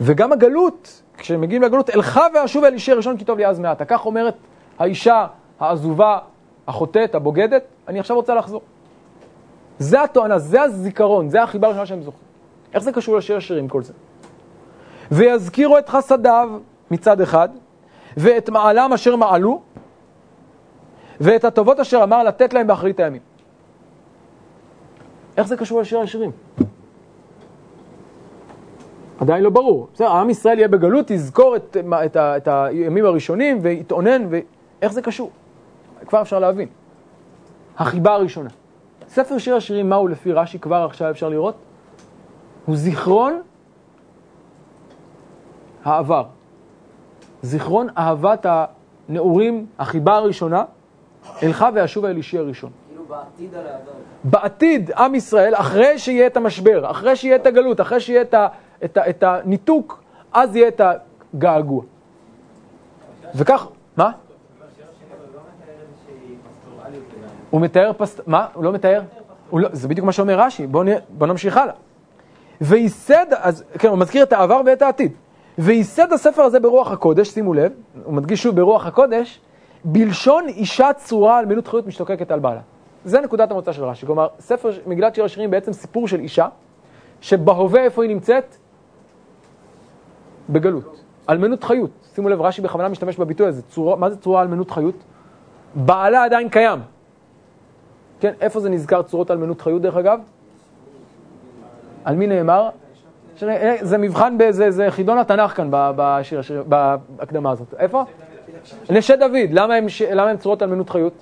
וגם 0.00 0.32
הגלות, 0.32 0.99
כשמגיעים 1.20 1.62
לגלות, 1.62 1.90
אלך 1.90 2.20
ואשוב 2.34 2.64
אל 2.64 2.72
אישי 2.72 2.92
ראשון 2.92 3.16
כי 3.16 3.24
טוב 3.24 3.38
לי 3.38 3.46
אז 3.46 3.60
מעתה. 3.60 3.84
כך 3.84 4.06
אומרת 4.06 4.34
האישה 4.78 5.26
העזובה, 5.60 6.18
החוטאת, 6.66 7.14
הבוגדת, 7.14 7.62
אני 7.88 8.00
עכשיו 8.00 8.16
רוצה 8.16 8.34
לחזור. 8.34 8.60
זה 9.78 10.02
התואנה, 10.02 10.38
זה 10.38 10.62
הזיכרון, 10.62 11.28
זה 11.28 11.42
החיבה 11.42 11.66
הראשונה 11.66 11.86
שהם 11.86 12.02
זוכרים. 12.02 12.24
איך 12.74 12.82
זה 12.82 12.92
קשור 12.92 13.16
לשיר 13.16 13.36
השירים 13.36 13.68
כל 13.68 13.82
זה? 13.82 13.92
ויזכירו 15.10 15.78
את 15.78 15.88
חסדיו 15.88 16.50
מצד 16.90 17.20
אחד, 17.20 17.48
ואת 18.16 18.48
מעלם 18.48 18.92
אשר 18.92 19.16
מעלו, 19.16 19.62
ואת 21.20 21.44
הטובות 21.44 21.80
אשר 21.80 22.02
אמר 22.02 22.22
לתת 22.22 22.54
להם 22.54 22.66
באחרית 22.66 23.00
הימים. 23.00 23.22
איך 25.36 25.46
זה 25.46 25.56
קשור 25.56 25.80
לשיר 25.80 25.98
השירים? 25.98 26.30
עדיין 29.20 29.44
לא 29.44 29.50
ברור. 29.50 29.88
בסדר, 29.94 30.08
עם 30.08 30.30
ישראל 30.30 30.58
יהיה 30.58 30.68
בגלות, 30.68 31.10
יזכור 31.10 31.56
את, 31.56 31.76
את, 32.04 32.16
את 32.16 32.48
הימים 32.48 33.04
הראשונים 33.04 33.58
ויתאונן, 33.62 34.26
ואיך 34.30 34.92
זה 34.92 35.02
קשור? 35.02 35.30
כבר 36.06 36.22
אפשר 36.22 36.38
להבין. 36.38 36.68
החיבה 37.78 38.14
הראשונה. 38.14 38.50
ספר 39.08 39.38
שיר 39.38 39.56
השירים, 39.56 39.88
מהו 39.88 40.08
לפי 40.08 40.32
רש"י, 40.32 40.58
כבר 40.58 40.84
עכשיו 40.84 41.10
אפשר 41.10 41.28
לראות? 41.28 41.54
הוא 42.66 42.76
זיכרון 42.76 43.40
העבר. 45.84 46.24
זיכרון 47.42 47.86
אהבת 47.98 48.46
הנעורים, 49.08 49.66
החיבה 49.78 50.14
הראשונה, 50.14 50.64
אלך 51.42 51.66
ואשובה 51.74 52.10
אל 52.10 52.16
אישי 52.16 52.38
הראשון. 52.38 52.70
כאילו 52.88 53.04
בעתיד 53.04 53.54
על 53.54 53.66
העבר. 53.66 53.92
בעתיד, 54.24 54.90
עם 54.90 55.14
ישראל, 55.14 55.54
אחרי 55.54 55.98
שיהיה 55.98 56.26
את 56.26 56.36
המשבר, 56.36 56.90
אחרי 56.90 57.16
שיהיה 57.16 57.36
את 57.36 57.46
הגלות, 57.46 57.80
אחרי 57.80 58.00
שיהיה 58.00 58.22
את, 58.22 58.34
ה, 58.34 58.48
את, 58.84 58.96
ה, 58.96 59.10
את 59.10 59.22
הניתוק, 59.22 60.02
אז 60.32 60.56
יהיה 60.56 60.68
את 60.68 60.80
הגעגוע. 61.34 61.82
וכך, 63.34 63.66
מה? 63.96 64.10
הוא 67.50 67.60
מתאר 67.60 67.92
פסט... 67.96 68.20
מה? 68.26 68.46
הוא 68.54 68.64
לא 68.64 68.72
מתאר? 68.72 69.02
הוא 69.50 69.60
לא... 69.60 69.68
זה 69.72 69.88
בדיוק 69.88 70.06
מה 70.06 70.12
שאומר 70.12 70.40
רש"י, 70.40 70.66
בואו 70.66 70.84
נ... 70.84 70.88
בוא 71.08 71.26
נמשיך 71.26 71.56
הלאה. 71.56 71.74
וייסד, 72.60 73.26
אז 73.30 73.64
כן, 73.78 73.88
הוא 73.88 73.98
מזכיר 73.98 74.22
את 74.22 74.32
העבר 74.32 74.60
ואת 74.66 74.82
העתיד. 74.82 75.12
וייסד 75.58 76.12
הספר 76.12 76.42
הזה 76.42 76.60
ברוח 76.60 76.92
הקודש, 76.92 77.28
שימו 77.28 77.54
לב, 77.54 77.72
הוא 78.04 78.14
מדגיש 78.14 78.42
שוב 78.42 78.56
ברוח 78.56 78.86
הקודש, 78.86 79.40
בלשון 79.84 80.48
אישה 80.48 80.92
צורה 80.92 81.38
על 81.38 81.46
מילות 81.46 81.68
חיות 81.68 81.86
משתוקקת 81.86 82.30
על 82.30 82.40
בעלה. 82.40 82.60
זה 83.04 83.20
נקודת 83.20 83.50
המוצא 83.50 83.72
של 83.72 83.84
רש"י. 83.84 84.06
כלומר, 84.06 84.28
ספר 84.40 84.70
מגילת 84.86 85.14
שיר 85.14 85.24
השירים 85.24 85.50
בעצם 85.50 85.72
סיפור 85.72 86.08
של 86.08 86.20
אישה, 86.20 86.48
שבהווה 87.20 87.82
איפה 87.82 88.02
היא 88.02 88.10
נמצאת? 88.10 88.56
בגלות. 90.52 91.02
אלמנות 91.30 91.64
חיות. 91.64 91.90
שימו 92.14 92.28
לב, 92.28 92.40
רש"י 92.40 92.62
בכוונה 92.62 92.88
משתמש 92.88 93.16
בביטוי 93.16 93.46
הזה. 93.46 93.62
צורה, 93.62 93.96
מה 93.96 94.10
זה 94.10 94.16
צורה 94.16 94.42
אלמנות 94.42 94.70
חיות? 94.70 94.94
בעלה 95.74 96.24
עדיין 96.24 96.48
קיים. 96.48 96.80
כן, 98.20 98.32
איפה 98.40 98.60
זה 98.60 98.70
נזכר 98.70 99.02
צורות 99.02 99.30
אלמנות 99.30 99.60
חיות 99.60 99.82
דרך 99.82 99.96
אגב? 99.96 100.20
על 102.04 102.16
מי 102.16 102.26
נאמר? 102.26 102.68
אה, 103.42 103.76
זה 103.80 103.98
מבחן 103.98 104.38
באיזה 104.38 104.70
זה 104.70 104.90
חידון 104.90 105.18
התנ"ך 105.18 105.56
כאן 105.56 105.68
בשיר, 105.70 106.38
השיר, 106.40 106.64
בהקדמה 107.16 107.50
הזאת. 107.50 107.74
איפה? 107.78 108.04
נשי 108.90 109.16
דוד, 109.16 109.50
למה 109.50 109.74
הם, 109.74 109.86
למה 110.14 110.30
הם 110.30 110.36
צורות 110.36 110.62
אלמנות 110.62 110.90
חיות? 110.90 111.12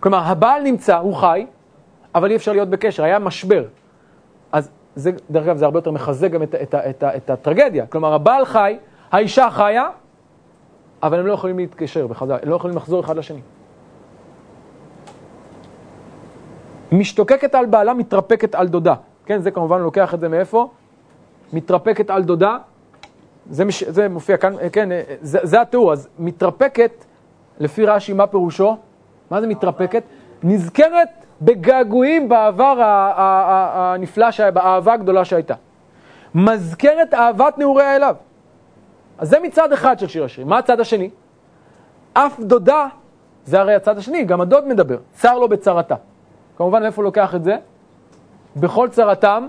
כלומר, 0.00 0.18
הבעל 0.18 0.62
נמצא, 0.62 0.96
הוא 0.96 1.14
חי, 1.14 1.46
אבל 2.14 2.30
אי 2.30 2.36
אפשר 2.36 2.52
להיות 2.52 2.68
בקשר, 2.68 3.04
היה 3.04 3.18
משבר. 3.18 3.64
זה, 4.96 5.10
דרך 5.30 5.44
אגב, 5.44 5.56
זה 5.56 5.64
הרבה 5.64 5.78
יותר 5.78 5.90
מחזק 5.90 6.30
גם 6.30 6.42
את, 6.42 6.54
את, 6.54 6.74
את, 6.74 7.02
ה- 7.02 7.16
את 7.16 7.30
הטרגדיה. 7.30 7.86
כלומר, 7.86 8.14
הבעל 8.14 8.44
חי, 8.44 8.76
האישה 9.12 9.50
חיה, 9.50 9.88
אבל 11.02 11.18
הם 11.18 11.26
לא 11.26 11.32
יכולים 11.32 11.58
להתקשר 11.58 12.06
בחזרה, 12.06 12.38
הם 12.42 12.48
לא 12.48 12.56
יכולים 12.56 12.76
לחזור 12.76 13.00
אחד 13.00 13.16
לשני. 13.16 13.40
משתוקקת 16.92 17.54
על 17.54 17.66
בעלה, 17.66 17.94
מתרפקת 17.94 18.54
על 18.54 18.68
דודה. 18.68 18.94
כן, 19.26 19.40
זה 19.40 19.50
כמובן 19.50 19.80
לוקח 19.80 20.14
את 20.14 20.20
זה 20.20 20.28
מאיפה? 20.28 20.68
מתרפקת 21.52 22.10
על 22.10 22.22
דודה, 22.22 22.56
זה, 23.50 23.64
מש, 23.64 23.84
זה 23.84 24.08
מופיע 24.08 24.36
כאן, 24.36 24.52
כן, 24.72 24.88
זה, 25.20 25.38
זה 25.42 25.60
התיאור, 25.60 25.92
אז 25.92 26.08
מתרפקת, 26.18 27.04
לפי 27.58 27.86
רש"י, 27.86 28.12
מה 28.12 28.26
פירושו? 28.26 28.76
מה 29.30 29.40
זה 29.40 29.46
מתרפקת? 29.46 30.02
נזכרת 30.46 31.08
בגעגועים 31.42 32.28
בעבר 32.28 32.74
הנפלא, 33.74 34.28
באהבה 34.54 34.92
הגדולה 34.92 35.24
שהייתה. 35.24 35.54
מזכרת 36.34 37.14
אהבת 37.14 37.58
נעוריה 37.58 37.96
אליו. 37.96 38.16
אז 39.18 39.28
זה 39.28 39.40
מצד 39.40 39.72
אחד 39.72 39.98
של 39.98 40.06
שיר 40.06 40.24
השירים. 40.24 40.48
מה 40.48 40.58
הצד 40.58 40.80
השני? 40.80 41.10
אף 42.12 42.40
דודה, 42.40 42.86
זה 43.44 43.60
הרי 43.60 43.74
הצד 43.74 43.98
השני, 43.98 44.24
גם 44.24 44.40
הדוד 44.40 44.68
מדבר, 44.68 44.98
צר 45.12 45.38
לו 45.38 45.48
בצרתה. 45.48 45.94
כמובן, 46.56 46.82
מאיפה 46.82 47.02
הוא 47.02 47.04
לוקח 47.04 47.34
את 47.34 47.44
זה? 47.44 47.56
בכל 48.56 48.88
צרתם 48.88 49.48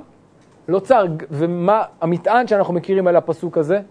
לא 0.68 0.80
צר. 0.80 1.06
ומה 1.32 1.84
המטען 2.02 2.48
שאנחנו 2.48 2.74
מכירים 2.74 3.08
על 3.08 3.16
הפסוק 3.16 3.58
הזה? 3.58 3.82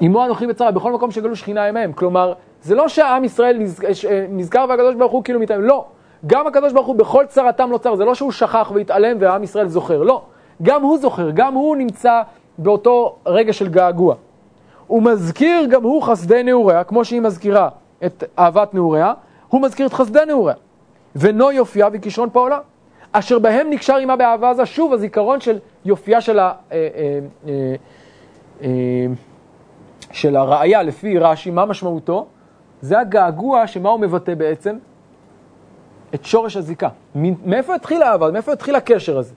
עמו 0.00 0.24
אנוכי 0.24 0.46
בצרה, 0.46 0.70
בכל 0.70 0.92
מקום 0.92 1.10
שגלו 1.10 1.36
שכינה 1.36 1.66
עמהם. 1.66 1.92
כלומר, 1.92 2.32
זה 2.62 2.74
לא 2.74 2.88
שהעם 2.88 3.24
ישראל 3.24 3.58
נז- 3.58 3.84
ש- 3.92 4.04
נזכר 4.30 4.66
והקדוש 4.68 4.94
ברוך 4.94 5.12
הוא 5.12 5.24
כאילו 5.24 5.40
מתעלם, 5.40 5.62
לא. 5.62 5.84
גם 6.26 6.46
הקדוש 6.46 6.72
ברוך 6.72 6.86
הוא 6.86 6.96
בכל 6.96 7.24
צרתם 7.28 7.70
לא 7.70 7.78
צר, 7.78 7.94
זה 7.94 8.04
לא 8.04 8.14
שהוא 8.14 8.32
שכח 8.32 8.72
והתעלם 8.74 9.16
והעם 9.20 9.42
ישראל 9.42 9.68
זוכר, 9.68 10.02
לא. 10.02 10.22
גם 10.62 10.82
הוא 10.82 10.98
זוכר, 10.98 11.30
גם 11.30 11.54
הוא 11.54 11.76
נמצא 11.76 12.22
באותו 12.58 13.16
רגע 13.26 13.52
של 13.52 13.68
געגוע. 13.68 14.14
הוא 14.86 15.02
מזכיר 15.02 15.64
גם 15.70 15.82
הוא 15.82 16.02
חסדי 16.02 16.42
נעוריה, 16.42 16.84
כמו 16.84 17.04
שהיא 17.04 17.20
מזכירה 17.20 17.68
את 18.04 18.24
אהבת 18.38 18.74
נעוריה, 18.74 19.12
הוא 19.48 19.62
מזכיר 19.62 19.86
את 19.86 19.92
חסדי 19.92 20.20
נעוריה. 20.26 20.54
ונו 21.16 21.52
יופייה 21.52 21.88
וכישרון 21.92 22.30
פעולה, 22.30 22.58
אשר 23.12 23.38
בהם 23.38 23.70
נקשר 23.70 23.96
עמה 23.96 24.16
באהבה 24.16 24.50
עזה, 24.50 24.66
שוב 24.66 24.92
הזיכרון 24.92 25.40
של 25.40 25.58
יופייה 25.84 26.20
של 26.20 26.38
ה... 26.38 26.52
אה, 26.72 26.88
אה, 26.94 27.18
אה, 27.48 27.74
אה, 28.62 28.68
של 30.10 30.36
הראייה 30.36 30.82
לפי 30.82 31.18
רש"י, 31.18 31.50
מה 31.50 31.64
משמעותו? 31.64 32.26
זה 32.82 32.98
הגעגוע 32.98 33.66
שמה 33.66 33.88
הוא 33.88 34.00
מבטא 34.00 34.34
בעצם? 34.34 34.76
את 36.14 36.24
שורש 36.24 36.56
הזיקה. 36.56 36.88
מאיפה 37.44 37.74
התחיל 37.74 38.02
האהבה? 38.02 38.30
מאיפה 38.30 38.52
התחיל 38.52 38.74
הקשר 38.74 39.18
הזה? 39.18 39.34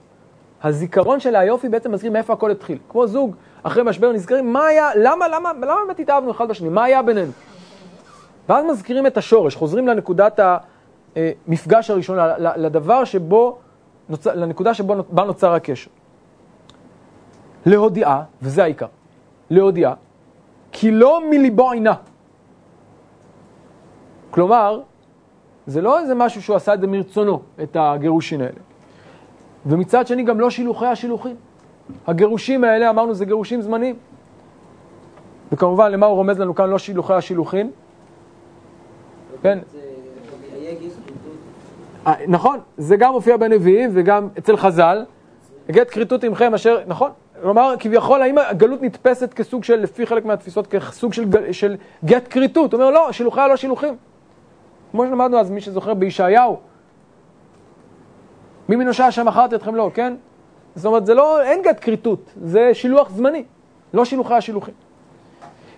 הזיכרון 0.64 1.20
של 1.20 1.36
היופי 1.36 1.70
בעצם 1.70 1.92
מזכיר 1.92 2.12
מאיפה 2.12 2.34
הכל 2.34 2.52
התחיל. 2.52 2.78
כמו 2.90 3.08
זוג, 3.08 3.36
אחרי 3.64 3.84
משבר 3.84 4.12
נזכרים, 4.12 4.54
מה 4.54 4.66
היה, 4.66 4.90
למה, 4.96 5.28
למה, 5.28 5.52
למה 5.54 5.76
באמת 5.88 6.00
התאהבנו 6.00 6.32
אחד 6.32 6.48
בשני, 6.48 6.70
מה 6.70 6.84
היה 6.84 7.02
בינינו? 7.02 7.32
ואז 8.50 8.66
מזכירים 8.66 9.08
את 9.08 9.18
השורש, 9.18 9.56
חוזרים 9.56 9.88
לנקודת 9.88 10.40
המפגש 11.16 11.90
הראשון, 11.90 12.18
לדבר 12.38 13.04
שבו, 13.04 13.58
לנקודה 14.26 14.74
שבו 14.74 14.96
בה 15.10 15.24
נוצר 15.24 15.54
הקשר. 15.54 15.90
להודיעה, 17.66 18.24
וזה 18.42 18.64
העיקר, 18.64 18.88
להודיעה, 19.50 19.94
כי 20.72 20.92
לא 20.92 21.22
מליבו 21.30 21.72
עינה. 21.72 21.94
כלומר, 24.36 24.82
זה 25.68 25.82
לא 25.82 26.00
איזה 26.00 26.16
משהו 26.16 26.42
שהוא 26.42 26.56
עשה 26.56 26.74
את 26.74 26.82
זה 26.82 26.88
מרצונו, 26.88 27.42
את 27.64 27.78
הגירושין 27.80 28.42
האלה. 28.42 28.60
ומצד 29.66 30.08
שני 30.08 30.24
גם 30.24 30.40
לא 30.40 30.50
שילוחי 30.50 30.86
השילוחים. 30.86 31.36
הגירושים 32.08 32.64
האלה, 32.64 32.90
אמרנו, 32.90 33.14
זה 33.14 33.26
גירושים 33.26 33.62
זמניים. 33.62 33.96
וכמובן, 35.52 35.92
למה 35.92 36.06
הוא 36.06 36.16
רומז 36.16 36.40
לנו 36.40 36.56
כאן 36.56 36.70
לא 36.70 36.80
שילוחי 36.80 37.14
השילוחים? 37.14 37.72
כן. 39.42 39.60
אה, 42.08 42.14
נכון, 42.28 42.60
זה 42.78 42.96
גם 42.96 43.12
מופיע 43.14 43.38
בנביאים 43.38 43.90
וגם 43.94 44.28
אצל 44.38 44.58
חז"ל. 44.58 45.06
גט 45.72 45.88
כריתות 45.92 46.24
עמכם 46.24 46.54
אשר, 46.54 46.80
נכון, 46.88 47.12
כלומר, 47.42 47.74
כביכול, 47.80 48.22
האם 48.22 48.38
הגלות 48.38 48.82
נתפסת 48.82 49.34
כסוג 49.34 49.64
של, 49.64 49.76
לפי 49.76 50.06
חלק 50.06 50.26
מהתפיסות, 50.26 50.68
כסוג 50.68 51.14
של, 51.14 51.26
של 51.52 51.76
גט 52.06 52.28
כריתות? 52.30 52.74
הוא 52.74 52.82
אומר, 52.82 52.92
לא, 52.92 53.12
שילוחי 53.12 53.42
הלא 53.42 53.56
שילוחים. 53.56 53.96
כמו 54.96 55.06
שלמדנו 55.06 55.40
אז, 55.40 55.52
מי 55.52 55.62
שזוכר 55.62 55.94
בישעיהו, 55.94 56.58
מי 58.70 58.76
מנושע 58.76 59.06
השם 59.06 59.28
מכרתי 59.28 59.56
אתכם 59.56 59.76
לא, 59.76 59.92
כן? 59.94 60.16
זאת 60.76 60.86
אומרת, 60.86 61.06
זה 61.06 61.14
לא, 61.14 61.42
אין 61.42 61.62
גט 61.62 61.78
כריתות, 61.82 62.34
זה 62.42 62.74
שילוח 62.74 63.10
זמני, 63.10 63.44
לא 63.94 64.06
שילוחי 64.06 64.34
השילוחים. 64.34 64.74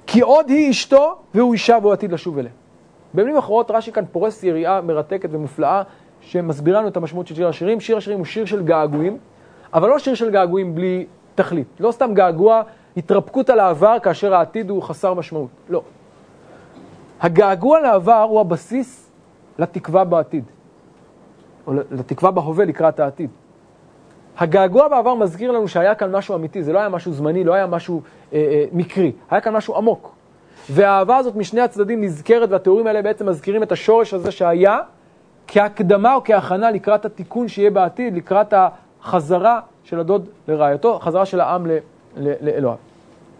כי 0.07 0.22
עוד 0.22 0.49
היא 0.49 0.72
אשתו 0.72 1.15
והוא 1.34 1.53
אישה 1.53 1.78
והוא 1.82 1.93
עתיד 1.93 2.11
לשוב 2.11 2.38
אליה. 2.38 2.51
במילים 3.13 3.38
אחרות, 3.38 3.72
רש"י 3.72 3.91
כאן 3.91 4.03
פורס 4.11 4.43
יריעה 4.43 4.82
מרתקת 4.82 5.30
ומופלאה, 5.32 5.84
שמסבירה 6.22 6.80
לנו 6.80 6.88
את 6.88 6.97
המשמעות 6.97 7.28
של 7.28 7.36
שיר 7.36 7.47
השירים. 7.47 7.80
שיר 7.80 7.97
השירים 7.97 8.20
הוא 8.20 8.26
שיר 8.26 8.45
של 8.45 8.63
געגועים, 8.63 9.18
אבל 9.74 9.89
לא 9.89 9.99
שיר 9.99 10.15
של 10.15 10.32
געגועים 10.32 10.76
בלי 10.76 11.05
תכלית. 11.36 11.68
לא 11.80 11.91
סתם 11.91 12.13
געגוע, 12.13 12.61
התרפקות 12.97 13.49
על 13.49 13.59
העבר 13.59 13.97
כאשר 14.03 14.36
העתיד 14.36 14.70
הוא 14.70 14.84
חסר 14.84 15.13
משמעות. 15.13 15.49
לא. 15.70 15.82
הגעגוע 17.22 17.80
לעבר 17.80 18.22
הוא 18.30 18.39
הבסיס 18.39 19.07
לתקווה 19.60 20.03
בעתיד, 20.03 20.43
או 21.68 21.74
לתקווה 21.91 22.32
בהווה 22.32 22.66
לקראת 22.66 22.99
העתיד. 22.99 23.30
הגעגוע 24.38 24.88
בעבר 24.88 25.16
מזכיר 25.16 25.51
לנו 25.51 25.68
שהיה 25.68 25.95
כאן 25.95 26.16
משהו 26.16 26.36
אמיתי, 26.36 26.64
זה 26.64 26.74
לא 26.74 26.80
היה 26.80 26.89
משהו 26.89 27.14
זמני, 27.14 27.43
לא 27.43 27.53
היה 27.53 27.68
משהו 27.68 28.01
אה, 28.34 28.38
אה, 28.38 28.66
מקרי, 28.74 29.12
היה 29.30 29.41
כאן 29.41 29.53
משהו 29.53 29.76
עמוק. 29.76 30.12
והאהבה 30.70 31.18
הזאת 31.18 31.36
משני 31.36 31.62
הצדדים 31.62 32.03
נזכרת, 32.03 32.49
והתיאורים 32.51 32.88
האלה 32.88 33.01
בעצם 33.01 33.30
מזכירים 33.30 33.64
את 33.64 33.72
השורש 33.72 34.14
הזה 34.14 34.32
שהיה 34.32 34.80
כהקדמה 35.47 36.16
או 36.16 36.24
כהכנה 36.24 36.72
לקראת 36.72 37.05
התיקון 37.05 37.47
שיהיה 37.47 37.72
בעתיד, 37.72 38.16
לקראת 38.16 38.53
החזרה 39.01 39.60
של 39.84 39.99
הדוד 39.99 40.30
לרעייתו, 40.47 40.99
חזרה 40.99 41.26
של 41.26 41.39
העם 41.39 41.68
לאלוהיו. 42.18 42.78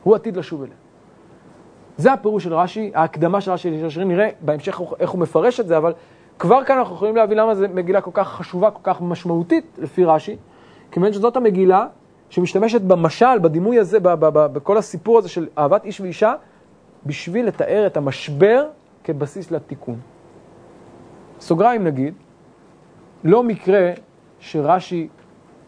הוא 0.03 0.15
עתיד 0.15 0.38
לשוב 0.38 0.61
אליה. 0.61 0.74
זה 1.97 2.13
הפירוש 2.13 2.43
של 2.43 2.53
רש"י, 2.53 2.91
ההקדמה 2.95 3.41
של 3.41 3.51
רש"י 3.51 3.71
לשירים, 3.71 4.07
נראה 4.07 4.29
בהמשך 4.41 4.81
איך 4.99 5.09
הוא 5.09 5.19
מפרש 5.21 5.59
את 5.59 5.67
זה, 5.67 5.77
אבל 5.77 5.93
כבר 6.39 6.63
כאן 6.63 6.77
אנחנו 6.77 6.95
יכולים 6.95 7.15
להבין 7.15 7.37
למה 7.37 7.55
זו 7.55 7.65
מגילה 7.73 8.01
כל 8.01 8.11
כך 8.13 8.27
חשובה, 8.27 8.71
כל 8.71 8.79
כך 8.83 9.01
משמעותית 9.01 9.65
לפי 9.77 10.05
רש"י, 10.05 10.35
כיוון 10.91 11.13
שזאת 11.13 11.37
המגילה 11.37 11.87
שמשתמשת 12.29 12.81
במשל, 12.81 13.39
בדימוי 13.41 13.79
הזה, 13.79 13.97
בכל 14.01 14.77
הסיפור 14.77 15.17
הזה 15.17 15.29
של 15.29 15.47
אהבת 15.57 15.85
איש 15.85 16.01
ואישה, 16.01 16.33
בשביל 17.05 17.47
לתאר 17.47 17.87
את 17.87 17.97
המשבר 17.97 18.65
כבסיס 19.03 19.51
לתיקון. 19.51 19.99
סוגריים 21.39 21.83
נגיד, 21.83 22.13
לא 23.23 23.43
מקרה 23.43 23.91
שרש"י 24.39 25.07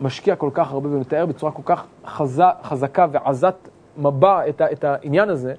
משקיע 0.02 0.36
כל 0.36 0.50
כך 0.54 0.72
הרבה 0.72 0.90
ומתאר 0.90 1.26
בצורה 1.26 1.52
כל 1.52 1.62
כך 1.66 1.86
חז... 2.06 2.44
חזקה 2.64 3.08
ועזת 3.12 3.70
מבע 3.98 4.48
את. 4.50 4.62
את 4.62 4.84
העניין 4.84 5.30
הזה, 5.30 5.54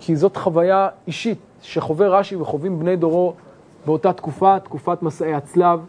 כי 0.00 0.16
זאת 0.16 0.36
חוויה 0.36 0.88
אישית 1.06 1.38
שחווה 1.62 2.08
רש"י 2.08 2.36
וחווים 2.36 2.78
בני 2.78 2.96
דורו 2.96 3.34
באותה 3.86 4.12
תקופה, 4.12 4.60
תקופת 4.60 5.02
מסעי 5.02 5.34
הצלב 5.34 5.80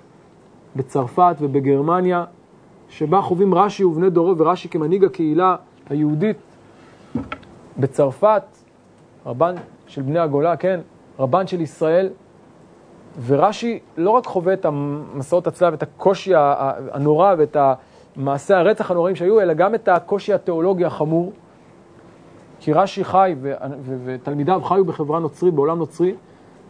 בצרפת 0.76 1.36
ובגרמניה, 1.42 2.24
שבה 2.90 3.22
חווים 3.22 3.54
רש"י 3.56 3.84
ובני 3.84 4.10
דורו 4.10 4.38
ורש"י 4.38 4.70
כמנהיג 4.70 5.04
הקהילה 5.04 5.56
היהודית 5.90 6.38
בצרפת, 7.78 8.44
רבן 9.26 9.56
של 9.88 10.02
בני 10.02 10.20
הגולה, 10.20 10.58
כן, 10.58 10.80
רבן 11.20 11.48
של 11.48 11.62
ישראל, 11.62 12.10
ורש"י 13.26 13.80
לא 13.98 14.10
רק 14.10 14.26
חווה 14.26 14.54
את 14.54 14.66
המסעות 14.66 15.48
הצלב, 15.48 15.74
את 15.74 15.84
הקושי 15.84 16.32
הנורא 16.92 17.36
ואת 17.38 17.58
מעשי 18.16 18.54
הרצח 18.54 18.92
הנוראים 18.92 19.16
שהיו, 19.16 19.42
אלא 19.42 19.54
גם 19.54 19.76
את 19.76 19.88
הקושי 19.88 20.34
התיאולוגי 20.34 20.86
החמור. 20.86 21.32
כי 22.62 22.74
רש"י 22.74 23.04
חי 23.04 23.36
ותלמידיו 24.06 24.62
חיו 24.64 24.86
בחברה 24.86 25.20
נוצרית, 25.20 25.54
בעולם 25.54 25.78
נוצרי, 25.78 26.14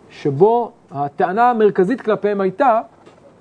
שבו 0.10 0.72
הטענה 0.92 1.50
המרכזית 1.50 2.02
כלפיהם 2.02 2.42
הייתה 2.42 2.82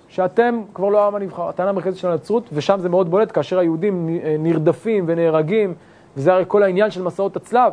שאתם 0.08 0.62
כבר 0.74 0.88
לא 0.88 1.04
העם 1.04 1.14
הנבחר. 1.14 1.48
הטענה 1.48 1.70
המרכזית 1.70 1.98
של 1.98 2.08
הנצרות, 2.08 2.48
ושם 2.52 2.80
זה 2.80 2.88
מאוד 2.88 3.10
בולט, 3.10 3.32
כאשר 3.32 3.58
היהודים 3.58 4.18
נרדפים 4.38 5.04
ונהרגים, 5.06 5.74
וזה 6.16 6.32
הרי 6.32 6.44
כל 6.48 6.62
העניין 6.62 6.90
של 6.90 7.02
מסעות 7.02 7.36
הצלב. 7.36 7.72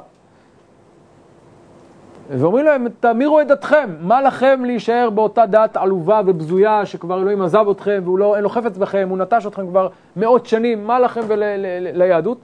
ואומרים 2.30 2.66
להם, 2.66 2.88
תמירו 3.00 3.42
את 3.42 3.48
דתכם, 3.48 3.90
מה 4.02 4.22
לכם 4.22 4.62
להישאר 4.66 5.10
באותה 5.10 5.46
דת 5.46 5.78
עלובה 5.78 6.22
ובזויה, 6.26 6.86
שכבר 6.86 7.22
אלוהים 7.22 7.42
עזב 7.42 7.66
אתכם, 7.72 8.02
והוא 8.04 8.20
לא, 8.20 8.36
אין 8.36 8.44
לו 8.44 8.50
חפץ 8.50 8.78
בכם, 8.78 9.08
הוא 9.10 9.18
נטש 9.18 9.46
אתכם 9.46 9.68
כבר 9.68 9.88
מאות 10.16 10.46
שנים, 10.46 10.88
מה 10.88 11.00
לכם 11.00 11.22
וליהדות? 11.28 12.38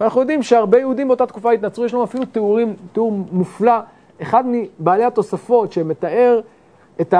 ואנחנו 0.00 0.20
יודעים 0.20 0.42
שהרבה 0.42 0.78
יהודים 0.78 1.08
באותה 1.08 1.26
תקופה 1.26 1.52
התנצרו, 1.52 1.84
יש 1.84 1.94
לנו 1.94 2.04
אפילו 2.04 2.24
תיאורים, 2.24 2.76
תיאור 2.92 3.12
מופלא, 3.32 3.72
אחד 4.22 4.44
מבעלי 4.46 5.04
התוספות 5.04 5.72
שמתאר 5.72 6.40
את 7.00 7.14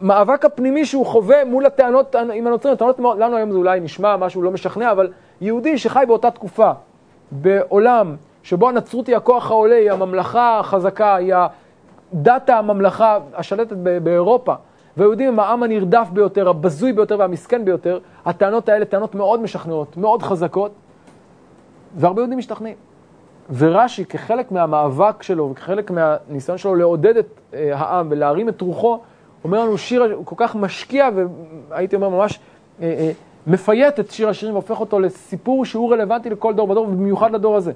המאבק 0.00 0.44
הפנימי 0.44 0.86
שהוא 0.86 1.06
חווה 1.06 1.44
מול 1.44 1.66
הטענות 1.66 2.14
עם 2.34 2.46
הנוצרים, 2.46 2.74
הטענות 2.74 2.98
לנו 2.98 3.36
היום 3.36 3.52
זה 3.52 3.58
אולי 3.58 3.80
נשמע 3.80 4.16
משהו 4.16 4.42
לא 4.42 4.50
משכנע, 4.50 4.92
אבל 4.92 5.12
יהודי 5.40 5.78
שחי 5.78 6.04
באותה 6.06 6.30
תקופה, 6.30 6.70
בעולם 7.30 8.16
שבו 8.42 8.68
הנצרות 8.68 9.06
היא 9.06 9.16
הכוח 9.16 9.50
העולה, 9.50 9.76
היא 9.76 9.90
הממלכה 9.90 10.58
החזקה, 10.58 11.14
היא 11.14 11.34
דת 12.14 12.50
הממלכה 12.50 13.18
השלטת 13.34 13.76
באירופה, 14.02 14.54
והיהודים 14.96 15.28
הם 15.28 15.40
העם 15.40 15.62
הנרדף 15.62 16.08
ביותר, 16.12 16.48
הבזוי 16.48 16.92
ביותר 16.92 17.16
והמסכן 17.18 17.64
ביותר, 17.64 17.98
הטענות 18.24 18.68
האלה 18.68 18.84
טענות 18.84 19.14
מאוד 19.14 19.40
משכנעות, 19.40 19.96
מאוד 19.96 20.22
חזקות, 20.22 20.70
והרבה 21.96 22.20
יהודים 22.20 22.38
משתכנעים. 22.38 22.76
ורש"י, 23.56 24.04
כחלק 24.04 24.52
מהמאבק 24.52 25.22
שלו 25.22 25.50
וכחלק 25.50 25.90
מהניסיון 25.90 26.58
שלו 26.58 26.74
לעודד 26.74 27.16
את 27.16 27.26
אה, 27.54 27.78
העם 27.78 28.06
ולהרים 28.10 28.48
את 28.48 28.60
רוחו, 28.60 29.00
אומר 29.44 29.64
לנו 29.64 29.78
שיר, 29.78 30.14
הוא 30.14 30.26
כל 30.26 30.34
כך 30.38 30.56
משקיע, 30.56 31.08
והייתי 31.70 31.96
אומר 31.96 32.08
ממש 32.08 32.38
אה, 32.82 32.94
אה, 32.98 33.10
מפייט 33.46 34.00
את 34.00 34.10
שיר 34.10 34.28
השירים 34.28 34.54
והופך 34.54 34.80
אותו 34.80 35.00
לסיפור 35.00 35.64
שהוא 35.64 35.92
רלוונטי 35.92 36.30
לכל 36.30 36.54
דור 36.54 36.70
ודור, 36.70 36.84
ובמיוחד 36.88 37.32
לדור 37.32 37.56
הזה. 37.56 37.72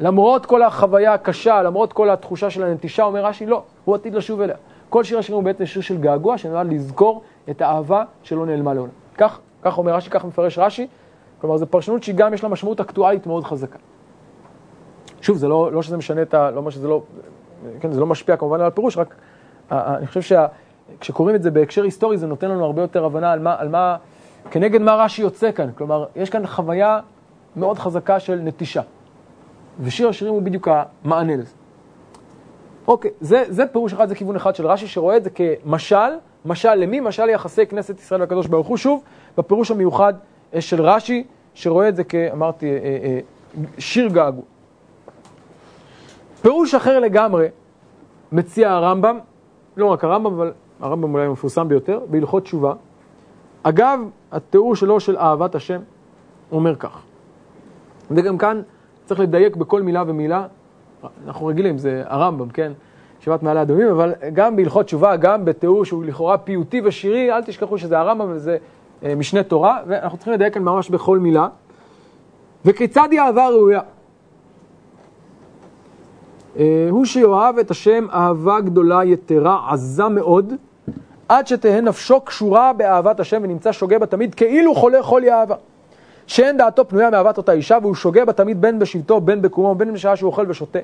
למרות 0.00 0.46
כל 0.46 0.62
החוויה 0.62 1.14
הקשה, 1.14 1.62
למרות 1.62 1.92
כל 1.92 2.10
התחושה 2.10 2.50
של 2.50 2.62
הנטישה, 2.62 3.02
אומר 3.02 3.24
רש"י, 3.24 3.46
לא, 3.46 3.62
הוא 3.84 3.94
עתיד 3.94 4.14
לשוב 4.14 4.40
אליה. 4.40 4.56
כל 4.88 5.04
שיר 5.04 5.18
השירים 5.18 5.36
הוא 5.36 5.44
בעצם 5.44 5.66
שיר 5.66 5.82
של 5.82 5.98
געגוע, 5.98 6.38
שנולד 6.38 6.72
לזכור 6.72 7.22
את 7.50 7.62
האהבה 7.62 8.04
שלא 8.22 8.46
נעלמה 8.46 8.74
לעולם. 8.74 8.92
כך, 9.18 9.38
כך 9.62 9.78
אומר 9.78 9.94
רש"י, 9.94 10.10
כך 10.10 10.24
מפרש 10.24 10.58
רש"י. 10.58 10.86
כלומר, 11.40 11.56
זו 11.56 11.66
פרשנות 11.66 12.02
שגם 12.02 12.34
יש 12.34 12.42
לה 12.42 12.48
משמעות 12.48 12.80
אקטואלית 12.80 13.26
מאוד 13.26 13.44
חזקה. 13.44 13.78
שוב, 15.20 15.36
זה 15.36 15.48
לא, 15.48 15.72
לא 15.72 15.82
שזה 15.82 15.96
משנה 15.96 16.22
את 16.22 16.34
ה... 16.34 16.50
לא 16.50 16.56
אומר 16.56 16.70
שזה 16.70 16.88
לא... 16.88 17.02
כן, 17.80 17.92
זה 17.92 18.00
לא 18.00 18.06
משפיע 18.06 18.36
כמובן 18.36 18.60
על 18.60 18.66
הפירוש, 18.66 18.96
רק 18.96 19.14
אני 19.70 20.06
חושב 20.06 20.38
שכשקוראים 20.98 21.36
את 21.36 21.42
זה 21.42 21.50
בהקשר 21.50 21.82
היסטורי, 21.82 22.18
זה 22.18 22.26
נותן 22.26 22.50
לנו 22.50 22.64
הרבה 22.64 22.82
יותר 22.82 23.04
הבנה 23.04 23.32
על 23.32 23.38
מה, 23.38 23.56
על 23.58 23.68
מה 23.68 23.96
כנגד 24.50 24.80
מה 24.80 24.94
רש"י 24.94 25.22
יוצא 25.22 25.52
כאן. 25.52 25.70
כלומר, 25.78 26.06
יש 26.16 26.30
כאן 26.30 26.46
חוויה 26.46 27.00
מאוד 27.56 27.78
חזקה 27.78 28.20
של 28.20 28.34
נטישה. 28.34 28.82
ושיר 29.80 30.08
השירים 30.08 30.34
הוא 30.34 30.42
בדיוק 30.42 30.68
המענה 31.04 31.36
לזה. 31.36 31.54
אוקיי, 32.88 33.10
זה, 33.20 33.44
זה 33.48 33.66
פירוש 33.66 33.92
אחד, 33.92 34.08
זה 34.08 34.14
כיוון 34.14 34.36
אחד 34.36 34.54
של 34.54 34.66
רש"י, 34.66 34.86
שרואה 34.86 35.16
את 35.16 35.24
זה 35.24 35.30
כמשל, 35.30 35.96
משל 36.44 36.74
למי? 36.74 37.00
משל 37.00 37.24
ליחסי 37.24 37.66
כנסת 37.66 37.98
ישראל 37.98 38.20
והקדוש 38.20 38.46
ברוך 38.46 38.66
הוא, 38.66 38.76
שוב, 38.76 39.02
בפירוש 39.38 39.70
המיוחד 39.70 40.14
אה, 40.14 40.29
של 40.58 40.82
רש"י, 40.82 41.24
שרואה 41.54 41.88
את 41.88 41.96
זה 41.96 42.04
כאמרתי, 42.04 42.70
אה, 42.70 42.76
אה, 42.76 43.20
שיר 43.78 44.08
געגוע. 44.08 44.44
פירוש 46.42 46.74
אחר 46.74 47.00
לגמרי 47.00 47.48
מציע 48.32 48.72
הרמב"ם, 48.72 49.18
לא 49.76 49.86
רק 49.86 50.04
הרמב"ם, 50.04 50.32
אבל 50.32 50.52
הרמב"ם 50.80 51.14
אולי 51.14 51.26
המפורסם 51.26 51.68
ביותר, 51.68 52.00
בהלכות 52.10 52.42
תשובה, 52.42 52.74
אגב, 53.62 54.00
התיאור 54.32 54.76
שלו 54.76 55.00
של 55.00 55.16
אהבת 55.16 55.54
השם 55.54 55.80
אומר 56.52 56.76
כך. 56.76 57.02
וגם 58.10 58.38
כאן 58.38 58.62
צריך 59.04 59.20
לדייק 59.20 59.56
בכל 59.56 59.82
מילה 59.82 60.04
ומילה. 60.06 60.46
אנחנו 61.26 61.46
רגילים, 61.46 61.78
זה 61.78 62.02
הרמב"ם, 62.06 62.48
כן? 62.48 62.72
ישיבת 63.20 63.42
מעלה 63.42 63.62
אדומים, 63.62 63.88
אבל 63.88 64.12
גם 64.32 64.56
בהלכות 64.56 64.86
תשובה, 64.86 65.16
גם 65.16 65.44
בתיאור 65.44 65.84
שהוא 65.84 66.04
לכאורה 66.04 66.38
פיוטי 66.38 66.80
ושירי, 66.84 67.32
אל 67.32 67.42
תשכחו 67.42 67.78
שזה 67.78 67.98
הרמב"ם 67.98 68.26
וזה 68.30 68.52
אה, 68.52 68.58
משנה 69.16 69.42
תורה, 69.42 69.78
ואנחנו 69.86 70.18
צריכים 70.18 70.34
לדייק 70.34 70.54
כאן 70.54 70.62
ממש 70.62 70.90
בכל 70.90 71.18
מילה. 71.18 71.48
וכיצד 72.64 73.08
היא 73.10 73.20
אהבה 73.20 73.48
ראויה? 73.48 73.80
אה, 76.58 76.86
הוא 76.90 77.04
שיאהב 77.04 77.58
את 77.58 77.70
השם 77.70 78.06
אהבה 78.12 78.60
גדולה, 78.60 79.04
יתרה, 79.04 79.72
עזה 79.72 80.08
מאוד, 80.08 80.54
עד 81.28 81.46
שתהא 81.46 81.80
נפשו 81.80 82.20
קשורה 82.20 82.72
באהבת 82.72 83.20
השם 83.20 83.40
ונמצא 83.42 83.72
שוגה 83.72 83.98
בה 83.98 84.06
תמיד, 84.06 84.34
כאילו 84.34 84.74
חולה 84.74 85.02
חולי 85.02 85.32
אהבה. 85.32 85.54
שאין 86.26 86.56
דעתו 86.56 86.88
פנויה 86.88 87.10
מאהבת 87.10 87.36
אותה 87.38 87.52
אישה, 87.52 87.78
והוא 87.82 87.94
שוגה 87.94 88.24
בה 88.24 88.32
תמיד 88.32 88.60
בין 88.60 88.78
בשבטו, 88.78 89.20
בין 89.20 89.42
בקומו, 89.42 89.74
בין 89.74 89.92
בשעה 89.92 90.16
שהוא 90.16 90.30
אוכל 90.30 90.44
ושותה. 90.48 90.78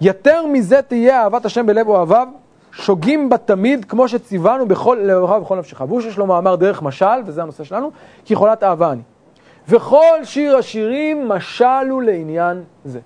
יותר 0.00 0.46
מזה 0.46 0.82
תהיה 0.82 1.22
אהבת 1.22 1.44
השם 1.44 1.66
בלב 1.66 1.88
אוהביו, 1.88 2.28
שוגים 2.72 3.28
בה 3.28 3.38
תמיד, 3.38 3.84
כמו 3.84 4.08
שציוונו 4.08 4.68
בכל 4.68 4.98
לבביו 5.02 5.36
ובכל 5.36 5.58
נפשך. 5.58 5.80
והוא 5.80 6.00
שיש 6.00 6.18
לו 6.18 6.26
מאמר 6.26 6.56
דרך 6.56 6.82
משל, 6.82 7.20
וזה 7.26 7.42
הנושא 7.42 7.64
שלנו, 7.64 7.90
כי 8.24 8.34
חולת 8.34 8.62
אהבה 8.62 8.92
אני. 8.92 9.02
וכל 9.68 10.24
שיר 10.24 10.56
השירים 10.56 11.28
משל 11.28 11.88
הוא 11.90 12.02
לעניין 12.02 12.62
זה. 12.84 13.00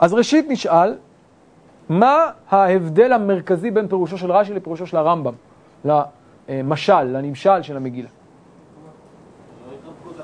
אז 0.00 0.14
ראשית 0.14 0.46
נשאל, 0.48 0.94
מה 1.88 2.30
ההבדל 2.50 3.12
המרכזי 3.12 3.70
בין 3.70 3.88
פירושו 3.88 4.18
של 4.18 4.32
רש"י 4.32 4.54
לפירושו 4.54 4.86
של 4.86 4.96
הרמב"ם, 4.96 5.32
למשל, 5.84 7.02
לנמשל 7.02 7.62
של 7.62 7.76
המגילה? 7.76 8.08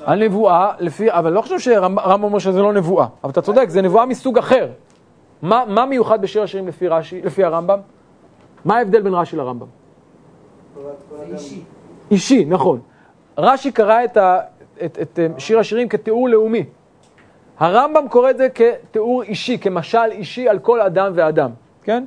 הנבואה, 0.07 0.73
לפי, 0.79 1.13
אבל 1.13 1.33
לא 1.33 1.41
חושב 1.41 1.59
שהרמב"ם 1.59 2.23
אומר 2.25 2.39
שזה 2.39 2.63
לא 2.63 2.73
נבואה, 2.73 3.07
אבל 3.25 3.31
אתה 3.31 3.43
צודק, 3.43 3.69
זה 3.69 3.83
נבואה 3.83 4.07
מסוג 4.07 4.39
אחר. 4.39 4.69
מה, 5.43 5.64
מה 5.68 5.87
מיוחד 5.87 6.22
בשיר 6.22 6.43
השירים 6.43 6.68
לפי, 6.68 6.89
רש"י, 6.89 7.22
לפי 7.22 7.45
הרמב"ם? 7.45 7.78
מה 8.64 8.76
ההבדל 8.76 9.03
בין 9.03 9.14
רש"י 9.14 9.37
לרמב"ם? 9.37 9.66
אישי. 11.32 11.62
אישי, 12.11 12.45
נכון. 12.45 12.80
רש"י 13.39 13.72
קרא 13.72 14.05
את, 14.05 14.16
ה, 14.16 14.41
את, 14.85 14.99
את 15.03 15.18
אה, 15.18 15.26
שיר 15.39 15.59
השירים 15.59 15.89
כתיאור 15.89 16.28
לאומי. 16.28 16.64
הרמב"ם 17.59 18.09
קורא 18.09 18.30
את 18.30 18.37
זה 18.37 18.49
כתיאור 18.49 19.22
אישי, 19.22 19.59
כמשל 19.59 20.11
אישי 20.11 20.49
על 20.49 20.59
כל 20.59 20.80
אדם 20.80 21.12
ואדם, 21.14 21.51
כן? 21.82 22.05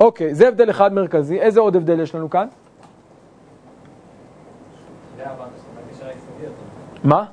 אוקיי, 0.00 0.34
זה 0.34 0.48
הבדל 0.48 0.70
אחד 0.70 0.94
מרכזי. 0.94 1.40
איזה 1.40 1.60
עוד 1.60 1.76
הבדל 1.76 2.00
יש 2.00 2.14
לנו 2.14 2.30
כאן? 2.30 2.48
יותר. 6.40 6.52
מה? 7.04 7.24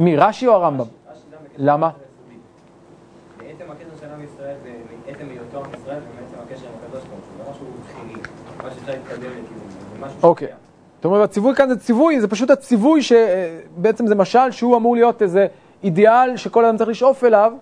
מי, 0.00 0.16
רש"י 0.16 0.46
או 0.46 0.52
הרמב"ם? 0.52 0.84
רש"י 1.10 1.20
גם 1.32 1.38
בקשר 1.44 1.54
למה? 1.58 1.86
יותר 1.86 1.98
יסודי. 2.04 3.54
בעצם 3.58 3.70
הקשר 3.72 4.00
של 4.00 4.12
עם 4.14 4.24
ישראל 4.24 4.56
ובעצם 4.62 5.26
היותו 5.30 5.58
עם 5.58 5.70
ישראל 5.80 5.98
ובעצם 5.98 6.42
הקשר 6.46 6.66
עם 6.66 6.72
הקדוש 6.84 7.04
ברוך 7.04 7.20
הוא. 7.38 7.44
זה 7.44 7.50
משהו 7.50 7.66
תחילי, 7.84 8.20
מה 8.62 8.70
שאפשר 8.70 8.92
להתקדם 8.92 9.30
לכיוון. 9.30 9.70
זה 9.70 10.06
משהו 10.06 10.18
אוקיי. 10.22 10.48
זאת 10.96 11.04
אומרת, 11.04 11.28
הציווי 11.28 11.54
כאן 11.54 11.68
זה 11.68 11.78
ציווי, 11.78 12.20
זה 12.20 12.28
פשוט 12.28 12.50
הציווי 12.50 13.02
שבעצם 13.02 14.06
זה 14.06 14.14
משל 14.14 14.50
שהוא 14.50 14.76
אמור 14.76 14.94
להיות 14.96 15.22
איזה 15.22 15.46
אידיאל 15.82 16.36
שכל 16.36 16.64
אדם 16.64 16.76
צריך 16.76 16.90
לשאוף 16.90 17.24
אליו 17.24 17.52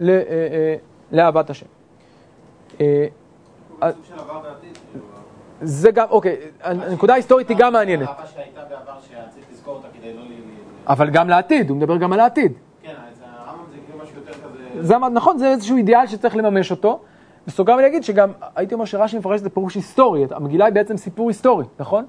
ל- 0.00 0.10
אה, 0.10 0.16
אה, 0.28 0.76
לאהבת 1.12 1.50
השם. 1.50 1.66
אה. 2.80 3.06
כאילו, 3.80 3.92
זה 5.62 5.90
גם, 5.90 6.06
אוקיי, 6.10 6.36
הנקודה 6.62 7.12
ההיסטורית 7.12 7.48
היא 7.48 7.56
גם 7.56 7.72
מעניינת, 7.72 8.08
אבל 10.86 11.10
גם 11.10 11.28
לעתיד, 11.28 11.70
הוא 11.70 11.76
מדבר 11.76 11.96
גם 11.96 12.12
על 12.12 12.20
העתיד. 12.20 12.52
כן, 12.82 12.94
הרמב"ם 13.22 13.64
זה 13.70 13.76
כאילו 13.86 14.04
משהו 14.04 14.16
יותר 14.16 14.32
כזה... 14.32 14.82
זה, 14.82 14.98
נכון, 14.98 15.38
זה 15.38 15.48
איזשהו 15.50 15.76
אידיאל 15.76 16.06
שצריך 16.06 16.36
לממש 16.36 16.70
אותו. 16.70 17.00
בסוגריים 17.46 17.80
אני 17.80 17.88
אגיד 17.88 18.04
שגם, 18.04 18.30
הייתי 18.56 18.74
אומר 18.74 18.84
שרש"י 18.84 19.18
מפרש 19.18 19.38
את 19.38 19.44
זה 19.44 19.50
פירוש 19.50 19.74
היסטורי, 19.74 20.26
המגילה 20.30 20.64
היא 20.64 20.74
בעצם 20.74 20.96
סיפור 20.96 21.28
היסטורי, 21.28 21.64
נכון? 21.78 22.04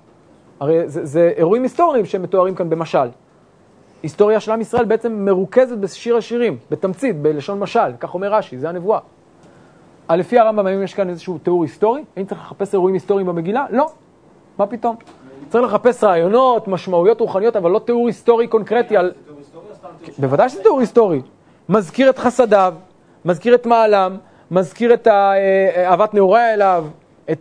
הרי 0.59 0.89
זה, 0.89 1.05
זה 1.05 1.33
אירועים 1.37 1.63
היסטוריים 1.63 2.05
שמתוארים 2.05 2.55
כאן 2.55 2.69
במשל. 2.69 3.07
היסטוריה 4.03 4.39
של 4.39 4.51
עם 4.51 4.61
ישראל 4.61 4.85
בעצם 4.85 5.25
מרוכזת 5.25 5.77
בשיר 5.77 6.17
השירים, 6.17 6.57
בתמצית, 6.71 7.21
בלשון 7.21 7.59
משל, 7.59 7.91
כך 7.99 8.13
אומר 8.13 8.33
רש"י, 8.33 8.57
זה 8.57 8.69
הנבואה. 8.69 8.99
אה, 10.09 10.15
לפי 10.15 10.39
הרמב"ם, 10.39 10.67
האם 10.67 10.83
יש 10.83 10.93
כאן 10.93 11.09
איזשהו 11.09 11.37
תיאור 11.37 11.63
היסטורי? 11.63 12.03
האם 12.17 12.25
צריך 12.25 12.41
לחפש 12.41 12.73
אירועים 12.73 12.93
היסטוריים 12.93 13.27
במגילה? 13.27 13.65
לא. 13.69 13.87
מה 14.57 14.67
פתאום? 14.67 14.95
צריך 15.49 15.63
לחפש 15.65 16.03
רעיונות, 16.03 16.67
משמעויות 16.67 17.21
רוחניות, 17.21 17.55
אבל 17.55 17.71
לא 17.71 17.79
תיאור 17.79 18.07
היסטורי 18.07 18.47
קונקרטי 18.47 18.97
על... 18.97 19.11
תיאור 19.25 19.63
בוודאי 20.17 20.49
שזה 20.49 20.61
תיאור 20.61 20.79
היסטורי. 20.79 21.21
מזכיר 21.69 22.09
את 22.09 22.17
חסדיו, 22.19 22.73
מזכיר 23.25 23.55
את 23.55 23.65
מעלם, 23.65 24.17
מזכיר 24.51 24.93
את 24.93 25.07
ה- 25.07 25.33
אה, 25.33 25.89
אהבת 25.89 26.13
נעוריה 26.13 26.53
אליו. 26.53 26.85
את, 27.31 27.39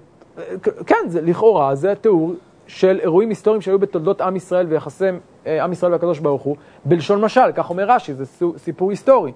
כן, 0.86 0.96
זה 1.06 1.20
לכאורה, 1.20 1.74
זה 1.74 1.94
תיאור 1.94 2.32
של 2.66 2.98
אירועים 3.02 3.28
היסטוריים 3.28 3.62
שהיו 3.62 3.78
בתולדות 3.78 4.20
עם 4.20 4.36
ישראל 4.36 4.66
ויחסי 4.66 5.04
אה, 5.46 5.64
עם 5.64 5.72
ישראל 5.72 5.92
והקדוש 5.92 6.18
ברוך 6.18 6.42
הוא, 6.42 6.56
בלשון 6.84 7.20
משל, 7.20 7.52
כך 7.54 7.70
אומר 7.70 7.84
רש"י, 7.84 8.14
זה 8.14 8.24
סיפור 8.56 8.90
היסטורי. 8.90 9.32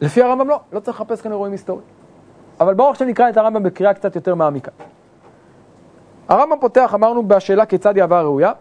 לפי 0.00 0.22
הרמב"ם 0.22 0.48
לא, 0.48 0.60
לא 0.72 0.80
צריך 0.80 1.00
לחפש 1.00 1.20
כאן 1.20 1.32
אירועים 1.32 1.52
היסטוריים. 1.52 1.86
אבל 2.60 2.74
בואו 2.74 2.90
עכשיו 2.90 3.06
נקרא 3.06 3.28
את 3.28 3.36
הרמב"ם 3.36 3.62
בקריאה 3.62 3.94
קצת 3.94 4.16
יותר 4.16 4.34
מעמיקה. 4.34 4.70
הרמב"ם 6.30 6.56
פותח, 6.60 6.94
אמרנו, 6.94 7.22
בשאלה 7.22 7.66
כיצד 7.66 7.96
היא 7.96 8.02
אהבה 8.02 8.22
ראויה. 8.22 8.52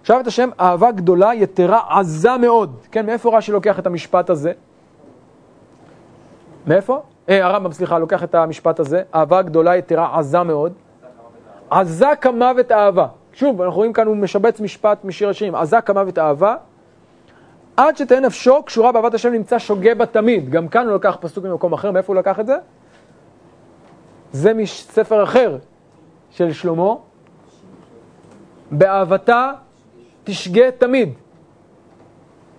עכשיו 0.00 0.20
את 0.20 0.26
השם 0.26 0.50
אהבה 0.60 0.90
גדולה, 0.90 1.34
יתרה, 1.34 1.80
עזה 1.98 2.36
מאוד. 2.36 2.76
כן, 2.90 3.06
מאיפה 3.06 3.36
רש"י 3.36 3.52
לוקח 3.52 3.78
את 3.78 3.86
המשפט 3.86 4.30
הזה? 4.30 4.52
מאיפה? 6.66 7.02
אה, 7.28 7.46
הרמב"ם, 7.46 7.72
סליחה, 7.72 7.98
לוקח 7.98 8.24
את 8.24 8.34
המשפט 8.34 8.80
הזה. 8.80 9.02
אהבה 9.14 9.42
גדולה, 9.42 9.76
יתרה, 9.76 10.18
עזה 10.18 10.42
מאוד. 10.42 10.72
עזה 11.70 12.08
כמוות 12.20 12.72
אהבה. 12.72 13.06
שוב, 13.32 13.62
אנחנו 13.62 13.76
רואים 13.76 13.92
כאן, 13.92 14.06
הוא 14.06 14.16
משבץ 14.16 14.60
משפט 14.60 15.04
משיר 15.04 15.28
השירים. 15.28 15.54
עזה 15.54 15.80
כמוות 15.80 16.18
אהבה. 16.18 16.56
עד 17.76 17.96
שתהא 17.96 18.20
נפשו 18.20 18.62
קשורה 18.62 18.92
באהבת 18.92 19.14
השם 19.14 19.32
נמצא 19.32 19.58
שוגה 19.58 19.94
בה 19.94 20.06
תמיד. 20.06 20.50
גם 20.50 20.68
כאן 20.68 20.86
הוא 20.86 20.94
לקח 20.94 21.16
פסוק 21.20 21.44
ממקום 21.44 21.72
אחר. 21.72 21.90
מאיפה 21.90 22.12
הוא 22.12 22.18
לקח 22.18 22.40
את 22.40 22.46
זה? 22.46 22.56
זה 24.32 24.54
מספר 24.54 25.22
אחר 25.22 25.58
של 26.36 26.52
שלמה. 26.52 26.94
באהבתה 28.70 29.50
תשגה 30.24 30.70
תמיד. 30.70 31.12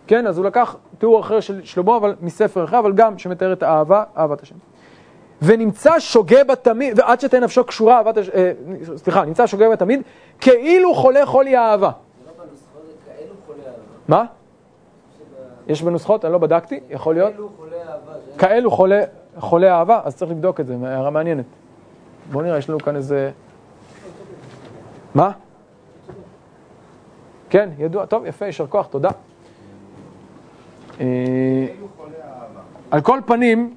כן, 0.08 0.28
אז 0.28 0.38
הוא 0.38 0.46
לקח 0.46 0.76
תיאור 0.98 1.20
אחר 1.20 1.40
של 1.40 1.62
שלמה, 1.64 1.98
אבל 1.98 2.16
מספר 2.22 2.64
אחר, 2.64 2.80
אבל 2.80 2.94
גם 2.94 3.18
שמתאר 3.18 3.54
את 3.54 3.64
האהבה, 3.64 4.04
אהבת 4.18 4.42
השם. 4.42 4.56
ונמצא 5.42 6.00
שוגה 6.00 6.44
בה 6.44 6.56
תמיד, 6.56 7.00
ועד 7.00 7.20
שתהיה 7.20 7.42
נפשו 7.42 7.64
קשורה, 7.64 7.98
אהבת 7.98 8.18
השם, 8.18 8.32
אה, 8.36 8.52
סליחה, 8.96 9.26
נמצא 9.26 9.48
שוגה 9.48 9.70
בה 9.70 9.76
תמיד, 9.76 10.02
כאילו 10.42 10.96
חולה 10.96 11.26
חולי 11.26 11.58
אהבה. 11.58 11.92
זה 11.92 12.30
לא 12.40 12.46
בנוסחאות, 12.46 12.84
זה 12.88 13.12
כאלו 13.12 13.34
חולי 13.48 13.60
אהבה. 13.60 13.78
מה? 14.08 14.26
יש 15.68 15.82
בנוסחות? 15.82 16.26
אני 16.26 16.34
לא 16.34 16.38
בדקתי, 16.38 16.80
יכול 16.90 17.16
להיות. 17.16 17.34
כאלו 17.34 17.50
חולי 17.58 17.76
אהבה. 17.80 18.14
זה- 18.34 18.40
כאלו 18.40 18.72
חולי 19.40 19.70
אהבה, 19.70 20.02
אז 20.04 20.16
צריך 20.16 20.32
לבדוק 20.32 20.60
את 20.60 20.68
זה, 20.68 20.76
הערה 20.84 21.10
מעניינת. 21.10 21.46
בואו 22.32 22.44
נראה, 22.44 22.58
יש 22.58 22.70
לנו 22.70 22.80
כאן 22.80 22.96
איזה... 22.96 23.32
מה? 25.18 25.32
כן, 27.50 27.70
ידוע, 27.78 28.06
טוב, 28.06 28.26
יפה, 28.26 28.46
יישר 28.46 28.68
כוח, 28.68 28.88
תודה. 28.88 29.10
אה, 31.00 31.06
על 32.92 33.02
כל 33.02 33.20
פנים, 33.26 33.76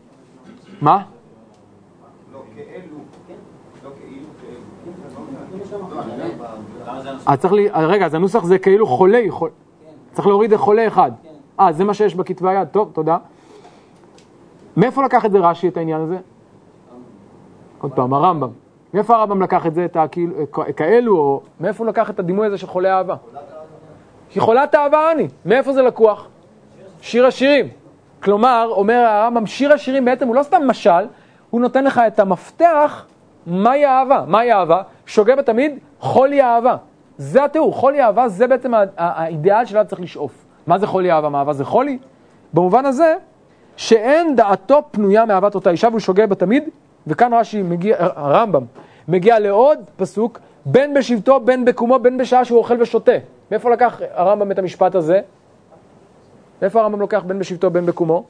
מה? 0.80 1.02
אה, 7.28 7.36
צריך 7.36 7.52
לי, 7.52 7.70
אה, 7.70 7.86
רגע, 7.86 8.06
אז 8.06 8.14
הנוסח 8.14 8.44
זה 8.44 8.58
כאילו 8.58 8.86
חולי, 8.86 9.30
חול- 9.30 9.50
צריך 10.12 10.26
להוריד 10.26 10.56
חולה 10.56 10.86
אחד. 10.86 11.10
אה, 11.60 11.72
זה 11.72 11.84
מה 11.84 11.94
שיש 11.94 12.14
בכתבי 12.14 12.48
היד, 12.48 12.68
טוב, 12.68 12.90
תודה. 12.92 13.18
מאיפה 14.76 15.04
לקח 15.04 15.24
את 15.24 15.32
זה 15.32 15.38
רש"י, 15.38 15.68
את 15.68 15.76
העניין 15.76 16.00
הזה? 16.00 16.18
עוד 17.80 17.92
פעם, 17.92 18.14
הרמב"ם. 18.14 18.50
מאיפה 18.94 19.16
הרמב"ם 19.16 19.42
לקח 19.42 19.66
את 19.66 19.74
זה, 19.74 19.84
את 19.84 19.96
הכאילו, 19.96 20.34
כ- 20.52 20.60
כאלו, 20.76 21.16
או 21.18 21.40
מאיפה 21.60 21.84
הוא 21.84 21.88
לקח 21.90 22.10
את 22.10 22.18
הדימוי 22.18 22.46
הזה 22.46 22.58
של 22.58 22.66
חולי 22.66 22.90
אהבה? 22.90 23.14
כי 24.30 24.40
חולת 24.40 24.74
אהבה 24.74 25.12
אני, 25.12 25.28
מאיפה 25.46 25.72
זה 25.72 25.82
לקוח? 25.82 26.28
שיר 27.00 27.26
השירים. 27.26 27.68
כלומר, 28.22 28.68
אומר 28.70 28.94
הרמב"ם, 28.94 29.46
שיר 29.46 29.72
השירים 29.72 30.04
בעצם 30.04 30.28
הוא 30.28 30.34
לא 30.34 30.42
סתם 30.42 30.62
משל, 30.66 31.06
הוא 31.50 31.60
נותן 31.60 31.84
לך 31.84 32.00
את 32.06 32.18
המפתח 32.20 33.06
מהי 33.46 33.86
אהבה. 33.86 34.24
מהי 34.26 34.52
אהבה? 34.52 34.82
שוגה 35.06 35.36
בתמיד, 35.36 35.78
חולי 36.00 36.42
אהבה. 36.42 36.76
זה 37.18 37.44
התיאור, 37.44 37.74
חולי 37.74 38.02
אהבה 38.02 38.28
זה 38.28 38.46
בעצם 38.46 38.72
האידיאל 38.96 39.64
שלנו 39.64 39.88
צריך 39.88 40.00
לשאוף. 40.00 40.44
מה 40.66 40.78
זה 40.78 40.86
חולי 40.86 41.12
אהבה? 41.12 41.28
מה 41.28 41.38
אהבה 41.38 41.52
זה 41.52 41.64
חולי? 41.64 41.98
במובן 42.54 42.86
הזה, 42.86 43.14
שאין 43.76 44.36
דעתו 44.36 44.82
פנויה 44.90 45.24
מאהבת 45.24 45.54
אותה 45.54 45.70
אישה 45.70 45.88
והוא 45.88 46.00
שוגה 46.00 46.26
בה 46.26 46.34
תמיד, 46.34 46.64
וכאן 47.06 47.34
רש"י 47.34 47.62
מגיע, 47.62 47.96
הרמב"ם, 47.98 48.64
מגיע 49.08 49.38
לעוד 49.38 49.78
פסוק, 49.96 50.38
בין 50.66 50.94
בשבתו, 50.94 51.40
בין 51.40 51.64
בקומו, 51.64 51.98
בין 51.98 52.18
בשעה 52.18 52.44
שהוא 52.44 52.58
אוכל 52.58 52.82
ושותה. 52.82 53.12
מאיפה 53.50 53.70
לקח 53.70 54.00
הרמב"ם 54.14 54.50
את 54.50 54.58
המשפט 54.58 54.94
הזה? 54.94 55.20
מאיפה 56.62 56.80
הרמב"ם 56.80 57.00
לוקח 57.00 57.22
בין 57.26 57.38
בשבתו, 57.38 57.70
בין 57.70 57.86
בקומו? 57.86 58.24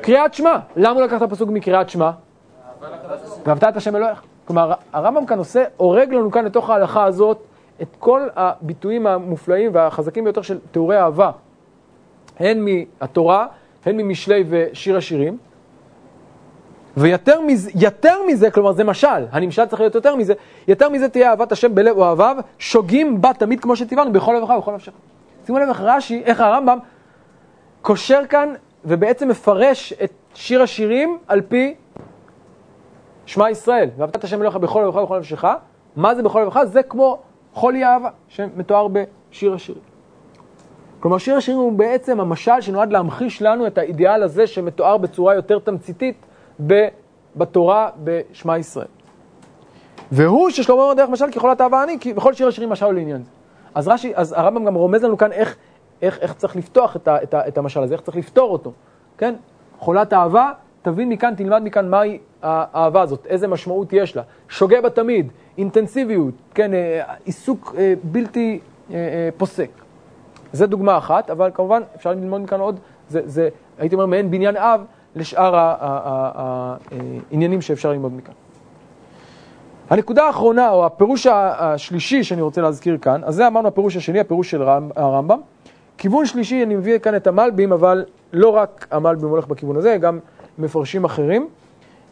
קריאת 0.00 0.34
שמע. 0.34 0.58
למה 0.76 0.94
הוא 0.94 1.02
לקח 1.02 1.16
את 1.16 1.22
הפסוק 1.22 1.50
מקריאת 1.50 1.90
שמע? 1.90 2.10
ואהבת 3.46 3.64
את 3.64 3.76
השם 3.76 3.96
אלוהיך. 3.96 4.22
כלומר, 4.44 4.72
הרמב"ם 4.92 5.26
כאן 5.26 5.38
עושה, 5.38 5.64
הורג 5.76 6.14
לנו 6.14 6.30
כאן 6.30 6.44
לתוך 6.44 6.70
ההלכה 6.70 7.04
הזאת 7.04 7.38
את 7.82 7.88
כל 7.98 8.28
הביטויים 8.36 9.06
המופלאים 9.06 9.70
והחזקים 9.74 10.24
ביותר 10.24 10.42
של 10.42 10.58
תיאורי 10.70 10.98
אהבה, 10.98 11.30
הן 12.38 12.64
מהתורה, 12.64 13.46
הן 13.86 13.96
ממשלי 13.96 14.44
ושיר 14.48 14.96
השירים. 14.96 15.38
ויותר 16.96 17.40
מזה, 17.40 17.70
יותר 17.74 18.16
מזה, 18.28 18.50
כלומר 18.50 18.72
זה 18.72 18.84
משל, 18.84 19.26
הנמשל 19.30 19.66
צריך 19.66 19.80
להיות 19.80 19.94
יותר 19.94 20.16
מזה, 20.16 20.34
יותר 20.68 20.88
מזה 20.88 21.08
תהיה 21.08 21.30
אהבת 21.30 21.52
השם 21.52 21.74
בלב 21.74 21.96
אוהביו, 21.96 22.36
שוגים 22.58 23.20
בה 23.20 23.32
תמיד 23.32 23.60
כמו 23.60 23.76
שציוונו, 23.76 24.12
בכל 24.12 24.34
לבך 24.38 24.50
ובכל 24.50 24.74
נפשך. 24.74 24.92
שימו 25.46 25.58
לב 25.58 25.68
איך 25.68 25.80
רש"י, 25.80 26.22
איך 26.24 26.40
הרמב"ם 26.40 26.78
קושר 27.82 28.22
כאן 28.28 28.54
ובעצם 28.84 29.28
מפרש 29.28 29.92
את 29.92 30.12
שיר 30.34 30.62
השירים 30.62 31.18
על 31.28 31.40
פי 31.40 31.74
שמע 33.26 33.50
ישראל, 33.50 33.88
ואהבת 33.96 34.24
השם 34.24 34.40
אלוהיך 34.40 34.56
בכל 34.56 34.82
לבך 34.86 34.96
ובכל 34.96 35.18
נפשך. 35.18 35.44
מה 35.96 36.14
זה 36.14 36.22
בכל 36.22 36.42
לבך? 36.42 36.60
זה 36.64 36.82
כמו 36.82 37.18
חולי 37.52 37.84
אהבה, 37.84 38.10
שמתואר 38.28 38.86
בשיר 38.88 39.54
השירים. 39.54 39.82
כלומר, 41.00 41.18
שיר 41.18 41.36
השירים 41.36 41.60
הוא 41.60 41.72
בעצם 41.72 42.20
המשל 42.20 42.60
שנועד 42.60 42.92
להמחיש 42.92 43.42
לנו 43.42 43.66
את 43.66 43.78
האידיאל 43.78 44.22
הזה 44.22 44.46
שמתואר 44.46 44.96
בצורה 44.96 45.34
יותר 45.34 45.58
תמציתית 45.58 46.16
בתורה 47.36 47.88
בשמע 48.04 48.58
ישראל. 48.58 48.86
והוא 50.12 50.50
ששלמה 50.50 50.82
אומר 50.82 50.94
דרך 50.94 51.10
משל 51.10 51.30
ככל 51.30 51.50
התאווה 51.50 51.84
אני, 51.84 51.96
כי 52.00 52.12
בכל 52.12 52.34
שיר 52.34 52.48
השירים 52.48 52.70
משל 52.70 52.84
הוא 52.84 52.92
לעניין 52.92 53.22
זה. 53.22 53.30
אז, 53.74 53.88
רש"י, 53.88 54.12
אז 54.14 54.32
הרמב"ם 54.32 54.64
גם 54.64 54.74
רומז 54.74 55.04
לנו 55.04 55.16
כאן 55.16 55.32
איך, 55.32 55.56
איך, 56.02 56.18
איך 56.18 56.34
צריך 56.34 56.56
לפתוח 56.56 56.96
את, 56.96 57.08
ה, 57.08 57.22
את, 57.22 57.34
ה, 57.34 57.48
את 57.48 57.58
המשל 57.58 57.82
הזה, 57.82 57.94
איך 57.94 58.02
צריך 58.02 58.16
לפתור 58.16 58.52
אותו, 58.52 58.72
כן? 59.18 59.34
חולת 59.78 60.12
אהבה, 60.12 60.52
תבין 60.82 61.08
מכאן, 61.08 61.34
תלמד 61.34 61.62
מכאן 61.64 61.90
מהי 61.90 62.18
האהבה 62.42 63.02
הזאת, 63.02 63.26
איזה 63.26 63.48
משמעות 63.48 63.92
יש 63.92 64.16
לה. 64.16 64.22
שוגה 64.48 64.80
בה 64.80 64.90
תמיד, 64.90 65.32
אינטנסיביות, 65.58 66.34
כן, 66.54 66.74
אה, 66.74 67.14
עיסוק 67.24 67.74
אה, 67.78 67.94
בלתי 68.02 68.60
אה, 68.90 69.28
פוסק. 69.36 69.70
זה 70.52 70.66
דוגמה 70.66 70.98
אחת, 70.98 71.30
אבל 71.30 71.50
כמובן 71.54 71.82
אפשר 71.96 72.10
ללמוד 72.10 72.40
מכאן 72.40 72.60
עוד, 72.60 72.80
זה, 73.08 73.20
זה 73.24 73.48
הייתי 73.78 73.94
אומר, 73.94 74.06
מעין 74.06 74.30
בניין 74.30 74.56
אב 74.56 74.84
לשאר 75.16 75.54
העניינים 77.30 77.60
שאפשר 77.60 77.92
ללמוד 77.92 78.12
מכאן. 78.16 78.34
הנקודה 79.90 80.24
האחרונה, 80.24 80.70
או 80.70 80.86
הפירוש 80.86 81.26
השלישי 81.26 82.24
שאני 82.24 82.42
רוצה 82.42 82.60
להזכיר 82.60 82.98
כאן, 82.98 83.20
אז 83.24 83.34
זה 83.34 83.46
אמרנו 83.46 83.68
הפירוש 83.68 83.96
השני, 83.96 84.20
הפירוש 84.20 84.50
של 84.50 84.62
הרמב"ם. 84.96 85.40
כיוון 85.98 86.26
שלישי, 86.26 86.62
אני 86.62 86.76
מביא 86.76 86.98
כאן 86.98 87.16
את 87.16 87.26
המלבים, 87.26 87.72
אבל 87.72 88.04
לא 88.32 88.48
רק 88.48 88.86
המלבים 88.90 89.28
הולך 89.28 89.46
בכיוון 89.46 89.76
הזה, 89.76 89.96
גם 89.96 90.18
מפרשים 90.58 91.04
אחרים. 91.04 91.48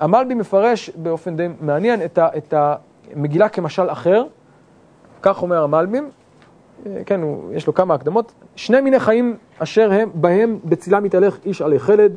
המלבי 0.00 0.34
מפרש 0.34 0.90
באופן 0.90 1.36
די 1.36 1.48
מעניין 1.60 2.04
את, 2.04 2.18
ה, 2.18 2.28
את 2.36 2.54
המגילה 2.56 3.48
כמשל 3.48 3.90
אחר, 3.90 4.24
כך 5.22 5.42
אומר 5.42 5.62
המלבים, 5.62 6.10
כן, 7.06 7.22
הוא, 7.22 7.52
יש 7.52 7.66
לו 7.66 7.74
כמה 7.74 7.94
הקדמות, 7.94 8.32
שני 8.56 8.80
מיני 8.80 9.00
חיים 9.00 9.36
אשר 9.58 9.92
הם, 9.92 10.10
בהם 10.14 10.58
בצילה 10.64 11.00
מתהלך 11.00 11.38
איש 11.44 11.62
עלי 11.62 11.78
חלד, 11.78 12.12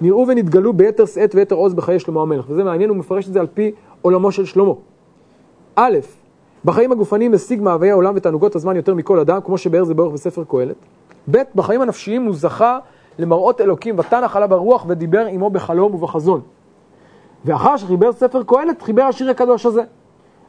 נראו 0.00 0.24
ונתגלו 0.28 0.72
ביתר 0.72 1.06
שאת 1.06 1.34
ויתר 1.34 1.54
עוז 1.54 1.74
בחיי 1.74 1.98
שלמה 1.98 2.22
המלך, 2.22 2.44
וזה 2.48 2.64
מעניין, 2.64 2.90
הוא 2.90 2.96
מפרש 2.96 3.28
את 3.28 3.32
זה 3.32 3.40
על 3.40 3.46
פי 3.54 3.72
עולמו 4.02 4.32
של 4.32 4.44
שלמה. 4.44 4.72
א', 5.76 5.98
בחיים 6.64 6.92
הגופניים 6.92 7.32
משיג 7.32 7.62
מאוויי 7.62 7.90
העולם 7.90 8.12
ותענוגות 8.16 8.56
הזמן 8.56 8.76
יותר 8.76 8.94
מכל 8.94 9.18
אדם, 9.18 9.40
כמו 9.44 9.58
שבאר 9.58 9.84
זה 9.84 9.94
באורך 9.94 10.12
בספר 10.12 10.44
קהלת. 10.44 10.76
ב', 11.30 11.38
בחיים 11.54 11.82
הנפשיים 11.82 12.24
הוא 12.24 12.34
זכה 12.34 12.78
למראות 13.18 13.60
אלוקים, 13.60 13.98
ותנח 13.98 14.36
עליו 14.36 14.54
הרוח 14.54 14.84
ודיבר 14.88 15.26
עמו 15.26 15.50
בחלום 15.50 15.94
ובחזון. 15.94 16.40
ואחר 17.44 17.76
שחיבר 17.76 18.12
ספר 18.12 18.42
קהלת, 18.42 18.82
חיבר 18.82 19.02
השיר 19.02 19.30
הקדוש 19.30 19.66
הזה. 19.66 19.82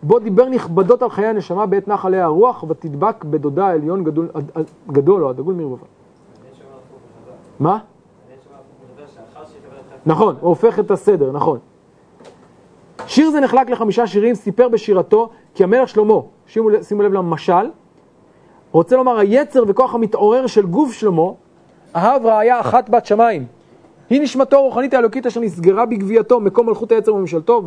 בו 0.03 0.19
דיבר 0.19 0.49
נכבדות 0.49 1.01
על 1.01 1.09
חיי 1.09 1.25
הנשמה 1.25 1.65
בעת 1.65 1.87
נח 1.87 2.05
עליה 2.05 2.25
הרוח, 2.25 2.63
ותדבק 2.69 3.23
בדודה 3.23 3.67
העליון 3.67 4.03
גדול, 4.03 4.29
גדול 4.87 5.23
או 5.23 5.29
הדגול 5.29 5.53
מרבבה. 5.53 5.85
מה? 7.59 7.79
נכון, 10.05 10.35
הוא 10.39 10.49
הופך 10.49 10.79
את 10.79 10.91
הסדר, 10.91 11.31
נכון. 11.31 11.59
שיר 13.07 13.31
זה 13.31 13.39
נחלק 13.39 13.69
לחמישה 13.69 14.07
שירים, 14.07 14.35
סיפר 14.35 14.69
בשירתו, 14.69 15.29
כי 15.55 15.63
המלך 15.63 15.89
שלמה, 15.89 16.13
שימו, 16.47 16.69
שימו 16.81 17.01
לב 17.03 17.13
למשל, 17.13 17.69
רוצה 18.71 18.97
לומר, 18.97 19.17
היצר 19.17 19.63
וכוח 19.67 19.95
המתעורר 19.95 20.47
של 20.47 20.65
גוף 20.65 20.93
שלמה, 20.93 21.31
אהב 21.95 22.25
רעיה 22.25 22.59
אחת 22.59 22.89
בת 22.89 23.05
שמיים. 23.05 23.45
היא 24.09 24.21
נשמתו 24.21 24.57
הרוחנית 24.57 24.93
האלוקית 24.93 25.25
אשר 25.25 25.39
נסגרה 25.39 25.85
בגבייתו, 25.85 26.39
מקום 26.39 26.67
מלכות 26.67 26.91
היצר 26.91 27.13
וממשלתו, 27.13 27.63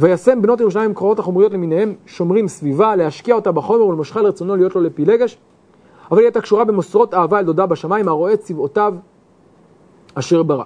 וישם 0.00 0.42
בנות 0.42 0.60
ירושלים 0.60 0.90
מקורות 0.90 1.18
החומריות 1.18 1.52
למיניהם, 1.52 1.94
שומרים 2.06 2.48
סביבה, 2.48 2.96
להשקיע 2.96 3.34
אותה 3.34 3.52
בחומר 3.52 3.86
ולמשכה 3.86 4.22
לרצונו 4.22 4.56
להיות 4.56 4.74
לו 4.74 4.80
לפילגש. 4.80 5.38
אבל 6.10 6.18
היא 6.18 6.26
הייתה 6.26 6.40
קשורה 6.40 6.64
במוסרות 6.64 7.14
אהבה 7.14 7.38
אל 7.38 7.44
דודה 7.44 7.66
בשמיים, 7.66 8.08
הרואה 8.08 8.36
צבאותיו 8.36 8.94
אשר 10.14 10.42
ברא. 10.42 10.64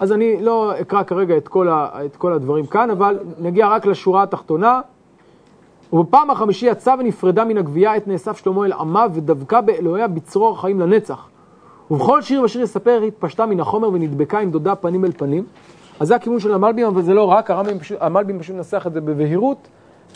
אז 0.00 0.12
אני 0.12 0.42
לא 0.42 0.80
אקרא 0.80 1.02
כרגע 1.02 1.36
את 1.36 1.48
כל, 1.48 1.68
ה, 1.68 1.88
את 2.04 2.16
כל 2.16 2.32
הדברים 2.32 2.66
כאן, 2.66 2.90
אבל 2.90 3.18
נגיע 3.38 3.68
רק 3.68 3.86
לשורה 3.86 4.22
התחתונה. 4.22 4.80
ובפעם 5.92 6.30
החמישי 6.30 6.66
יצאה 6.66 6.94
ונפרדה 6.98 7.44
מן 7.44 7.58
הגבייה 7.58 7.96
את 7.96 8.08
נאסף 8.08 8.36
שלמה 8.36 8.66
אל 8.66 8.72
עמיו 8.72 9.10
ודבקה 9.14 9.60
באלוהיה 9.60 10.08
בצרור 10.08 10.52
החיים 10.52 10.80
לנצח. 10.80 11.28
ובכל 11.90 12.22
שיר 12.22 12.42
ושיר 12.42 12.62
יספר 12.62 13.02
התפשטה 13.02 13.46
מן 13.46 13.60
החומר 13.60 13.88
ונדבקה 13.88 14.38
עם 14.38 14.50
דודה 14.50 14.74
פנים 14.74 15.04
אל 15.04 15.12
פנים. 15.12 15.44
אז 16.00 16.08
זה 16.08 16.16
הכיוון 16.16 16.40
של 16.40 16.54
המלבים, 16.54 16.86
אבל 16.86 17.02
זה 17.02 17.14
לא 17.14 17.24
רק, 17.24 17.50
המלבים 18.00 18.38
פשוט 18.38 18.56
מנסח 18.56 18.86
את 18.86 18.92
זה 18.92 19.00
בבהירות. 19.00 19.68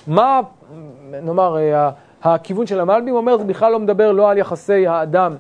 מה, 0.07 0.40
נאמר, 1.11 1.57
אה, 1.57 1.90
הכיוון 2.22 2.66
של 2.66 2.80
המלבים 2.80 3.14
אומר, 3.14 3.38
זה 3.38 3.45
בכלל 3.45 3.72
לא 3.72 3.78
מדבר 3.78 4.12
לא 4.12 4.30
על 4.30 4.38
יחסי 4.38 4.86
האדם 4.86 5.32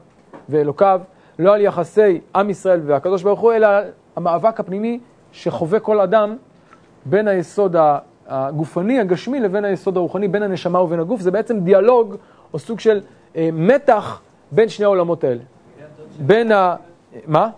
ואלוקיו, 0.48 1.00
לא 1.42 1.54
על 1.54 1.60
יחסי 1.60 2.20
עם 2.34 2.50
ישראל 2.50 2.80
והקדוש 2.86 3.22
ברוך 3.22 3.40
הוא, 3.40 3.52
אלא 3.52 3.66
על 3.66 3.84
המאבק 4.16 4.60
הפנימי 4.60 5.00
שחווה 5.32 5.80
כל 5.80 6.00
אדם 6.00 6.36
בין 7.04 7.28
היסוד 7.28 7.76
הגופני, 8.26 9.00
הגשמי, 9.00 9.40
לבין 9.40 9.64
היסוד 9.64 9.96
הרוחני, 9.96 10.28
בין 10.28 10.42
הנשמה 10.42 10.80
ובין 10.80 11.00
הגוף. 11.00 11.20
זה 11.20 11.30
בעצם 11.30 11.60
דיאלוג 11.60 12.16
או 12.52 12.58
סוג 12.58 12.80
של 12.80 13.00
אה, 13.36 13.48
מתח 13.52 14.20
בין 14.52 14.68
שני 14.68 14.84
העולמות 14.84 15.24
האלה. 15.24 15.42
בין 16.18 16.52
ה... 16.52 16.76
מה? 17.26 17.50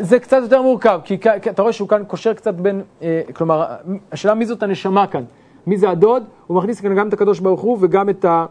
זה 0.00 0.18
קצת 0.18 0.38
יותר 0.42 0.62
מורכב, 0.62 1.00
כי 1.04 1.18
אתה 1.50 1.62
רואה 1.62 1.72
שהוא 1.72 1.88
כאן 1.88 2.02
קושר 2.06 2.34
קצת 2.34 2.54
בין, 2.54 2.82
אה, 3.02 3.22
כלומר, 3.32 3.66
השאלה 4.12 4.34
מי 4.34 4.46
זאת 4.46 4.62
הנשמה 4.62 5.06
כאן, 5.06 5.24
מי 5.66 5.76
זה 5.76 5.90
הדוד, 5.90 6.24
הוא 6.46 6.56
מכניס 6.56 6.80
כאן 6.80 6.94
גם 6.94 7.08
את 7.08 7.12
הקדוש 7.12 7.40
ברוך 7.40 7.60
הוא 7.60 7.78
וגם 7.80 8.08
את 8.08 8.24
ה... 8.24 8.46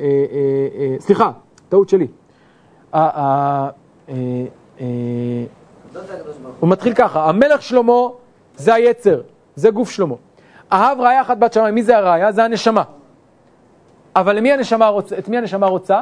אה, 0.00 0.04
אה, 0.04 0.96
סליחה, 1.00 1.30
טעות 1.68 1.88
שלי. 1.88 2.06
הוא 6.60 6.68
מתחיל 6.70 6.94
ככה, 6.94 7.28
המלך 7.28 7.62
שלמה 7.62 8.08
זה 8.56 8.74
היצר, 8.74 9.20
זה 9.56 9.70
גוף 9.70 9.90
שלמה. 9.90 10.14
אהב 10.72 11.00
ראיה 11.00 11.20
אחת 11.20 11.38
בת 11.38 11.52
שמיים, 11.52 11.74
מי 11.74 11.82
זה 11.82 11.96
הראיה? 11.96 12.32
זה 12.32 12.44
הנשמה. 12.44 12.82
אבל 14.16 14.38
את 15.18 15.28
מי 15.28 15.38
הנשמה 15.38 15.66
רוצה? 15.66 16.00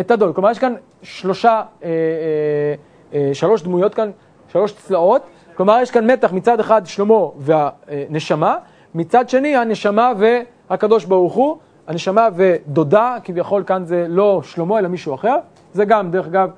את 0.00 0.10
הדוד. 0.10 0.34
כלומר, 0.34 0.50
יש 0.50 0.58
כאן 0.58 0.74
שלושה, 1.02 1.62
אה, 1.84 1.88
אה, 1.88 2.74
אה, 3.14 3.34
שלוש 3.34 3.62
דמויות 3.62 3.94
כאן, 3.94 4.10
שלוש 4.52 4.72
צלעות. 4.72 5.22
כלומר, 5.54 5.78
יש 5.82 5.90
כאן 5.90 6.10
מתח 6.10 6.32
מצד 6.32 6.60
אחד 6.60 6.86
שלמה 6.86 7.14
והנשמה, 7.38 8.56
מצד 8.94 9.28
שני 9.28 9.56
הנשמה 9.56 10.12
והקדוש 10.18 11.04
ברוך 11.04 11.34
הוא, 11.34 11.56
הנשמה 11.86 12.28
ודודה, 12.36 13.16
כביכול 13.24 13.64
כאן 13.66 13.84
זה 13.84 14.06
לא 14.08 14.40
שלמה 14.42 14.78
אלא 14.78 14.88
מישהו 14.88 15.14
אחר. 15.14 15.36
זה 15.72 15.84
גם, 15.84 16.10
דרך 16.10 16.26
אגב, 16.26 16.50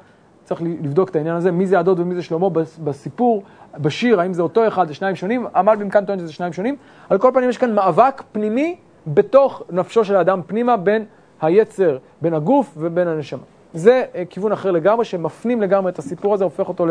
צריך 0.44 0.62
לבדוק 0.62 1.08
את 1.08 1.16
העניין 1.16 1.36
הזה, 1.36 1.52
מי 1.52 1.66
זה 1.66 1.78
הדוד 1.78 2.00
ומי 2.00 2.14
זה 2.14 2.22
שלמה 2.22 2.48
בסיפור, 2.84 3.42
בשיר, 3.78 4.20
האם 4.20 4.32
זה 4.32 4.42
אותו 4.42 4.68
אחד, 4.68 4.88
זה 4.88 4.94
שניים 4.94 5.16
שונים, 5.16 5.46
המלבים 5.54 5.90
כאן 5.90 6.04
טוען 6.04 6.18
שזה 6.18 6.32
שניים 6.32 6.52
שונים. 6.52 6.76
על 7.08 7.18
כל 7.18 7.30
פנים 7.34 7.48
יש 7.48 7.58
כאן 7.58 7.74
מאבק 7.74 8.22
פנימי 8.32 8.76
בתוך 9.06 9.62
נפשו 9.70 10.04
של 10.04 10.16
האדם 10.16 10.40
פנימה 10.46 10.76
בין 10.76 11.04
היצר, 11.40 11.98
בין 12.22 12.34
הגוף 12.34 12.74
ובין 12.76 13.08
הנשמה. 13.08 13.42
זה 13.74 14.04
uh, 14.12 14.16
כיוון 14.30 14.52
אחר 14.52 14.70
לגמרי, 14.70 15.04
שמפנים 15.04 15.62
לגמרי 15.62 15.92
את 15.92 15.98
הסיפור 15.98 16.34
הזה, 16.34 16.44
הופך 16.44 16.68
אותו, 16.68 16.86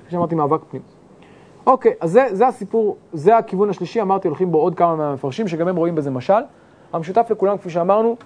כפי 0.00 0.10
שאמרתי, 0.10 0.34
מאבק 0.34 0.60
פנים. 0.70 0.82
אוקיי, 1.66 1.92
אז 2.00 2.10
זה, 2.10 2.26
זה 2.32 2.46
הסיפור, 2.46 2.96
זה 3.12 3.36
הכיוון 3.36 3.70
השלישי, 3.70 4.00
אמרתי, 4.00 4.28
הולכים 4.28 4.52
בו 4.52 4.58
עוד 4.58 4.74
כמה 4.74 4.96
מהמפרשים, 4.96 5.48
שגם 5.48 5.68
הם 5.68 5.76
רואים 5.76 5.94
בזה 5.94 6.10
משל. 6.10 6.42
המשותף 6.94 7.26
לכולם, 7.30 7.58
כפי 7.58 7.70
שאמרנו, 7.70 8.16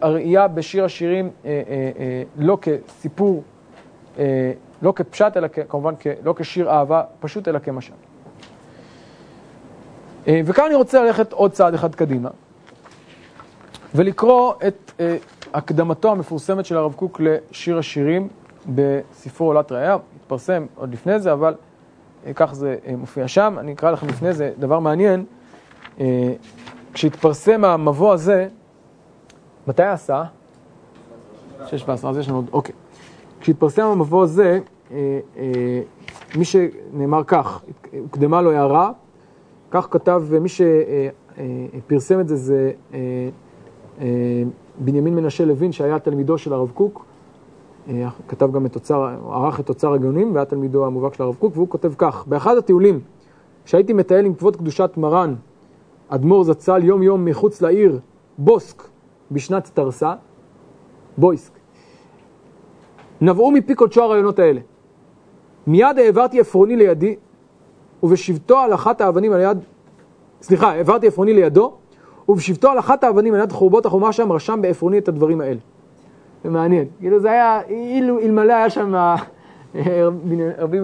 הראייה 0.00 0.48
בשיר 0.48 0.84
השירים 0.84 1.30
אה, 1.44 1.62
אה, 1.68 1.90
אה, 1.98 2.22
לא 2.36 2.58
כסיפור, 2.62 3.42
לא 4.82 4.92
כפשט, 4.96 5.36
אלא 5.36 5.48
כמובן 5.68 5.94
לא 6.24 6.34
כשיר 6.36 6.70
אהבה 6.70 7.02
פשוט, 7.20 7.48
אלא 7.48 7.58
כמשל. 7.58 7.92
וכאן 10.26 10.64
אני 10.64 10.74
רוצה 10.74 11.04
ללכת 11.04 11.32
עוד 11.32 11.52
צעד 11.52 11.74
אחד 11.74 11.94
קדימה, 11.94 12.30
ולקרוא 13.94 14.52
את 14.66 14.92
הקדמתו 15.54 16.12
המפורסמת 16.12 16.66
של 16.66 16.76
הרב 16.76 16.94
קוק 16.94 17.20
לשיר 17.20 17.78
השירים 17.78 18.28
בספרו 18.66 19.46
עולת 19.46 19.72
ראייה, 19.72 19.96
התפרסם 20.16 20.66
עוד 20.74 20.92
לפני 20.92 21.18
זה, 21.18 21.32
אבל 21.32 21.54
כך 22.34 22.54
זה 22.54 22.76
מופיע 22.96 23.28
שם. 23.28 23.56
אני 23.58 23.72
אקרא 23.72 23.90
לכם 23.90 24.08
לפני 24.08 24.32
זה 24.32 24.52
דבר 24.58 24.78
מעניין. 24.78 25.24
אה, 26.94 26.98
כשהתפרסם 26.98 27.64
המבוא 27.64 28.12
הזה, 28.12 28.48
מתי 29.66 29.82
העשה? 29.82 30.24
שש 31.66 31.84
ועשרה, 31.88 32.10
אז 32.10 32.18
יש 32.18 32.28
לנו 32.28 32.36
עוד, 32.36 32.48
אוקיי. 32.52 32.74
כשהתפרסם 33.40 33.82
המבוא 33.82 34.22
הזה, 34.22 34.60
אה, 34.90 35.20
אה, 35.36 35.82
מי 36.36 36.44
שנאמר 36.44 37.24
כך, 37.24 37.62
הוקדמה 38.00 38.42
לו 38.42 38.52
הערה, 38.52 38.92
כך 39.70 39.88
כתב, 39.90 40.22
מי 40.40 40.48
שפרסם 40.48 42.20
את 42.20 42.28
זה 42.28 42.36
זה 42.36 42.72
אה, 42.94 42.98
אה, 44.00 44.42
בנימין 44.78 45.14
מנשה 45.14 45.44
לוין, 45.44 45.72
שהיה 45.72 45.98
תלמידו 45.98 46.38
של 46.38 46.52
הרב 46.52 46.70
קוק, 46.74 47.04
אה, 47.88 48.08
כתב 48.28 48.52
גם 48.52 48.66
את 48.66 48.74
אוצר, 48.74 49.08
ערך 49.32 49.60
את 49.60 49.68
אוצר 49.68 49.92
הגאונים, 49.92 50.34
והיה 50.34 50.44
תלמידו 50.44 50.86
המובהק 50.86 51.14
של 51.14 51.22
הרב 51.22 51.34
קוק, 51.34 51.56
והוא 51.56 51.68
כותב 51.68 51.92
כך, 51.98 52.24
באחד 52.26 52.56
הטיולים 52.56 53.00
שהייתי 53.64 53.92
מטייל 53.92 54.26
עם 54.26 54.34
כבוד 54.34 54.56
קדושת 54.56 54.90
מרן, 54.96 55.34
אדמו"ר 56.14 56.44
זצ"ל 56.44 56.84
יום 56.84 57.02
יום 57.02 57.24
מחוץ 57.24 57.62
לעיר 57.62 57.98
בוסק 58.38 58.82
בשנת 59.30 59.70
תרסה, 59.74 60.14
בויסק, 61.18 61.52
נבעו 63.20 63.50
מפי 63.50 63.74
קודשו 63.74 64.02
הרעיונות 64.02 64.38
האלה. 64.38 64.60
מיד 65.66 65.98
העברתי 65.98 66.40
עפרוני 66.40 66.76
לידי, 66.76 67.16
ובשבתו 68.02 68.58
על 68.58 68.74
אחת 68.74 69.00
האבנים 69.00 69.32
על 69.32 69.40
יד, 69.40 69.58
סליחה, 70.42 70.70
העברתי 70.70 71.06
עפרוני 71.06 71.34
לידו, 71.34 71.74
ובשבתו 72.28 72.70
על 72.70 72.78
אחת 72.78 73.04
האבנים 73.04 73.34
על 73.34 73.40
יד 73.40 73.52
חורבות 73.52 73.86
החומה 73.86 74.12
שם, 74.12 74.32
רשם 74.32 74.62
בעפרוני 74.62 74.98
את 74.98 75.08
הדברים 75.08 75.40
האלה. 75.40 75.60
זה 76.44 76.50
מעניין. 76.50 76.84
כאילו 76.98 77.20
זה 77.20 77.30
היה, 77.30 77.60
אילו, 77.68 78.18
אלמלא 78.18 78.52
היה 78.52 78.70
שם 78.70 78.94
אה, 78.94 79.16
רבי 80.58 80.78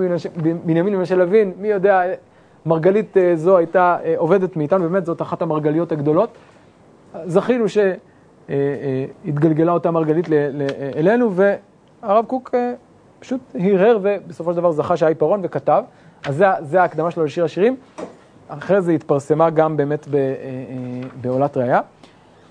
בנימין 0.64 0.96
מנשה 0.96 1.16
לוין, 1.16 1.52
מי 1.58 1.68
יודע, 1.68 2.02
מרגלית 2.70 3.16
אה, 3.16 3.36
זו 3.36 3.56
הייתה 3.56 3.96
אה, 4.04 4.14
עובדת 4.16 4.56
מאיתנו, 4.56 4.88
באמת 4.88 5.06
זאת 5.06 5.22
אחת 5.22 5.42
המרגליות 5.42 5.92
הגדולות. 5.92 6.30
זכינו 7.26 7.64
שהתגלגלה 8.48 9.72
אותה 9.72 9.90
מרגלית 9.90 10.28
אלינו, 10.96 11.32
והרב 11.34 12.24
קוק 12.24 12.50
אה, 12.54 12.72
פשוט 13.20 13.40
הרהר 13.54 13.98
ובסופו 14.02 14.52
של 14.52 14.56
דבר 14.56 14.72
זכה 14.72 14.96
שהיה 14.96 15.08
עיפרון 15.08 15.40
וכתב. 15.42 15.82
אז 16.26 16.36
זה, 16.36 16.46
זה 16.60 16.80
ההקדמה 16.80 17.10
שלו 17.10 17.24
לשיר 17.24 17.44
השירים. 17.44 17.76
אחרי 18.48 18.82
זה 18.82 18.92
התפרסמה 18.92 19.50
גם 19.50 19.76
באמת 19.76 20.08
אה, 20.14 20.18
אה, 20.18 21.08
בעולת 21.20 21.56
ראייה. 21.56 21.80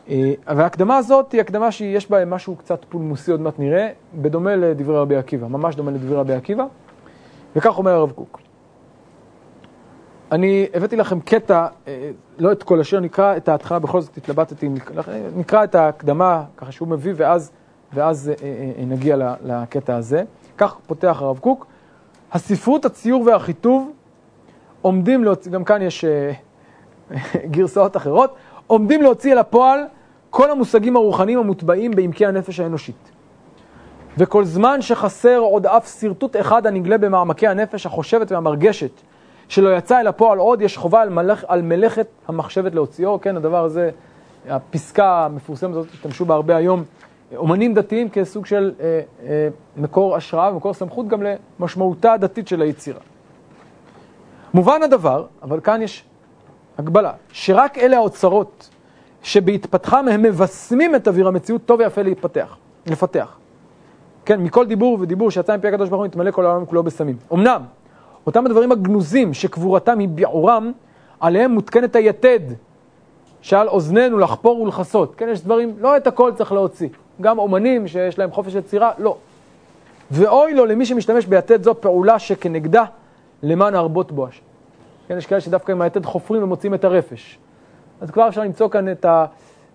אה, 0.10 0.34
אבל 0.48 0.62
ההקדמה 0.62 0.98
הזאת 0.98 1.32
היא 1.32 1.42
הקדמה 1.42 1.72
שיש 1.72 2.10
בה 2.10 2.26
משהו 2.26 2.56
קצת 2.56 2.86
פולמוסי, 2.90 3.32
עוד 3.32 3.42
מעט 3.42 3.60
נראה, 3.60 3.90
בדומה 4.16 4.56
לדברי 4.56 4.98
רבי 4.98 5.16
עקיבא, 5.16 5.48
ממש 5.48 5.76
דומה 5.76 5.92
לדברי 5.92 6.16
רבי 6.16 6.34
עקיבא, 6.34 6.66
וכך 7.56 7.78
אומר 7.78 7.92
הרב 7.92 8.12
קוק. 8.12 8.40
אני 10.32 10.68
הבאתי 10.74 10.96
לכם 10.96 11.20
קטע, 11.20 11.68
אה, 11.88 12.12
לא 12.40 12.52
את 12.52 12.64
כל 12.64 12.80
השיר, 12.80 13.00
נקרא 13.00 13.38
את 13.38 13.50
ההתחלה, 13.50 13.80
בכל 13.80 14.02
זאת 14.02 14.18
התלבטתי, 14.18 14.70
נקרא 15.36 15.64
את 15.64 15.76
ההקדמה, 15.76 16.44
ככה 16.58 16.72
שהוא 16.72 16.88
מביא, 16.88 17.14
ואז, 17.16 17.52
ואז 17.94 18.30
אה, 18.30 18.48
אה, 18.80 18.86
נגיע 18.86 19.36
לקטע 19.44 19.96
הזה. 19.96 20.24
כך 20.58 20.76
פותח 20.88 21.18
הרב 21.22 21.40
קוק. 21.40 21.66
הספרות, 22.32 22.86
הציור 22.86 23.24
והחיטוב 23.26 23.92
עומדים 24.82 25.24
להוציא, 25.24 25.52
גם 25.52 25.64
כאן 25.64 25.82
יש 25.82 26.06
גרסאות 27.52 27.98
אחרות, 27.98 28.36
עומדים 28.68 29.02
להוציא 29.02 29.34
אל 29.34 29.38
הפועל 29.38 29.80
כל 30.30 30.52
המושגים 30.52 30.96
הרוחניים 30.96 31.40
המוטבעים 31.40 31.92
בעמקי 31.92 32.26
הנפש 32.26 32.60
האנושית. 32.60 33.12
וכל 34.18 34.44
זמן 34.44 34.82
שחסר 34.82 35.38
עוד 35.38 35.66
אף 35.66 36.00
שרטוט 36.00 36.36
אחד 36.36 36.68
הנגלה 36.68 36.98
במעמקי 36.98 37.48
הנפש 37.48 37.86
החושבת 37.86 38.32
והמרגשת, 38.32 38.92
שלא 39.50 39.78
יצא 39.78 40.00
אל 40.00 40.08
הפועל 40.08 40.38
עוד, 40.38 40.62
יש 40.62 40.78
חובה 40.78 41.02
על, 41.02 41.10
מלאכ, 41.10 41.44
על 41.48 41.62
מלאכת 41.62 42.08
המחשבת 42.28 42.76
להוציאו. 42.76 43.22
כן, 43.22 43.38
הדבר 43.38 43.64
הזה, 43.64 43.90
הפסקה 44.50 45.26
המפורסמת 45.26 45.72
הזאת, 45.72 45.88
השתמשו 45.94 46.26
בה 46.26 46.36
הרבה 46.36 46.56
היום, 46.56 46.84
אומנים 47.36 47.74
דתיים 47.74 48.10
כסוג 48.10 48.46
של 48.46 48.72
אה, 48.80 49.02
אה, 49.24 49.48
מקור 49.78 50.16
השראה 50.16 50.52
ומקור 50.52 50.74
סמכות 50.74 51.08
גם 51.08 51.24
למשמעותה 51.60 52.14
הדתית 52.14 52.48
של 52.48 52.62
היצירה. 52.62 53.00
מובן 54.54 54.84
הדבר, 54.84 55.26
אבל 55.44 55.60
כאן 55.60 55.82
יש 55.82 56.04
הגבלה, 56.78 57.12
שרק 57.32 57.78
אלה 57.78 57.98
האוצרות 57.98 58.70
שבהתפתחם 59.24 60.06
הם 60.12 60.22
מבשמים 60.22 60.96
את 60.96 61.08
אוויר 61.08 61.28
המציאות, 61.28 61.62
טוב 61.66 61.80
ויפה 61.80 62.02
להתפתח, 62.02 62.58
לפתח. 62.86 63.38
כן, 64.26 64.42
מכל 64.42 64.66
דיבור 64.66 64.98
ודיבור 65.02 65.32
שיצא 65.32 65.58
מפי 65.58 65.68
הקדוש 65.68 65.90
ברוך 65.90 66.02
הוא 66.02 66.08
מתמלא 66.08 66.32
כל 66.32 66.46
העולם 66.46 66.66
כולו 66.66 66.84
בסמים. 66.84 67.18
אמנם, 67.34 67.62
אותם 68.26 68.46
הדברים 68.46 68.72
הגנוזים 68.72 69.34
שקבורתם 69.34 70.00
היא 70.00 70.08
ביעורם, 70.08 70.72
עליהם 71.20 71.52
מותקנת 71.52 71.96
היתד 71.96 72.40
שעל 73.42 73.68
אוזנינו 73.68 74.20
לחפור 74.20 74.62
ולכסות. 74.62 75.16
כן, 75.16 75.30
יש 75.32 75.42
דברים, 75.42 75.76
לא 75.80 75.98
את 75.98 76.08
הכל 76.08 76.32
צריך 76.36 76.52
להוציא. 76.52 76.90
גם 77.22 77.40
אומנים 77.40 77.88
שיש 77.88 78.20
להם 78.20 78.32
חופש 78.32 78.56
יצירה, 78.56 78.92
לא. 78.98 79.18
ואוי 80.12 80.54
לו 80.54 80.66
למי 80.66 80.86
שמשתמש 80.86 81.26
ביתד 81.26 81.64
זו 81.64 81.76
פעולה 81.82 82.20
שכנגדה 82.20 82.84
למען 83.44 83.76
הרבות 83.76 84.12
בו 84.12 84.28
השם. 84.28 84.42
כן, 85.08 85.18
יש 85.18 85.26
כאלה 85.26 85.42
שדווקא 85.42 85.72
עם 85.72 85.82
היתד 85.82 86.06
חופרים 86.06 86.44
ומוצאים 86.44 86.74
את 86.74 86.84
הרפש. 86.84 87.40
אז 88.02 88.12
כבר 88.12 88.28
אפשר 88.28 88.42
למצוא 88.42 88.70
כאן 88.70 88.92
את 88.92 89.06
ה, 89.06 89.26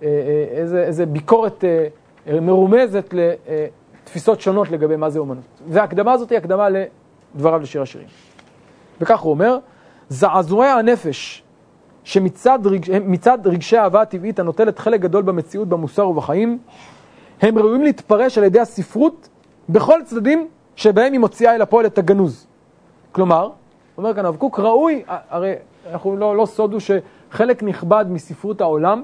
אה, 0.03 0.09
אה, 0.09 0.59
איזה, 0.59 0.83
איזה 0.83 1.07
ביקורת 1.07 1.65
אה, 1.65 2.41
מרומזת 2.41 3.15
לתפיסות 3.15 4.41
שונות 4.41 4.71
לגבי 4.71 4.97
מה 4.97 5.11
זה 5.11 5.19
אומנות. 5.19 5.45
וההקדמה 5.69 6.13
הזאת 6.13 6.31
היא 6.31 6.39
הקדמה 6.39 6.69
לדבריו 6.69 7.61
לשיר 7.61 7.83
השירים. 7.83 8.09
וכך 9.01 9.21
הוא 9.21 9.31
אומר, 9.31 9.59
זעזועי 10.09 10.71
הנפש 10.71 11.43
שמצד 12.05 12.59
רגש, 12.65 12.91
רגשי 13.45 13.77
האהבה 13.77 14.03
הטבעית 14.03 14.39
הנוטלת 14.39 14.79
חלק 14.79 15.01
גדול 15.01 15.23
במציאות, 15.23 15.69
במוסר 15.69 16.09
ובחיים, 16.09 16.59
הם 17.43 17.59
ראויים 17.59 17.83
להתפרש 17.83 18.39
על 18.39 18.45
ידי 18.45 18.61
הספרות 18.61 19.29
בכל 19.69 20.01
צדדים 20.05 20.49
שבהם 20.77 21.13
היא 21.13 21.21
מוציאה 21.21 21.55
אל 21.55 21.63
הפועל 21.63 21.87
את 21.87 21.99
הגנוז. 21.99 22.47
כלומר, 23.13 23.51
אומר 23.99 24.15
כאן 24.15 24.25
הרב 24.25 24.37
קוק, 24.37 24.61
ראוי, 24.61 25.03
הרי 25.07 25.55
אנחנו 25.93 26.17
לא, 26.17 26.37
לא 26.37 26.47
סוד 26.47 26.73
הוא 26.73 26.81
שחלק 26.81 27.63
נכבד 27.63 28.05
מספרות 28.09 28.61
העולם, 28.61 29.03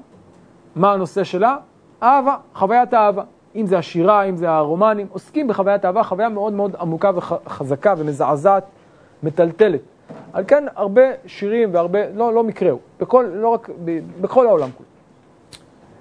מה 0.76 0.92
הנושא 0.92 1.24
שלה? 1.24 1.56
אהבה, 2.02 2.36
חוויית 2.54 2.92
האהבה. 2.92 3.22
אם 3.56 3.66
זה 3.66 3.78
השירה, 3.78 4.22
אם 4.22 4.36
זה 4.36 4.50
הרומנים, 4.50 5.06
עוסקים 5.10 5.48
בחוויית 5.48 5.84
אהבה, 5.84 6.02
חוויה 6.02 6.28
מאוד 6.28 6.52
מאוד 6.52 6.76
עמוקה 6.80 7.10
וחזקה 7.14 7.94
ומזעזעת, 7.98 8.64
מטלטלת. 9.22 9.80
על 10.32 10.44
כן, 10.46 10.64
הרבה 10.76 11.02
שירים 11.26 11.74
והרבה, 11.74 11.98
לא, 12.14 12.34
לא 12.34 12.44
מקרה 12.44 12.70
הוא, 12.70 12.80
בכל, 13.00 13.26
לא 13.34 13.48
רק, 13.48 13.70
ב, 13.84 13.98
בכל 14.20 14.46
העולם 14.46 14.68
כולו. 14.76 14.88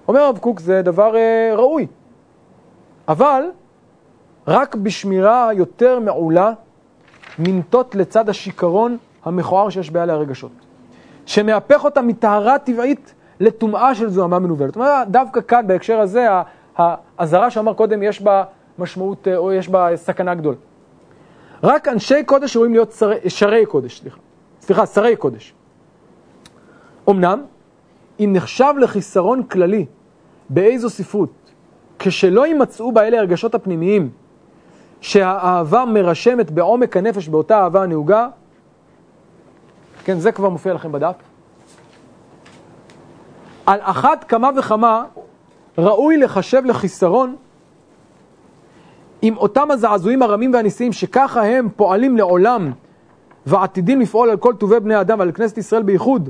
אומר 0.08 0.20
הרב 0.20 0.38
קוק, 0.38 0.60
זה 0.60 0.82
דבר 0.82 1.16
אה, 1.16 1.52
ראוי, 1.56 1.88
אבל 3.08 3.44
רק 4.48 4.76
בשמירה 4.76 5.50
יותר 5.54 6.00
מעולה 6.00 6.52
ננטות 7.40 7.96
לצד 7.96 8.30
השיכרון 8.30 8.98
המכוער 9.26 9.70
שיש 9.70 9.92
בעלי 9.92 10.12
הרגשות, 10.12 10.52
שמהפך 11.26 11.86
אותה 11.86 12.02
מטהרה 12.02 12.60
טבעית 12.60 13.14
לטומאה 13.40 13.96
של 13.96 14.10
זוהמה 14.10 14.40
מנוולת. 14.40 14.74
זאת 14.74 14.76
אומרת, 14.76 15.08
דווקא 15.12 15.42
כאן, 15.42 15.68
בהקשר 15.68 16.00
הזה, 16.00 16.28
האזהרה 16.78 17.50
שאמר 17.50 17.74
קודם, 17.74 18.04
יש 18.04 18.22
בה 18.22 18.44
משמעות, 18.80 19.28
או 19.36 19.54
יש 19.54 19.70
בה 19.70 19.90
סכנה 19.96 20.36
גדולה. 20.36 20.58
רק 21.64 21.88
אנשי 21.88 22.24
קודש 22.24 22.56
ראויים 22.56 22.74
להיות 22.74 22.92
שרי, 22.92 23.30
שרי 23.30 23.66
קודש, 23.66 24.00
סליחה, 24.00 24.18
סליחה, 24.62 24.86
שרי 24.86 25.16
קודש. 25.16 25.54
אמנם, 27.10 27.44
אם 28.20 28.30
נחשב 28.34 28.74
לחיסרון 28.78 29.44
כללי 29.44 29.86
באיזו 30.50 30.90
ספרות, 30.90 31.30
כשלא 32.00 32.48
יימצאו 32.48 32.92
בה 32.92 33.08
אלה 33.08 33.20
הרגשות 33.20 33.56
הפנימיים, 33.56 34.10
שהאהבה 35.02 35.86
מרשמת 35.86 36.52
בעומק 36.52 36.98
הנפש 36.98 37.28
באותה 37.28 37.60
אהבה 37.60 37.84
הנהוגה, 37.84 38.28
כן, 40.04 40.20
זה 40.20 40.32
כבר 40.32 40.50
מופיע 40.50 40.74
לכם 40.74 40.92
בדף. 40.92 41.16
על 43.66 43.80
אחת 43.82 44.24
כמה 44.24 44.50
וכמה 44.58 45.04
ראוי 45.78 46.18
לחשב 46.18 46.62
לחיסרון 46.66 47.36
עם 49.22 49.38
אותם 49.38 49.72
הזעזועים 49.72 50.22
הרמים 50.22 50.54
והניסיים 50.54 50.94
שככה 50.94 51.44
הם 51.46 51.68
פועלים 51.76 52.18
לעולם 52.18 52.72
ועתידים 53.46 54.02
לפעול 54.02 54.30
על 54.30 54.38
כל 54.38 54.54
טובי 54.54 54.80
בני 54.80 55.02
אדם 55.02 55.20
ועל 55.20 55.32
כנסת 55.32 55.58
ישראל 55.58 55.84
בייחוד, 55.84 56.30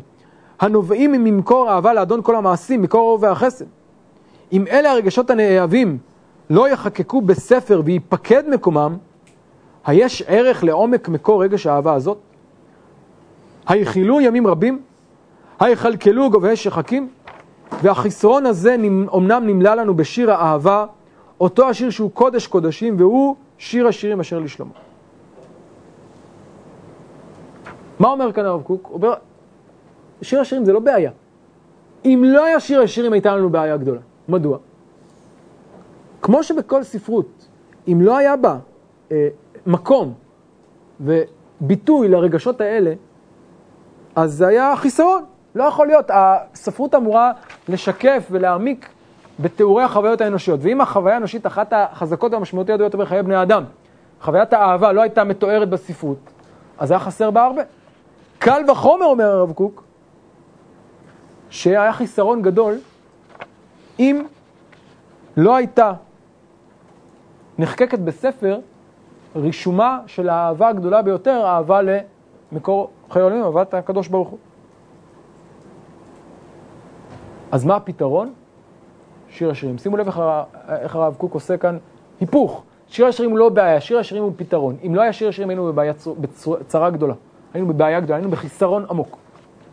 הנובעים 0.59 1.11
ממקור 1.11 1.71
אהבה 1.71 1.93
לאדון 1.93 2.21
כל 2.21 2.35
המעשים, 2.35 2.81
מקור 2.81 3.01
האור 3.01 3.17
והחסד. 3.21 3.65
אם 4.51 4.67
אלה 4.67 4.91
הרגשות 4.91 5.29
הנאהבים 5.29 5.97
לא 6.49 6.69
יחקקו 6.69 7.21
בספר 7.21 7.81
וייפקד 7.85 8.43
מקומם, 8.49 8.97
היש 9.85 10.23
ערך 10.27 10.63
לעומק 10.63 11.09
מקור 11.09 11.43
רגש 11.43 11.67
האהבה 11.67 11.93
הזאת? 11.93 12.17
היחילו 13.67 14.21
ימים 14.21 14.47
רבים? 14.47 14.81
היכלכלו 15.59 16.29
גובהי 16.29 16.55
שחקים? 16.55 17.09
והחיסרון 17.83 18.45
הזה 18.45 18.75
אומנם 19.07 19.43
נמלא 19.47 19.73
לנו 19.73 19.95
בשיר 19.95 20.31
האהבה, 20.31 20.85
אותו 21.39 21.69
השיר 21.69 21.89
שהוא 21.89 22.11
קודש 22.11 22.47
קודשים, 22.47 22.95
והוא 22.99 23.35
שיר 23.57 23.87
השירים 23.87 24.19
אשר 24.19 24.39
לשלמה. 24.39 24.71
מה 27.99 28.07
אומר 28.07 28.31
כאן 28.33 28.45
הרב 28.45 28.61
קוק? 28.61 28.89
אומר, 28.93 29.13
שיר 30.21 30.41
השירים 30.41 30.65
זה 30.65 30.73
לא 30.73 30.79
בעיה. 30.79 31.11
אם 32.05 32.23
לא 32.25 32.45
היה 32.45 32.59
שיר 32.59 32.81
השירים 32.81 33.13
הייתה 33.13 33.35
לנו 33.35 33.49
בעיה 33.49 33.77
גדולה. 33.77 33.99
מדוע? 34.29 34.57
כמו 36.21 36.43
שבכל 36.43 36.83
ספרות, 36.83 37.47
אם 37.87 38.01
לא 38.01 38.17
היה 38.17 38.35
בה 38.35 38.57
אה, 39.11 39.27
מקום 39.65 40.13
וביטוי 41.01 42.07
לרגשות 42.07 42.61
האלה, 42.61 42.93
אז 44.15 44.33
זה 44.33 44.47
היה 44.47 44.75
חיסרון. 44.75 45.23
לא 45.55 45.63
יכול 45.63 45.87
להיות. 45.87 46.05
הספרות 46.13 46.95
אמורה 46.95 47.31
לשקף 47.69 48.27
ולהעמיק 48.31 48.89
בתיאורי 49.39 49.83
החוויות 49.83 50.21
האנושיות. 50.21 50.59
ואם 50.63 50.81
החוויה 50.81 51.15
האנושית, 51.15 51.47
אחת 51.47 51.73
החזקות 51.75 52.33
והמשמעותיות 52.33 52.79
ביותר 52.79 52.97
בחיי 52.97 53.23
בני 53.23 53.41
אדם, 53.41 53.63
חוויית 54.21 54.53
האהבה 54.53 54.91
לא 54.91 55.01
הייתה 55.01 55.23
מתוארת 55.23 55.69
בספרות, 55.69 56.17
אז 56.77 56.91
היה 56.91 56.99
חסר 56.99 57.31
בה 57.31 57.45
הרבה. 57.45 57.61
קל 58.39 58.61
וחומר, 58.71 59.05
אומר 59.05 59.25
הרב 59.25 59.51
קוק, 59.51 59.83
שהיה 61.49 61.93
חיסרון 61.93 62.41
גדול 62.41 62.77
אם 63.99 64.23
לא 65.37 65.55
הייתה 65.55 65.93
נחקקת 67.57 67.99
בספר 67.99 68.59
רישומה 69.35 69.99
של 70.07 70.29
האהבה 70.29 70.67
הגדולה 70.67 71.01
ביותר, 71.01 71.45
האהבה 71.45 71.79
למקור 72.51 72.89
חיי 73.09 73.21
עולמים, 73.21 73.43
אהבת 73.43 73.73
הקדוש 73.73 74.07
ברוך 74.07 74.29
הוא. 74.29 74.39
אז 77.51 77.65
מה 77.65 77.75
הפתרון? 77.75 78.33
שיר 79.29 79.49
השירים. 79.49 79.77
שימו 79.77 79.97
לב 79.97 80.07
איך, 80.69 80.95
הרב 80.95 81.15
קוק 81.17 81.33
עושה 81.33 81.57
כאן 81.57 81.77
היפוך. 82.19 82.63
שיר 82.87 83.05
השירים 83.05 83.31
הוא 83.31 83.39
לא 83.39 83.49
בעיה, 83.49 83.81
שיר 83.81 83.99
השירים 83.99 84.23
הוא 84.23 84.31
פתרון. 84.37 84.75
אם 84.87 84.95
לא 84.95 85.01
היה 85.01 85.13
שיר 85.13 85.29
השירים 85.29 85.49
היינו 85.49 85.65
בבעיה, 85.65 85.93
בצרה 86.19 86.89
גדולה. 86.89 87.13
היינו 87.53 87.67
בבעיה 87.67 87.99
גדולה, 87.99 88.15
היינו 88.15 88.31
בחיסרון 88.31 88.85
עמוק. 88.89 89.17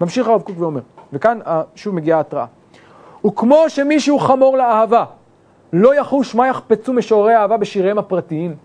ממשיך 0.00 0.28
הרב 0.28 0.42
קוק 0.42 0.56
ואומר, 0.58 0.80
וכאן 1.12 1.38
שוב 1.74 1.94
מגיעה 1.94 2.18
ההתראה. 2.18 2.44
וכמו 3.26 3.64
שמישהו 3.68 4.18
חמור 4.18 4.56
לאהבה, 4.56 5.04
לא 5.72 5.94
יחוש 5.94 6.34
מה 6.34 6.48
יחפצו 6.48 6.92
משוררי 6.92 7.34
האהבה 7.34 7.56
בשיריהם 7.56 7.98
הפרטיים. 7.98 8.56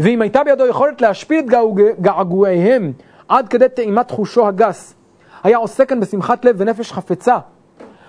ואם 0.00 0.22
הייתה 0.22 0.44
בידו 0.44 0.66
יכולת 0.66 1.02
להשפיל 1.02 1.38
את 1.38 1.44
געגועיהם 2.00 2.92
עד 3.28 3.48
כדי 3.48 3.68
טעימת 3.68 4.10
חושו 4.10 4.48
הגס, 4.48 4.94
היה 5.42 5.58
עושה 5.58 5.84
כאן 5.84 6.00
בשמחת 6.00 6.44
לב 6.44 6.56
ונפש 6.58 6.92
חפצה. 6.92 7.38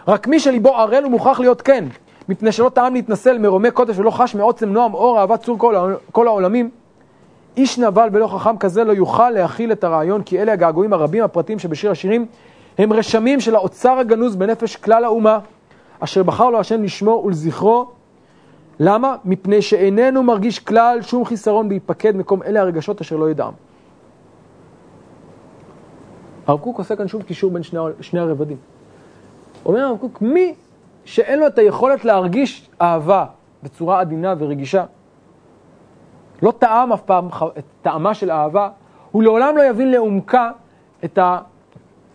רק 0.07 0.27
מי 0.27 0.39
שליבו 0.39 0.75
ערל 0.75 1.03
הוא 1.03 1.11
מוכרח 1.11 1.39
להיות 1.39 1.61
כן, 1.61 1.85
מפני 2.29 2.51
שלא 2.51 2.69
טעם 2.69 2.93
להתנסה 2.93 3.37
מרומי 3.37 3.71
קודש 3.71 3.97
ולא 3.99 4.11
חש 4.11 4.35
מעוצם 4.35 4.69
נועם 4.69 4.93
אור 4.93 5.19
אהבת 5.19 5.41
צור 5.43 5.57
כל, 5.57 5.75
כל 6.11 6.27
העולמים. 6.27 6.69
איש 7.57 7.79
נבל 7.79 8.09
ולא 8.11 8.27
חכם 8.27 8.57
כזה 8.57 8.83
לא 8.83 8.91
יוכל 8.91 9.29
להכיל 9.29 9.71
את 9.71 9.83
הרעיון, 9.83 10.23
כי 10.23 10.41
אלה 10.41 10.53
הגעגועים 10.53 10.93
הרבים 10.93 11.23
הפרטיים 11.23 11.59
שבשיר 11.59 11.91
השירים 11.91 12.25
הם 12.77 12.93
רשמים 12.93 13.39
של 13.39 13.55
האוצר 13.55 13.97
הגנוז 13.97 14.35
בנפש 14.35 14.75
כלל 14.75 15.03
האומה, 15.03 15.39
אשר 15.99 16.23
בחר 16.23 16.49
לו 16.49 16.59
השם 16.59 16.83
לשמו 16.83 17.23
ולזכרו. 17.25 17.91
למה? 18.79 19.15
מפני 19.25 19.61
שאיננו 19.61 20.23
מרגיש 20.23 20.59
כלל 20.59 21.01
שום 21.01 21.25
חיסרון 21.25 21.69
בהיפקד 21.69 22.15
מקום 22.15 22.43
אלה 22.43 22.61
הרגשות 22.61 23.01
אשר 23.01 23.15
לא 23.15 23.29
ידעם. 23.29 23.53
הרב 26.47 26.59
קוק 26.59 26.77
עושה 26.77 26.95
כאן 26.95 27.07
שוב 27.07 27.23
קישור 27.23 27.51
בין 27.51 27.63
שני, 27.63 27.79
שני 28.01 28.19
הרבדים. 28.19 28.57
אומר 29.65 29.79
הרב 29.79 29.97
קוק, 29.97 30.21
מי 30.21 30.53
שאין 31.05 31.39
לו 31.39 31.47
את 31.47 31.57
היכולת 31.57 32.05
להרגיש 32.05 32.69
אהבה 32.81 33.25
בצורה 33.63 33.99
עדינה 33.99 34.35
ורגישה, 34.37 34.83
לא 36.41 36.53
טעם 36.59 36.93
אף 36.93 37.01
פעם 37.01 37.27
את 37.57 37.63
טעמה 37.81 38.13
של 38.13 38.31
אהבה, 38.31 38.69
הוא 39.11 39.23
לעולם 39.23 39.57
לא 39.57 39.63
יבין 39.63 39.91
לעומקה 39.91 40.51
את 41.05 41.19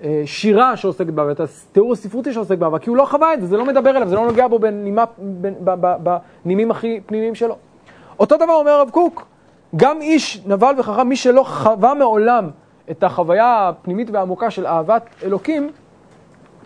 השירה 0.05 0.77
שעוסקת 0.77 1.07
באהבה, 1.07 1.33
את 1.33 1.41
התיאור 1.41 1.93
הספרותי 1.93 2.33
שעוסק 2.33 2.59
באהבה, 2.59 2.79
כי 2.79 2.91
הוא 2.91 2.97
לא 2.97 3.05
חווה 3.05 3.35
את 3.35 3.41
זה, 3.41 3.47
זה 3.47 3.57
לא 3.57 3.65
מדבר 3.65 3.91
אליו, 3.91 4.09
זה 4.09 4.17
לא 4.17 4.27
נוגע 4.27 4.49
בו 4.49 4.59
בנימה, 4.59 5.05
בנימים 6.45 6.71
הכי 6.71 7.01
פנימיים 7.07 7.35
שלו. 7.35 7.57
אותו 8.19 8.37
דבר 8.37 8.53
אומר 8.53 8.71
הרב 8.71 8.91
קוק, 8.91 9.27
גם 9.77 10.01
איש 10.01 10.43
נבל 10.47 10.75
וחכם, 10.79 11.09
מי 11.09 11.17
שלא 11.17 11.43
חווה 11.43 11.95
מעולם 11.95 12.51
את 12.91 13.03
החוויה 13.03 13.69
הפנימית 13.69 14.11
והעמוקה 14.11 14.51
של 14.51 14.67
אהבת 14.67 15.03
אלוקים, 15.23 15.71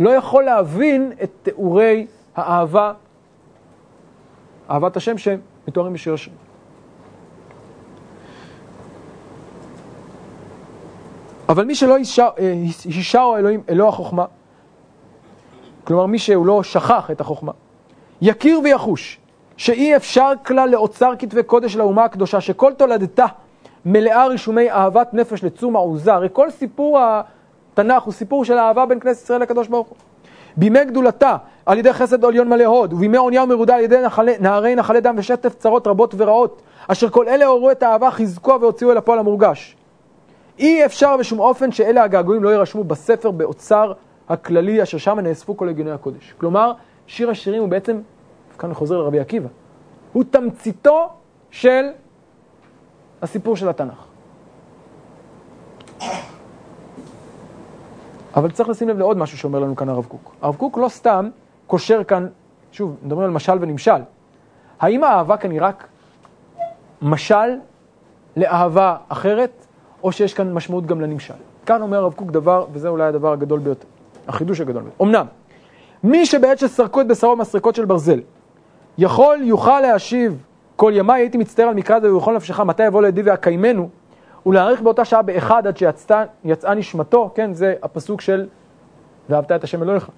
לא 0.01 0.11
יכול 0.11 0.44
להבין 0.44 1.12
את 1.22 1.30
תיאורי 1.42 2.07
האהבה, 2.36 2.92
אהבת 4.70 4.96
השם 4.96 5.18
שמתוארים 5.18 5.92
בשיר 5.92 6.14
השם. 6.14 6.30
אבל 11.48 11.64
מי 11.64 11.74
שלא 11.74 11.96
הישאו 12.84 13.36
אלוהים, 13.36 13.62
אלוה 13.68 13.88
החוכמה, 13.88 14.24
כלומר 15.84 16.07
מי 16.07 16.18
שהוא 16.18 16.46
לא 16.46 16.62
שכח 16.62 17.11
את 17.11 17.20
החוכמה, 17.20 17.53
יכיר 18.22 18.61
ויחוש 18.64 19.18
שאי 19.57 19.96
אפשר 19.96 20.32
כלל 20.46 20.68
לאוצר 20.68 21.12
כתבי 21.18 21.42
קודש 21.42 21.76
לאומה 21.76 22.05
הקדושה, 22.05 22.40
שכל 22.40 22.72
תולדתה 22.76 23.26
מלאה 23.84 24.26
רישומי 24.26 24.70
אהבת 24.70 25.14
נפש 25.14 25.44
לצור 25.44 25.72
מעוזה. 25.72 26.14
הרי 26.14 26.28
כל 26.32 26.51
סיפור 26.51 26.98
התנ"ך 27.72 28.02
הוא 28.02 28.12
סיפור 28.12 28.44
של 28.44 28.58
אהבה 28.58 28.86
בין 28.86 29.00
כנסת 29.00 29.22
ישראל 29.24 29.40
לקדוש 29.40 29.68
ברוך 29.68 29.88
הוא. 29.88 29.96
בימי 30.56 30.84
גדולתה 30.84 31.36
על 31.66 31.78
ידי 31.78 31.92
חסד 31.92 32.24
עליון 32.24 32.48
מלא 32.48 32.64
הוד, 32.64 32.92
ובימי 32.92 33.16
עונייה 33.16 33.44
ומרודה 33.44 33.74
על 33.74 33.80
ידי 33.80 34.00
נחלי, 34.00 34.34
נערי 34.40 34.74
נחלי 34.74 35.00
דם 35.00 35.14
ושטף 35.18 35.54
צרות 35.54 35.86
רבות 35.86 36.14
ורעות, 36.16 36.62
אשר 36.88 37.10
כל 37.10 37.28
אלה 37.28 37.46
עוררו 37.46 37.70
את 37.70 37.82
האהבה, 37.82 38.10
חיזקוה 38.10 38.56
והוציאו 38.60 38.90
אל 38.90 38.96
הפועל 38.96 39.18
המורגש. 39.18 39.76
אי 40.58 40.84
אפשר 40.84 41.16
בשום 41.16 41.40
אופן 41.40 41.72
שאלה 41.72 42.02
הגעגועים 42.02 42.44
לא 42.44 42.48
יירשמו 42.48 42.84
בספר 42.84 43.30
באוצר 43.30 43.92
הכללי 44.28 44.82
אשר 44.82 44.98
שם 44.98 45.18
נאספו 45.18 45.56
כל 45.56 45.68
הגיוני 45.68 45.90
הקודש. 45.90 46.34
כלומר, 46.38 46.72
שיר 47.06 47.30
השירים 47.30 47.60
הוא 47.60 47.68
בעצם, 47.68 48.00
כאן 48.58 48.74
חוזר 48.74 48.98
לרבי 48.98 49.20
עקיבא, 49.20 49.48
הוא 50.12 50.24
תמציתו 50.30 51.08
של 51.50 51.84
הסיפור 53.22 53.56
של 53.56 53.68
התנ"ך. 53.68 54.10
אבל 58.37 58.51
צריך 58.51 58.68
לשים 58.68 58.89
לב 58.89 58.99
לעוד 58.99 59.16
משהו 59.18 59.39
שאומר 59.39 59.59
לנו 59.59 59.76
כאן 59.76 59.89
הרב 59.89 60.05
קוק. 60.05 60.35
הרב 60.43 60.57
קוק 60.57 60.78
לא 60.78 60.89
סתם 60.89 61.28
קושר 61.66 62.05
כאן, 62.05 62.26
שוב, 62.72 62.97
מדברים 63.03 63.24
על 63.24 63.31
משל 63.31 63.59
ונמשל. 63.61 64.03
האם 64.81 65.05
האהבה 65.05 65.37
כאן 65.37 65.51
היא 65.51 65.61
רק 65.62 65.89
משל 67.03 67.57
לאהבה 68.37 68.97
אחרת, 69.09 69.66
או 70.03 70.12
שיש 70.12 70.35
כאן 70.35 70.53
משמעות 70.53 70.87
גם 70.87 71.01
לנמשל? 71.01 71.35
כאן 71.66 71.83
אומר 71.83 71.99
הרב 71.99 72.12
קוק 72.12 72.31
דבר, 72.31 72.66
וזה 72.72 72.89
אולי 72.89 73.05
הדבר 73.05 73.33
הגדול 73.33 73.59
ביותר, 73.59 73.87
החידוש 74.28 74.61
הגדול 74.61 74.83
ביותר. 74.83 75.05
אמנם, 75.05 75.26
מי 76.05 76.26
שבעת 76.26 76.59
שסרקו 76.59 77.01
את 77.01 77.07
בשרו 77.07 77.37
במסרקות 77.37 77.74
של 77.74 77.85
ברזל, 77.85 78.20
יכול, 78.99 79.39
יוכל 79.43 79.81
להשיב 79.81 80.43
כל 80.76 80.93
ימיי 80.95 81.22
הייתי 81.22 81.39
מצטער 81.39 81.68
על 81.68 81.74
מקרא 81.74 82.01
זה 82.01 82.14
ובכל 82.14 82.37
נפשך, 82.37 82.61
מתי 82.61 82.83
יבוא 82.87 83.03
לידי 83.03 83.22
ואקיימנו, 83.22 83.89
ולהאריך 84.47 84.80
באותה 84.80 85.05
שעה 85.05 85.22
באחד 85.22 85.66
עד 85.66 85.76
שיצאה 85.76 86.74
נשמתו, 86.74 87.30
כן, 87.34 87.53
זה 87.53 87.74
הפסוק 87.82 88.20
של 88.20 88.47
ואהבת 89.28 89.53
את 89.53 89.64
השם 89.64 89.82
אלוהיך. 89.82 90.11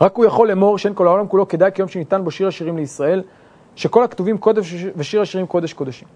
רק 0.00 0.16
הוא 0.16 0.24
יכול 0.24 0.48
לאמור 0.48 0.78
שאין 0.78 0.94
כל 0.94 1.06
העולם 1.06 1.28
כולו 1.28 1.48
כדאי 1.48 1.70
כיום 1.74 1.88
שניתן 1.88 2.24
בו 2.24 2.30
שיר 2.30 2.48
השירים 2.48 2.76
לישראל, 2.76 3.22
שכל 3.76 4.04
הכתובים 4.04 4.38
קודש 4.38 4.74
ושיר 4.96 5.20
השירים 5.20 5.46
קודש 5.46 5.72
קודשים. 5.72 6.08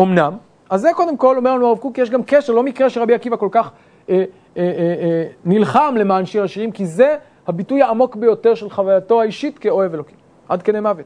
אמנם, 0.00 0.36
אז 0.70 0.80
זה 0.80 0.88
קודם 0.94 1.16
כל 1.16 1.36
אומר 1.36 1.54
לנו 1.54 1.66
הרב 1.66 1.78
קוק, 1.78 1.98
יש 1.98 2.10
גם 2.10 2.22
קשר, 2.22 2.52
לא 2.52 2.62
מקרה 2.62 2.90
שרבי 2.90 3.14
עקיבא 3.14 3.36
כל 3.36 3.48
כך 3.50 3.70
אה, 4.08 4.14
אה, 4.14 4.24
אה, 4.56 4.62
אה, 5.02 5.26
נלחם 5.44 5.94
למען 5.98 6.26
שיר 6.26 6.44
השירים, 6.44 6.72
כי 6.72 6.86
זה 6.86 7.16
הביטוי 7.46 7.82
העמוק 7.82 8.16
ביותר 8.16 8.54
של 8.54 8.70
חווייתו 8.70 9.20
האישית 9.20 9.58
כאוהב 9.58 9.94
אלוקים. 9.94 10.16
עד 10.48 10.62
כדי 10.62 10.80
מוות. 10.80 11.04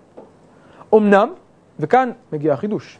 אמנם, 0.94 1.28
וכאן 1.80 2.10
מגיע 2.32 2.52
החידוש, 2.52 2.98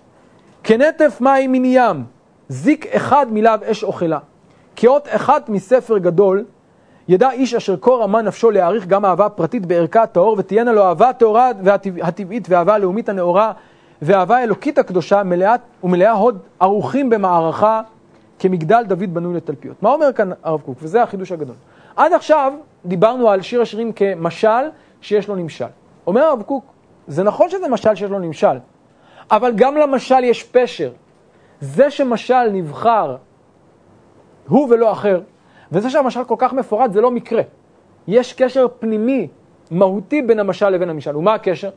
כנטף 0.64 1.20
מים 1.20 1.52
מן 1.52 1.64
ים, 1.64 2.04
זיק 2.48 2.86
אחד 2.86 3.26
מלאו 3.30 3.52
אש 3.64 3.84
אוכלה. 3.84 4.18
כאות 4.76 5.08
אחת 5.10 5.48
מספר 5.48 5.98
גדול, 5.98 6.44
ידע 7.08 7.30
איש 7.30 7.54
אשר 7.54 7.76
כה 7.80 7.90
רמה 7.90 8.22
נפשו 8.22 8.50
להעריך 8.50 8.86
גם 8.86 9.04
אהבה 9.04 9.28
פרטית 9.28 9.66
בערכה 9.66 10.02
הטהור, 10.02 10.36
ותהיינה 10.38 10.72
לו 10.72 10.82
אהבה 10.82 11.08
הטהורה 11.08 11.50
והטבעית 11.62 12.46
ואהבה 12.50 12.74
הלאומית 12.74 13.08
הנאורה, 13.08 13.52
ואהבה 14.02 14.36
האלוקית 14.36 14.78
הקדושה 14.78 15.22
מלאת, 15.22 15.60
ומלאה 15.84 16.10
הוד 16.10 16.38
ערוכים 16.60 17.10
במערכה 17.10 17.80
כמגדל 18.38 18.82
דוד 18.88 19.14
בנוי 19.14 19.34
לתלפיות. 19.34 19.82
מה 19.82 19.92
אומר 19.92 20.12
כאן 20.12 20.30
הרב 20.42 20.60
קוק? 20.60 20.78
וזה 20.82 21.02
החידוש 21.02 21.32
הגדול. 21.32 21.56
עד 21.96 22.12
עכשיו 22.12 22.52
דיברנו 22.86 23.30
על 23.30 23.42
שיר 23.42 23.62
השירים 23.62 23.92
כמשל 23.92 24.48
שיש 25.00 25.28
לו 25.28 25.36
נמשל. 25.36 25.64
אומר 26.06 26.22
הרב 26.22 26.42
קוק, 26.42 26.64
זה 27.08 27.22
נכון 27.22 27.48
שזה 27.48 27.68
משל 27.68 27.94
שיש 27.94 28.10
לו 28.10 28.18
נמשל, 28.18 28.56
אבל 29.30 29.52
גם 29.54 29.76
למשל 29.76 30.24
יש 30.24 30.42
פשר. 30.42 30.90
זה 31.60 31.90
שמשל 31.90 32.50
נבחר 32.52 33.16
הוא 34.48 34.68
ולא 34.70 34.92
אחר, 34.92 35.20
וזה 35.72 35.90
שהמשל 35.90 36.24
כל 36.24 36.34
כך 36.38 36.52
מפורט 36.52 36.92
זה 36.92 37.00
לא 37.00 37.10
מקרה. 37.10 37.42
יש 38.08 38.32
קשר 38.32 38.66
פנימי, 38.78 39.28
מהותי, 39.70 40.22
בין 40.22 40.40
המשל 40.40 40.70
לבין 40.70 40.90
המשל. 40.90 41.16
ומה 41.16 41.34
הקשר? 41.34 41.70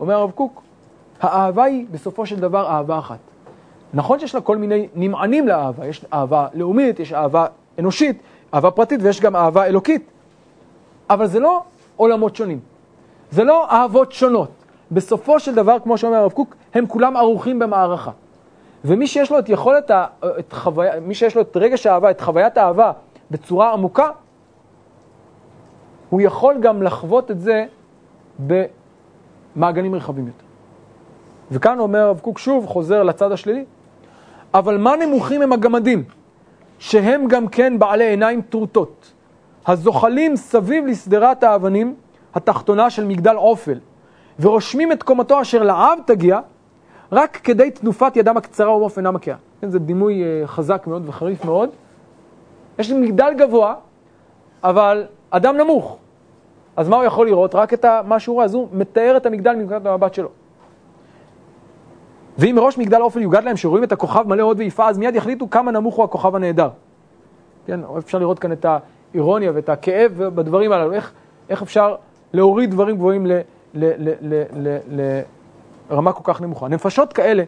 אומר 0.00 0.14
הרב 0.14 0.30
קוק, 0.30 0.62
האהבה 1.20 1.64
היא 1.64 1.86
בסופו 1.90 2.26
של 2.26 2.36
דבר 2.36 2.66
אהבה 2.66 2.98
אחת. 2.98 3.18
נכון 3.94 4.18
שיש 4.18 4.34
לה 4.34 4.40
כל 4.40 4.56
מיני 4.56 4.88
נמענים 4.94 5.48
לאהבה, 5.48 5.86
יש 5.86 6.04
אהבה 6.12 6.46
לאומית, 6.54 7.00
יש 7.00 7.12
אהבה 7.12 7.46
אנושית, 7.78 8.22
אהבה 8.54 8.70
פרטית 8.70 9.00
ויש 9.02 9.20
גם 9.20 9.36
אהבה 9.36 9.66
אלוקית. 9.66 10.10
אבל 11.10 11.26
זה 11.26 11.40
לא 11.40 11.62
עולמות 11.96 12.36
שונים, 12.36 12.60
זה 13.30 13.44
לא 13.44 13.70
אהבות 13.70 14.12
שונות. 14.12 14.55
בסופו 14.90 15.40
של 15.40 15.54
דבר, 15.54 15.76
כמו 15.82 15.98
שאומר 15.98 16.16
הרב 16.16 16.32
קוק, 16.32 16.56
הם 16.74 16.86
כולם 16.86 17.16
ערוכים 17.16 17.58
במערכה. 17.58 18.10
ומי 18.84 19.06
שיש 19.06 19.30
לו 19.30 19.38
את 19.38 19.48
יכולת, 19.48 19.90
את 20.38 20.52
חוויה, 20.52 21.00
מי 21.00 21.14
שיש 21.14 21.36
לו 21.36 21.42
את 21.42 21.56
רגש 21.56 21.86
האהבה, 21.86 22.10
את 22.10 22.20
חוויית 22.20 22.56
האהבה 22.56 22.92
בצורה 23.30 23.72
עמוקה, 23.72 24.10
הוא 26.10 26.20
יכול 26.20 26.58
גם 26.60 26.82
לחוות 26.82 27.30
את 27.30 27.40
זה 27.40 27.64
במעגלים 28.38 29.94
רחבים 29.94 30.26
יותר. 30.26 30.44
וכאן 31.50 31.78
אומר 31.78 31.98
הרב 31.98 32.20
קוק 32.20 32.38
שוב, 32.38 32.66
חוזר 32.66 33.02
לצד 33.02 33.32
השלילי, 33.32 33.64
אבל 34.54 34.78
מה 34.78 34.96
נמוכים 34.96 35.42
הם 35.42 35.52
הגמדים, 35.52 36.04
שהם 36.78 37.28
גם 37.28 37.48
כן 37.48 37.78
בעלי 37.78 38.04
עיניים 38.04 38.42
טרוטות, 38.42 39.12
הזוחלים 39.66 40.36
סביב 40.36 40.86
לשדרת 40.86 41.42
האבנים 41.44 41.94
התחתונה 42.34 42.90
של 42.90 43.04
מגדל 43.04 43.36
עופל, 43.36 43.78
ורושמים 44.40 44.92
את 44.92 45.02
קומתו 45.02 45.40
אשר 45.40 45.62
לעב 45.62 45.98
תגיע, 46.06 46.40
רק 47.12 47.40
כדי 47.44 47.70
תנופת 47.70 48.16
ידם 48.16 48.36
הקצרה 48.36 48.76
ומוף 48.76 48.98
אינה 48.98 49.10
מכירה. 49.10 49.36
כן, 49.60 49.70
זה 49.70 49.78
דימוי 49.78 50.22
uh, 50.22 50.46
חזק 50.46 50.86
מאוד 50.86 51.08
וחריף 51.08 51.44
מאוד. 51.44 51.70
יש 52.78 52.90
מגדל 52.90 53.32
גבוה, 53.38 53.74
אבל 54.64 55.04
אדם 55.30 55.56
נמוך. 55.56 55.98
אז 56.76 56.88
מה 56.88 56.96
הוא 56.96 57.04
יכול 57.04 57.26
לראות? 57.26 57.54
רק 57.54 57.74
את 57.74 57.84
מה 58.04 58.20
שהוא 58.20 58.34
רואה. 58.34 58.44
אז 58.44 58.54
הוא 58.54 58.68
מתאר 58.72 59.16
את 59.16 59.26
המגדל 59.26 59.54
מנקודת 59.54 59.86
המבט 59.86 60.14
שלו. 60.14 60.28
ואם 62.38 62.54
מראש 62.54 62.78
מגדל 62.78 63.00
אופל 63.00 63.20
יוגד 63.20 63.44
להם 63.44 63.56
שרואים 63.56 63.84
את 63.84 63.92
הכוכב 63.92 64.28
מלא 64.28 64.42
הוד 64.42 64.58
ויפה, 64.58 64.88
אז 64.88 64.98
מיד 64.98 65.14
יחליטו 65.14 65.50
כמה 65.50 65.70
נמוך 65.70 65.94
הוא 65.96 66.04
הכוכב 66.04 66.34
הנהדר. 66.34 66.68
כן, 67.66 67.80
אפשר 67.98 68.18
לראות 68.18 68.38
כאן 68.38 68.52
את 68.52 68.66
האירוניה 69.14 69.50
ואת 69.54 69.68
הכאב 69.68 70.12
בדברים 70.16 70.72
הללו. 70.72 70.92
איך, 70.92 71.12
איך 71.48 71.62
אפשר 71.62 71.94
להוריד 72.32 72.70
דברים 72.70 72.96
גבוהים 72.96 73.26
ל, 73.26 73.40
לרמה 75.90 76.12
כל 76.12 76.32
כך 76.32 76.40
נמוכה. 76.40 76.68
נפשות 76.68 77.12
כאלה, 77.12 77.44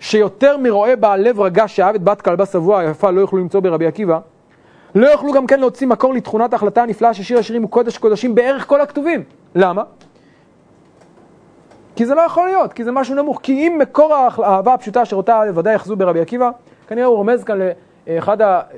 שיותר 0.00 0.56
מרואה 0.56 0.96
בעל 0.96 1.20
לב 1.20 1.40
רגש 1.40 1.76
שאהב 1.76 1.94
את 1.94 2.02
בת 2.02 2.22
כלבה 2.22 2.46
שבוע 2.46 2.78
היפה 2.78 3.10
לא 3.10 3.20
יוכלו 3.20 3.38
למצוא 3.38 3.60
ברבי 3.60 3.86
עקיבא, 3.86 4.18
לא 4.94 5.06
יוכלו 5.06 5.32
גם 5.32 5.46
כן 5.46 5.60
להוציא 5.60 5.86
מקור 5.86 6.14
לתכונת 6.14 6.52
ההחלטה 6.52 6.82
הנפלאה 6.82 7.14
ששיר 7.14 7.38
השירים 7.38 7.62
הוא 7.62 7.70
קודש 7.70 7.98
קודשים 7.98 8.34
בערך 8.34 8.66
כל 8.66 8.80
הכתובים. 8.80 9.22
למה? 9.54 9.82
כי 11.96 12.06
זה 12.06 12.14
לא 12.14 12.20
יכול 12.20 12.46
להיות, 12.46 12.72
כי 12.72 12.84
זה 12.84 12.92
משהו 12.92 13.14
נמוך. 13.14 13.40
כי 13.42 13.52
אם 13.52 13.78
מקור 13.78 14.14
האהבה 14.14 14.74
הפשוטה 14.74 15.02
אשר 15.02 15.16
אותה 15.16 15.40
ודאי 15.54 15.74
יחזו 15.74 15.96
ברבי 15.96 16.20
עקיבא, 16.20 16.50
כנראה 16.88 17.06
הוא 17.06 17.16
רומז 17.16 17.44
כאן 17.44 17.58
לאחד 18.08 18.36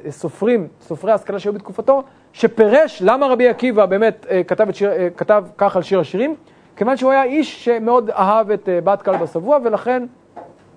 הסופרים, 0.09 0.69
סופרי 0.81 1.13
ההשכלה 1.13 1.39
שהיו 1.39 1.53
בתקופתו, 1.53 2.03
שפירש 2.33 3.03
למה 3.03 3.27
רבי 3.27 3.49
עקיבא 3.49 3.87
באמת 3.87 4.27
אה, 4.31 4.45
כתב, 4.45 4.67
שיר, 4.73 4.93
אה, 4.93 5.09
כתב 5.17 5.45
כך 5.59 5.77
על 5.77 5.83
שיר 5.83 6.01
השירים, 6.01 6.35
כיוון 6.77 6.97
שהוא 6.97 7.11
היה 7.11 7.25
איש 7.25 7.65
שמאוד 7.65 8.11
אהב 8.11 8.51
את 8.51 8.69
אה, 8.69 8.81
בת 8.81 9.03
כלבא 9.03 9.27
שבוע, 9.27 9.59
ולכן 9.65 10.07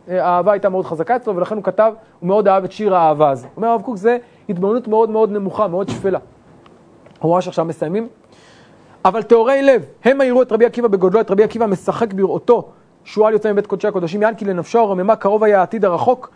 האהבה 0.08 0.52
הייתה 0.52 0.70
מאוד 0.70 0.86
חזקה 0.86 1.16
אצלו, 1.16 1.36
ולכן 1.36 1.56
הוא 1.56 1.64
כתב, 1.64 1.94
הוא 2.20 2.28
מאוד 2.28 2.48
אהב 2.48 2.64
את 2.64 2.72
שיר 2.72 2.96
האהבה 2.96 3.30
הזה. 3.30 3.48
אומר 3.58 3.68
הרב 3.68 3.82
קוק, 3.82 3.98
זה 3.98 4.18
התבוננות 4.50 4.88
מאוד 4.88 5.10
מאוד 5.10 5.32
נמוכה, 5.32 5.68
מאוד 5.68 5.90
שפלה. 5.90 6.20
הוא 7.20 7.30
רואה 7.30 7.42
שעכשיו 7.42 7.66
מסיימים. 7.66 8.08
אבל 9.06 9.24
טהורי 9.24 9.62
לב, 9.62 9.86
הם 10.04 10.22
יראו 10.22 10.42
את 10.42 10.52
רבי 10.52 10.66
עקיבא 10.66 10.88
בגודלו, 10.88 11.22
את 11.22 11.32
רבי 11.32 11.44
עקיבא 11.44 11.66
משחק 11.66 12.14
בראותו, 12.14 12.70
שועל 13.04 13.34
יוצא 13.34 13.52
מבית 13.52 13.68
קודשי 13.68 13.88
הקודשים, 13.88 14.22
יען 14.22 14.36
כי 14.36 14.46
לנפשו 14.46 14.80
הרוממה 14.80 15.16
קרוב 15.16 15.44
היה 15.44 15.60
העתיד 15.60 15.86
הרחוק. 15.86 16.30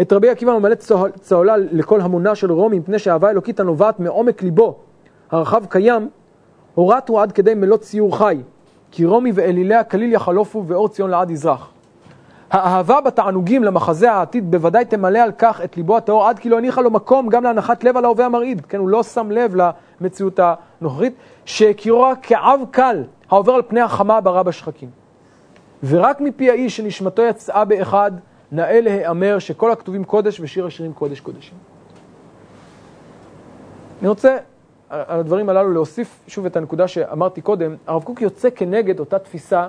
את 0.00 0.12
רבי 0.12 0.30
עקיבא 0.30 0.58
ממלא 0.58 0.74
צהולה 1.20 1.56
לכל 1.56 2.00
המונה 2.00 2.34
של 2.34 2.52
רומי, 2.52 2.78
מפני 2.78 2.98
שהאהבה 2.98 3.28
האלוקית 3.28 3.60
הנובעת 3.60 4.00
מעומק 4.00 4.42
ליבו, 4.42 4.78
הרחב 5.30 5.64
קיים, 5.66 6.08
הורתו 6.74 7.20
עד 7.20 7.32
כדי 7.32 7.54
מלוא 7.54 7.76
ציור 7.76 8.18
חי, 8.18 8.38
כי 8.90 9.04
רומי 9.04 9.32
ואלילי 9.34 9.74
הכליל 9.74 10.12
יחלופו 10.12 10.64
ואור 10.66 10.88
ציון 10.88 11.10
לעד 11.10 11.30
יזרח. 11.30 11.70
האהבה 12.50 13.00
בתענוגים 13.00 13.64
למחזה 13.64 14.12
העתיד 14.12 14.50
בוודאי 14.50 14.84
תמלא 14.84 15.18
על 15.18 15.32
כך 15.38 15.60
את 15.64 15.76
ליבו 15.76 15.96
הטהור 15.96 16.28
עד 16.28 16.38
כי 16.38 16.48
לא 16.48 16.58
הניחה 16.58 16.80
לו 16.80 16.90
מקום 16.90 17.28
גם 17.28 17.44
להנחת 17.44 17.84
לב 17.84 17.96
על 17.96 18.04
ההווה 18.04 18.26
המרעיד, 18.26 18.60
כן, 18.68 18.78
הוא 18.78 18.88
לא 18.88 19.02
שם 19.02 19.30
לב 19.30 19.54
למציאות 20.00 20.40
הנוכחית, 20.42 21.14
שהכירו 21.44 22.06
כעב 22.22 22.60
קל 22.70 23.04
העובר 23.30 23.52
על 23.52 23.62
פני 23.68 23.80
החמה 23.80 24.16
הברה 24.16 24.42
בשחקים. 24.42 24.88
ורק 25.84 26.20
מפי 26.20 26.50
האיש 26.50 26.76
שנשמתו 26.76 27.22
יצאה 27.22 27.64
באחד, 27.64 28.12
נאה 28.52 28.80
להיאמר 28.80 29.38
שכל 29.38 29.72
הכתובים 29.72 30.04
קודש 30.04 30.40
ושיר 30.40 30.66
השירים 30.66 30.92
קודש 30.92 31.20
קודשים. 31.20 31.54
אני 34.00 34.08
רוצה 34.08 34.36
על 34.88 35.20
הדברים 35.20 35.48
הללו 35.48 35.72
להוסיף 35.72 36.20
שוב 36.28 36.46
את 36.46 36.56
הנקודה 36.56 36.88
שאמרתי 36.88 37.40
קודם, 37.40 37.76
הרב 37.86 38.02
קוק 38.02 38.22
יוצא 38.22 38.48
כנגד 38.50 39.00
אותה 39.00 39.18
תפיסה 39.18 39.68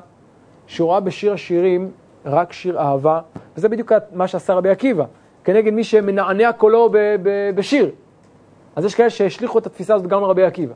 שהוא 0.67 0.91
ראה 0.91 0.99
בשיר 0.99 1.33
השירים 1.33 1.91
רק 2.25 2.53
שיר 2.53 2.79
אהבה, 2.79 3.21
וזה 3.57 3.69
בדיוק 3.69 3.91
מה 4.13 4.27
שעשה 4.27 4.53
רבי 4.53 4.69
עקיבא, 4.69 5.05
כנגד 5.43 5.73
מי 5.73 5.83
שמנענע 5.83 6.51
קולו 6.51 6.89
ב- 6.89 6.97
ב- 6.97 7.51
בשיר. 7.55 7.91
אז 8.75 8.85
יש 8.85 8.95
כאלה 8.95 9.09
שהשליכו 9.09 9.59
את 9.59 9.65
התפיסה 9.65 9.95
הזאת 9.95 10.07
גם 10.07 10.21
לרבי 10.21 10.43
עקיבא. 10.43 10.73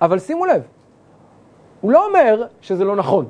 אבל 0.00 0.18
שימו 0.18 0.46
לב, 0.46 0.62
הוא 1.80 1.92
לא 1.92 2.06
אומר 2.06 2.46
שזה 2.60 2.84
לא 2.84 2.96
נכון, 2.96 3.26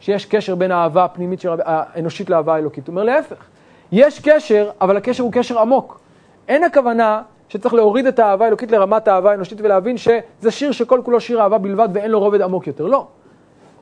שיש 0.00 0.26
קשר 0.26 0.54
בין 0.54 0.70
האהבה 0.70 1.04
הפנימית 1.04 1.40
של, 1.40 1.48
האנושית 1.64 2.30
לאהבה 2.30 2.54
האלוקית. 2.54 2.86
הוא 2.86 2.92
אומר 2.92 3.04
להפך, 3.04 3.44
יש 3.92 4.20
קשר, 4.20 4.70
אבל 4.80 4.96
הקשר 4.96 5.22
הוא 5.22 5.32
קשר 5.32 5.58
עמוק. 5.58 6.00
אין 6.48 6.64
הכוונה 6.64 7.22
שצריך 7.48 7.74
להוריד 7.74 8.06
את 8.06 8.18
האהבה 8.18 8.44
האלוקית 8.44 8.70
לרמת 8.70 9.08
האהבה 9.08 9.30
האנושית 9.30 9.60
ולהבין 9.60 9.96
שזה 9.96 10.50
שיר 10.50 10.72
שכל 10.72 11.00
כולו 11.04 11.20
שיר 11.20 11.40
אהבה 11.40 11.58
בלבד 11.58 11.88
ואין 11.92 12.10
לו 12.10 12.20
רובד 12.20 12.40
עמוק 12.42 12.66
יותר. 12.66 12.86
לא. 12.86 13.06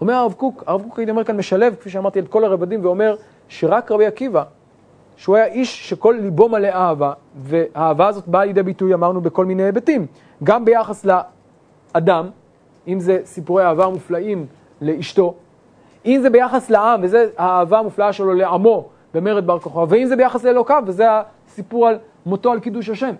אומר 0.00 0.14
הרב 0.14 0.32
קוק, 0.32 0.64
הרב 0.66 0.82
קוק 0.82 0.98
הייתי 0.98 1.10
אומר 1.10 1.24
כאן 1.24 1.36
משלב, 1.36 1.74
כפי 1.80 1.90
שאמרתי, 1.90 2.18
את 2.18 2.28
כל 2.28 2.44
הרבדים, 2.44 2.84
ואומר 2.84 3.16
שרק 3.48 3.90
רבי 3.90 4.06
עקיבא, 4.06 4.42
שהוא 5.16 5.36
היה 5.36 5.46
איש 5.46 5.90
שכל 5.90 6.16
ליבו 6.20 6.48
מלא 6.48 6.68
אהבה, 6.68 7.12
והאהבה 7.36 8.08
הזאת 8.08 8.28
באה 8.28 8.44
לידי 8.44 8.62
ביטוי, 8.62 8.94
אמרנו, 8.94 9.20
בכל 9.20 9.44
מיני 9.44 9.62
היבטים. 9.62 10.06
גם 10.44 10.64
ביחס 10.64 11.06
לאדם, 11.94 12.28
אם 12.88 13.00
זה 13.00 13.18
סיפורי 13.24 13.64
אהבה 13.64 13.88
מופלאים 13.88 14.46
לאשתו, 14.80 15.34
אם 16.06 16.18
זה 16.22 16.30
ביחס 16.30 16.70
לעם, 16.70 17.00
וזה 17.02 17.28
האהבה 17.38 17.78
המופלאה 17.78 18.12
שלו 18.12 18.34
לעמו 18.34 18.88
במרד 19.16 19.46
בר 19.46 19.58
כוכבא, 19.58 19.86
ואם 19.88 20.06
זה 20.06 20.16
ביחס 20.16 20.44
לאלוקיו, 20.44 20.82
וזה 20.86 21.04
הסיפור 21.48 21.88
על 21.88 21.98
מותו 22.26 22.52
על 22.52 22.60
קידוש 22.60 22.88
השם. 22.88 23.14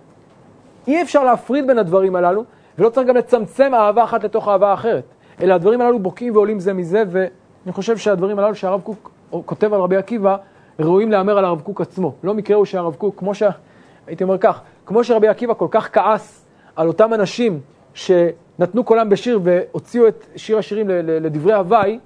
אי 0.86 1.03
אפשר 1.03 1.24
להפריד 1.24 1.66
בין 1.66 1.78
הדברים 1.78 2.16
הללו, 2.16 2.44
ולא 2.78 2.88
צריך 2.88 3.09
גם 3.09 3.16
לצמצם 3.16 3.74
אהבה 3.74 4.05
אחת 4.05 4.24
לתוך 4.24 4.49
אהבה 4.49 4.74
אחרת. 4.74 5.05
אלא 5.40 5.55
הדברים 5.55 5.80
הללו 5.80 5.99
בוקעים 5.99 6.36
ועולים 6.36 6.61
זה 6.61 6.72
מזה, 6.72 7.03
ואני 7.11 7.72
חושב 7.72 7.97
שהדברים 7.97 8.38
הללו 8.38 8.55
שהרב 8.55 8.80
קוק 8.80 9.11
כותב 9.44 9.74
על 9.74 9.80
רבי 9.80 9.97
עקיבא, 9.97 10.36
ראויים 10.78 11.11
להמר 11.12 11.38
על 11.38 11.44
הרב 11.44 11.61
קוק 11.61 11.80
עצמו. 11.80 12.12
לא 12.22 12.34
מקרה 12.34 12.57
הוא 12.57 12.64
שהרב 12.64 12.94
קוק, 12.94 13.18
כמו 13.18 13.32
שהייתי 13.34 14.24
אומר 14.24 14.38
כך, 14.38 14.61
כמו 14.86 15.05
שרבי 15.05 15.28
עקיבא 15.28 15.55
כל 15.55 15.68
כך 15.70 15.94
כעס 15.94 16.47
על 16.76 16.88
אותם 16.88 17.14
אנשים 17.14 17.61
שנתנו 17.94 18.84
קולם 18.84 19.09
בשיר 19.09 19.40
והוציאו 19.42 20.09
את 20.09 20.26
שיר 20.36 20.59
השירים 20.59 20.88
לדברי 20.90 21.55
הוואי, 21.55 21.99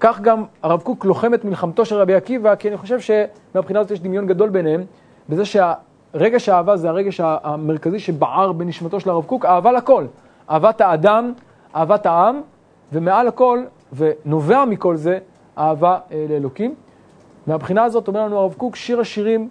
כך 0.00 0.20
גם 0.20 0.44
הרב 0.62 0.80
קוק 0.80 1.04
לוחם 1.04 1.34
את 1.34 1.44
מלחמתו 1.44 1.84
של 1.84 1.96
רבי 1.96 2.14
עקיבא, 2.14 2.54
כי 2.54 2.68
אני 2.68 2.76
חושב 2.76 2.98
שמבחינה 3.00 3.80
הזאת 3.80 3.90
יש 3.90 4.00
דמיון 4.00 4.26
גדול 4.26 4.48
ביניהם, 4.48 4.84
בזה 5.28 5.44
שהרגש 5.44 6.48
האהבה 6.48 6.76
זה 6.76 6.88
הרגש 6.88 7.20
המרכזי 7.20 7.98
שבער 7.98 8.52
בנשמתו 8.52 9.00
של 9.00 9.10
הרב 9.10 9.24
קוק, 9.24 9.44
אהבה 9.44 9.72
לכל, 9.72 10.04
אהבת 10.50 10.80
האדם, 10.80 11.32
אהבת 11.76 12.06
העם, 12.06 12.40
ומעל 12.92 13.28
הכל, 13.28 13.62
ונובע 13.92 14.64
מכל 14.64 14.96
זה, 14.96 15.18
אהבה 15.58 15.98
אה, 16.12 16.26
לאלוקים. 16.28 16.74
מהבחינה 17.46 17.84
הזאת 17.84 18.08
אומר 18.08 18.24
לנו 18.24 18.38
הרב 18.38 18.54
קוק, 18.54 18.76
שיר 18.76 19.00
השירים 19.00 19.48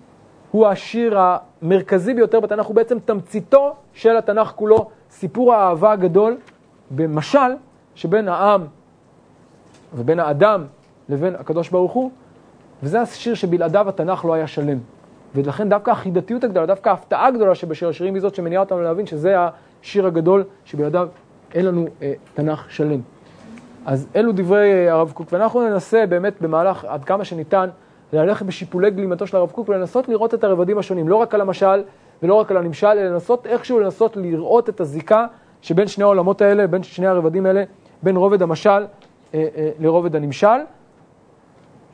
הוא 0.51 0.67
השיר 0.67 1.17
המרכזי 1.19 2.13
ביותר 2.13 2.39
בתנ"ך, 2.39 2.65
הוא 2.65 2.75
בעצם 2.75 2.99
תמציתו 2.99 3.73
של 3.93 4.17
התנ"ך 4.17 4.51
כולו, 4.55 4.89
סיפור 5.11 5.53
האהבה 5.53 5.91
הגדול, 5.91 6.37
במשל 6.91 7.55
שבין 7.95 8.27
העם 8.27 8.61
ובין 9.95 10.19
האדם 10.19 10.65
לבין 11.09 11.35
הקדוש 11.35 11.69
ברוך 11.69 11.91
הוא, 11.91 12.11
וזה 12.83 13.01
השיר 13.01 13.33
שבלעדיו 13.33 13.89
התנ"ך 13.89 14.25
לא 14.25 14.33
היה 14.33 14.47
שלם. 14.47 14.77
ולכן 15.35 15.69
דווקא 15.69 15.91
החידתיות 15.91 16.43
הגדולה, 16.43 16.65
דווקא 16.65 16.89
ההפתעה 16.89 17.27
הגדולה 17.27 17.55
שבשיר 17.55 17.89
השירים 17.89 18.13
היא 18.13 18.21
זאת 18.21 18.35
שמניעה 18.35 18.61
אותנו 18.63 18.81
להבין 18.81 19.05
שזה 19.05 19.35
השיר 19.81 20.07
הגדול, 20.07 20.43
שבלעדיו 20.65 21.07
אין 21.53 21.65
לנו 21.65 21.85
אה, 22.01 22.13
תנ"ך 22.33 22.71
שלם. 22.71 22.99
אז 23.85 24.07
אלו 24.15 24.31
דברי 24.31 24.73
אה, 24.73 24.93
הרב 24.93 25.11
קוק, 25.11 25.27
ואנחנו 25.31 25.69
ננסה 25.69 26.05
באמת 26.05 26.41
במהלך 26.41 26.85
עד 26.85 27.03
כמה 27.03 27.25
שניתן 27.25 27.69
ללכת 28.13 28.45
בשיפולי 28.45 28.91
גלימתו 28.91 29.27
של 29.27 29.37
הרב 29.37 29.51
קוק 29.51 29.69
ולנסות 29.69 30.09
לראות 30.09 30.33
את 30.33 30.43
הרבדים 30.43 30.77
השונים, 30.77 31.07
לא 31.07 31.15
רק 31.15 31.33
על 31.33 31.41
המשל 31.41 31.83
ולא 32.23 32.33
רק 32.33 32.51
על 32.51 32.57
הנמשל, 32.57 32.87
אלא 32.87 33.03
לנסות 33.03 33.47
איכשהו 33.47 33.79
לנסות 33.79 34.17
לראות 34.17 34.69
את 34.69 34.79
הזיקה 34.79 35.25
שבין 35.61 35.87
שני 35.87 36.03
העולמות 36.03 36.41
האלה, 36.41 36.67
בין 36.67 36.83
שני 36.83 37.07
הרבדים 37.07 37.45
האלה, 37.45 37.63
בין 38.03 38.17
רובד 38.17 38.41
המשל 38.41 38.85
לרובד 39.79 40.15
הנמשל. 40.15 40.57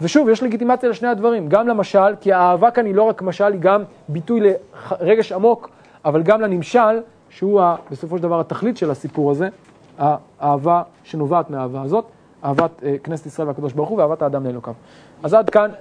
ושוב, 0.01 0.29
יש 0.29 0.43
לגיטימציה 0.43 0.89
לשני 0.89 1.07
הדברים, 1.07 1.49
גם 1.49 1.67
למשל, 1.67 2.15
כי 2.21 2.33
האהבה 2.33 2.71
כאן 2.71 2.85
היא 2.85 2.95
לא 2.95 3.03
רק 3.03 3.21
משל, 3.21 3.53
היא 3.53 3.61
גם 3.61 3.83
ביטוי 4.07 4.53
לרגש 4.99 5.31
עמוק, 5.31 5.69
אבל 6.05 6.23
גם 6.23 6.41
לנמשל, 6.41 7.01
שהוא 7.29 7.61
ה, 7.61 7.75
בסופו 7.91 8.17
של 8.17 8.23
דבר 8.23 8.39
התכלית 8.39 8.77
של 8.77 8.91
הסיפור 8.91 9.31
הזה, 9.31 9.49
האהבה 9.97 10.83
שנובעת 11.03 11.49
מהאהבה 11.49 11.81
הזאת, 11.81 12.05
אהבת 12.43 12.83
אה, 12.83 12.95
כנסת 13.03 13.25
ישראל 13.25 13.47
והקדוש 13.47 13.73
ברוך 13.73 13.89
הוא 13.89 13.97
ואהבת 13.97 14.21
האדם 14.21 14.45
לאלוקיו. 14.45 14.73
אז 15.23 15.33
עד 15.33 15.49
כאן 15.49 15.71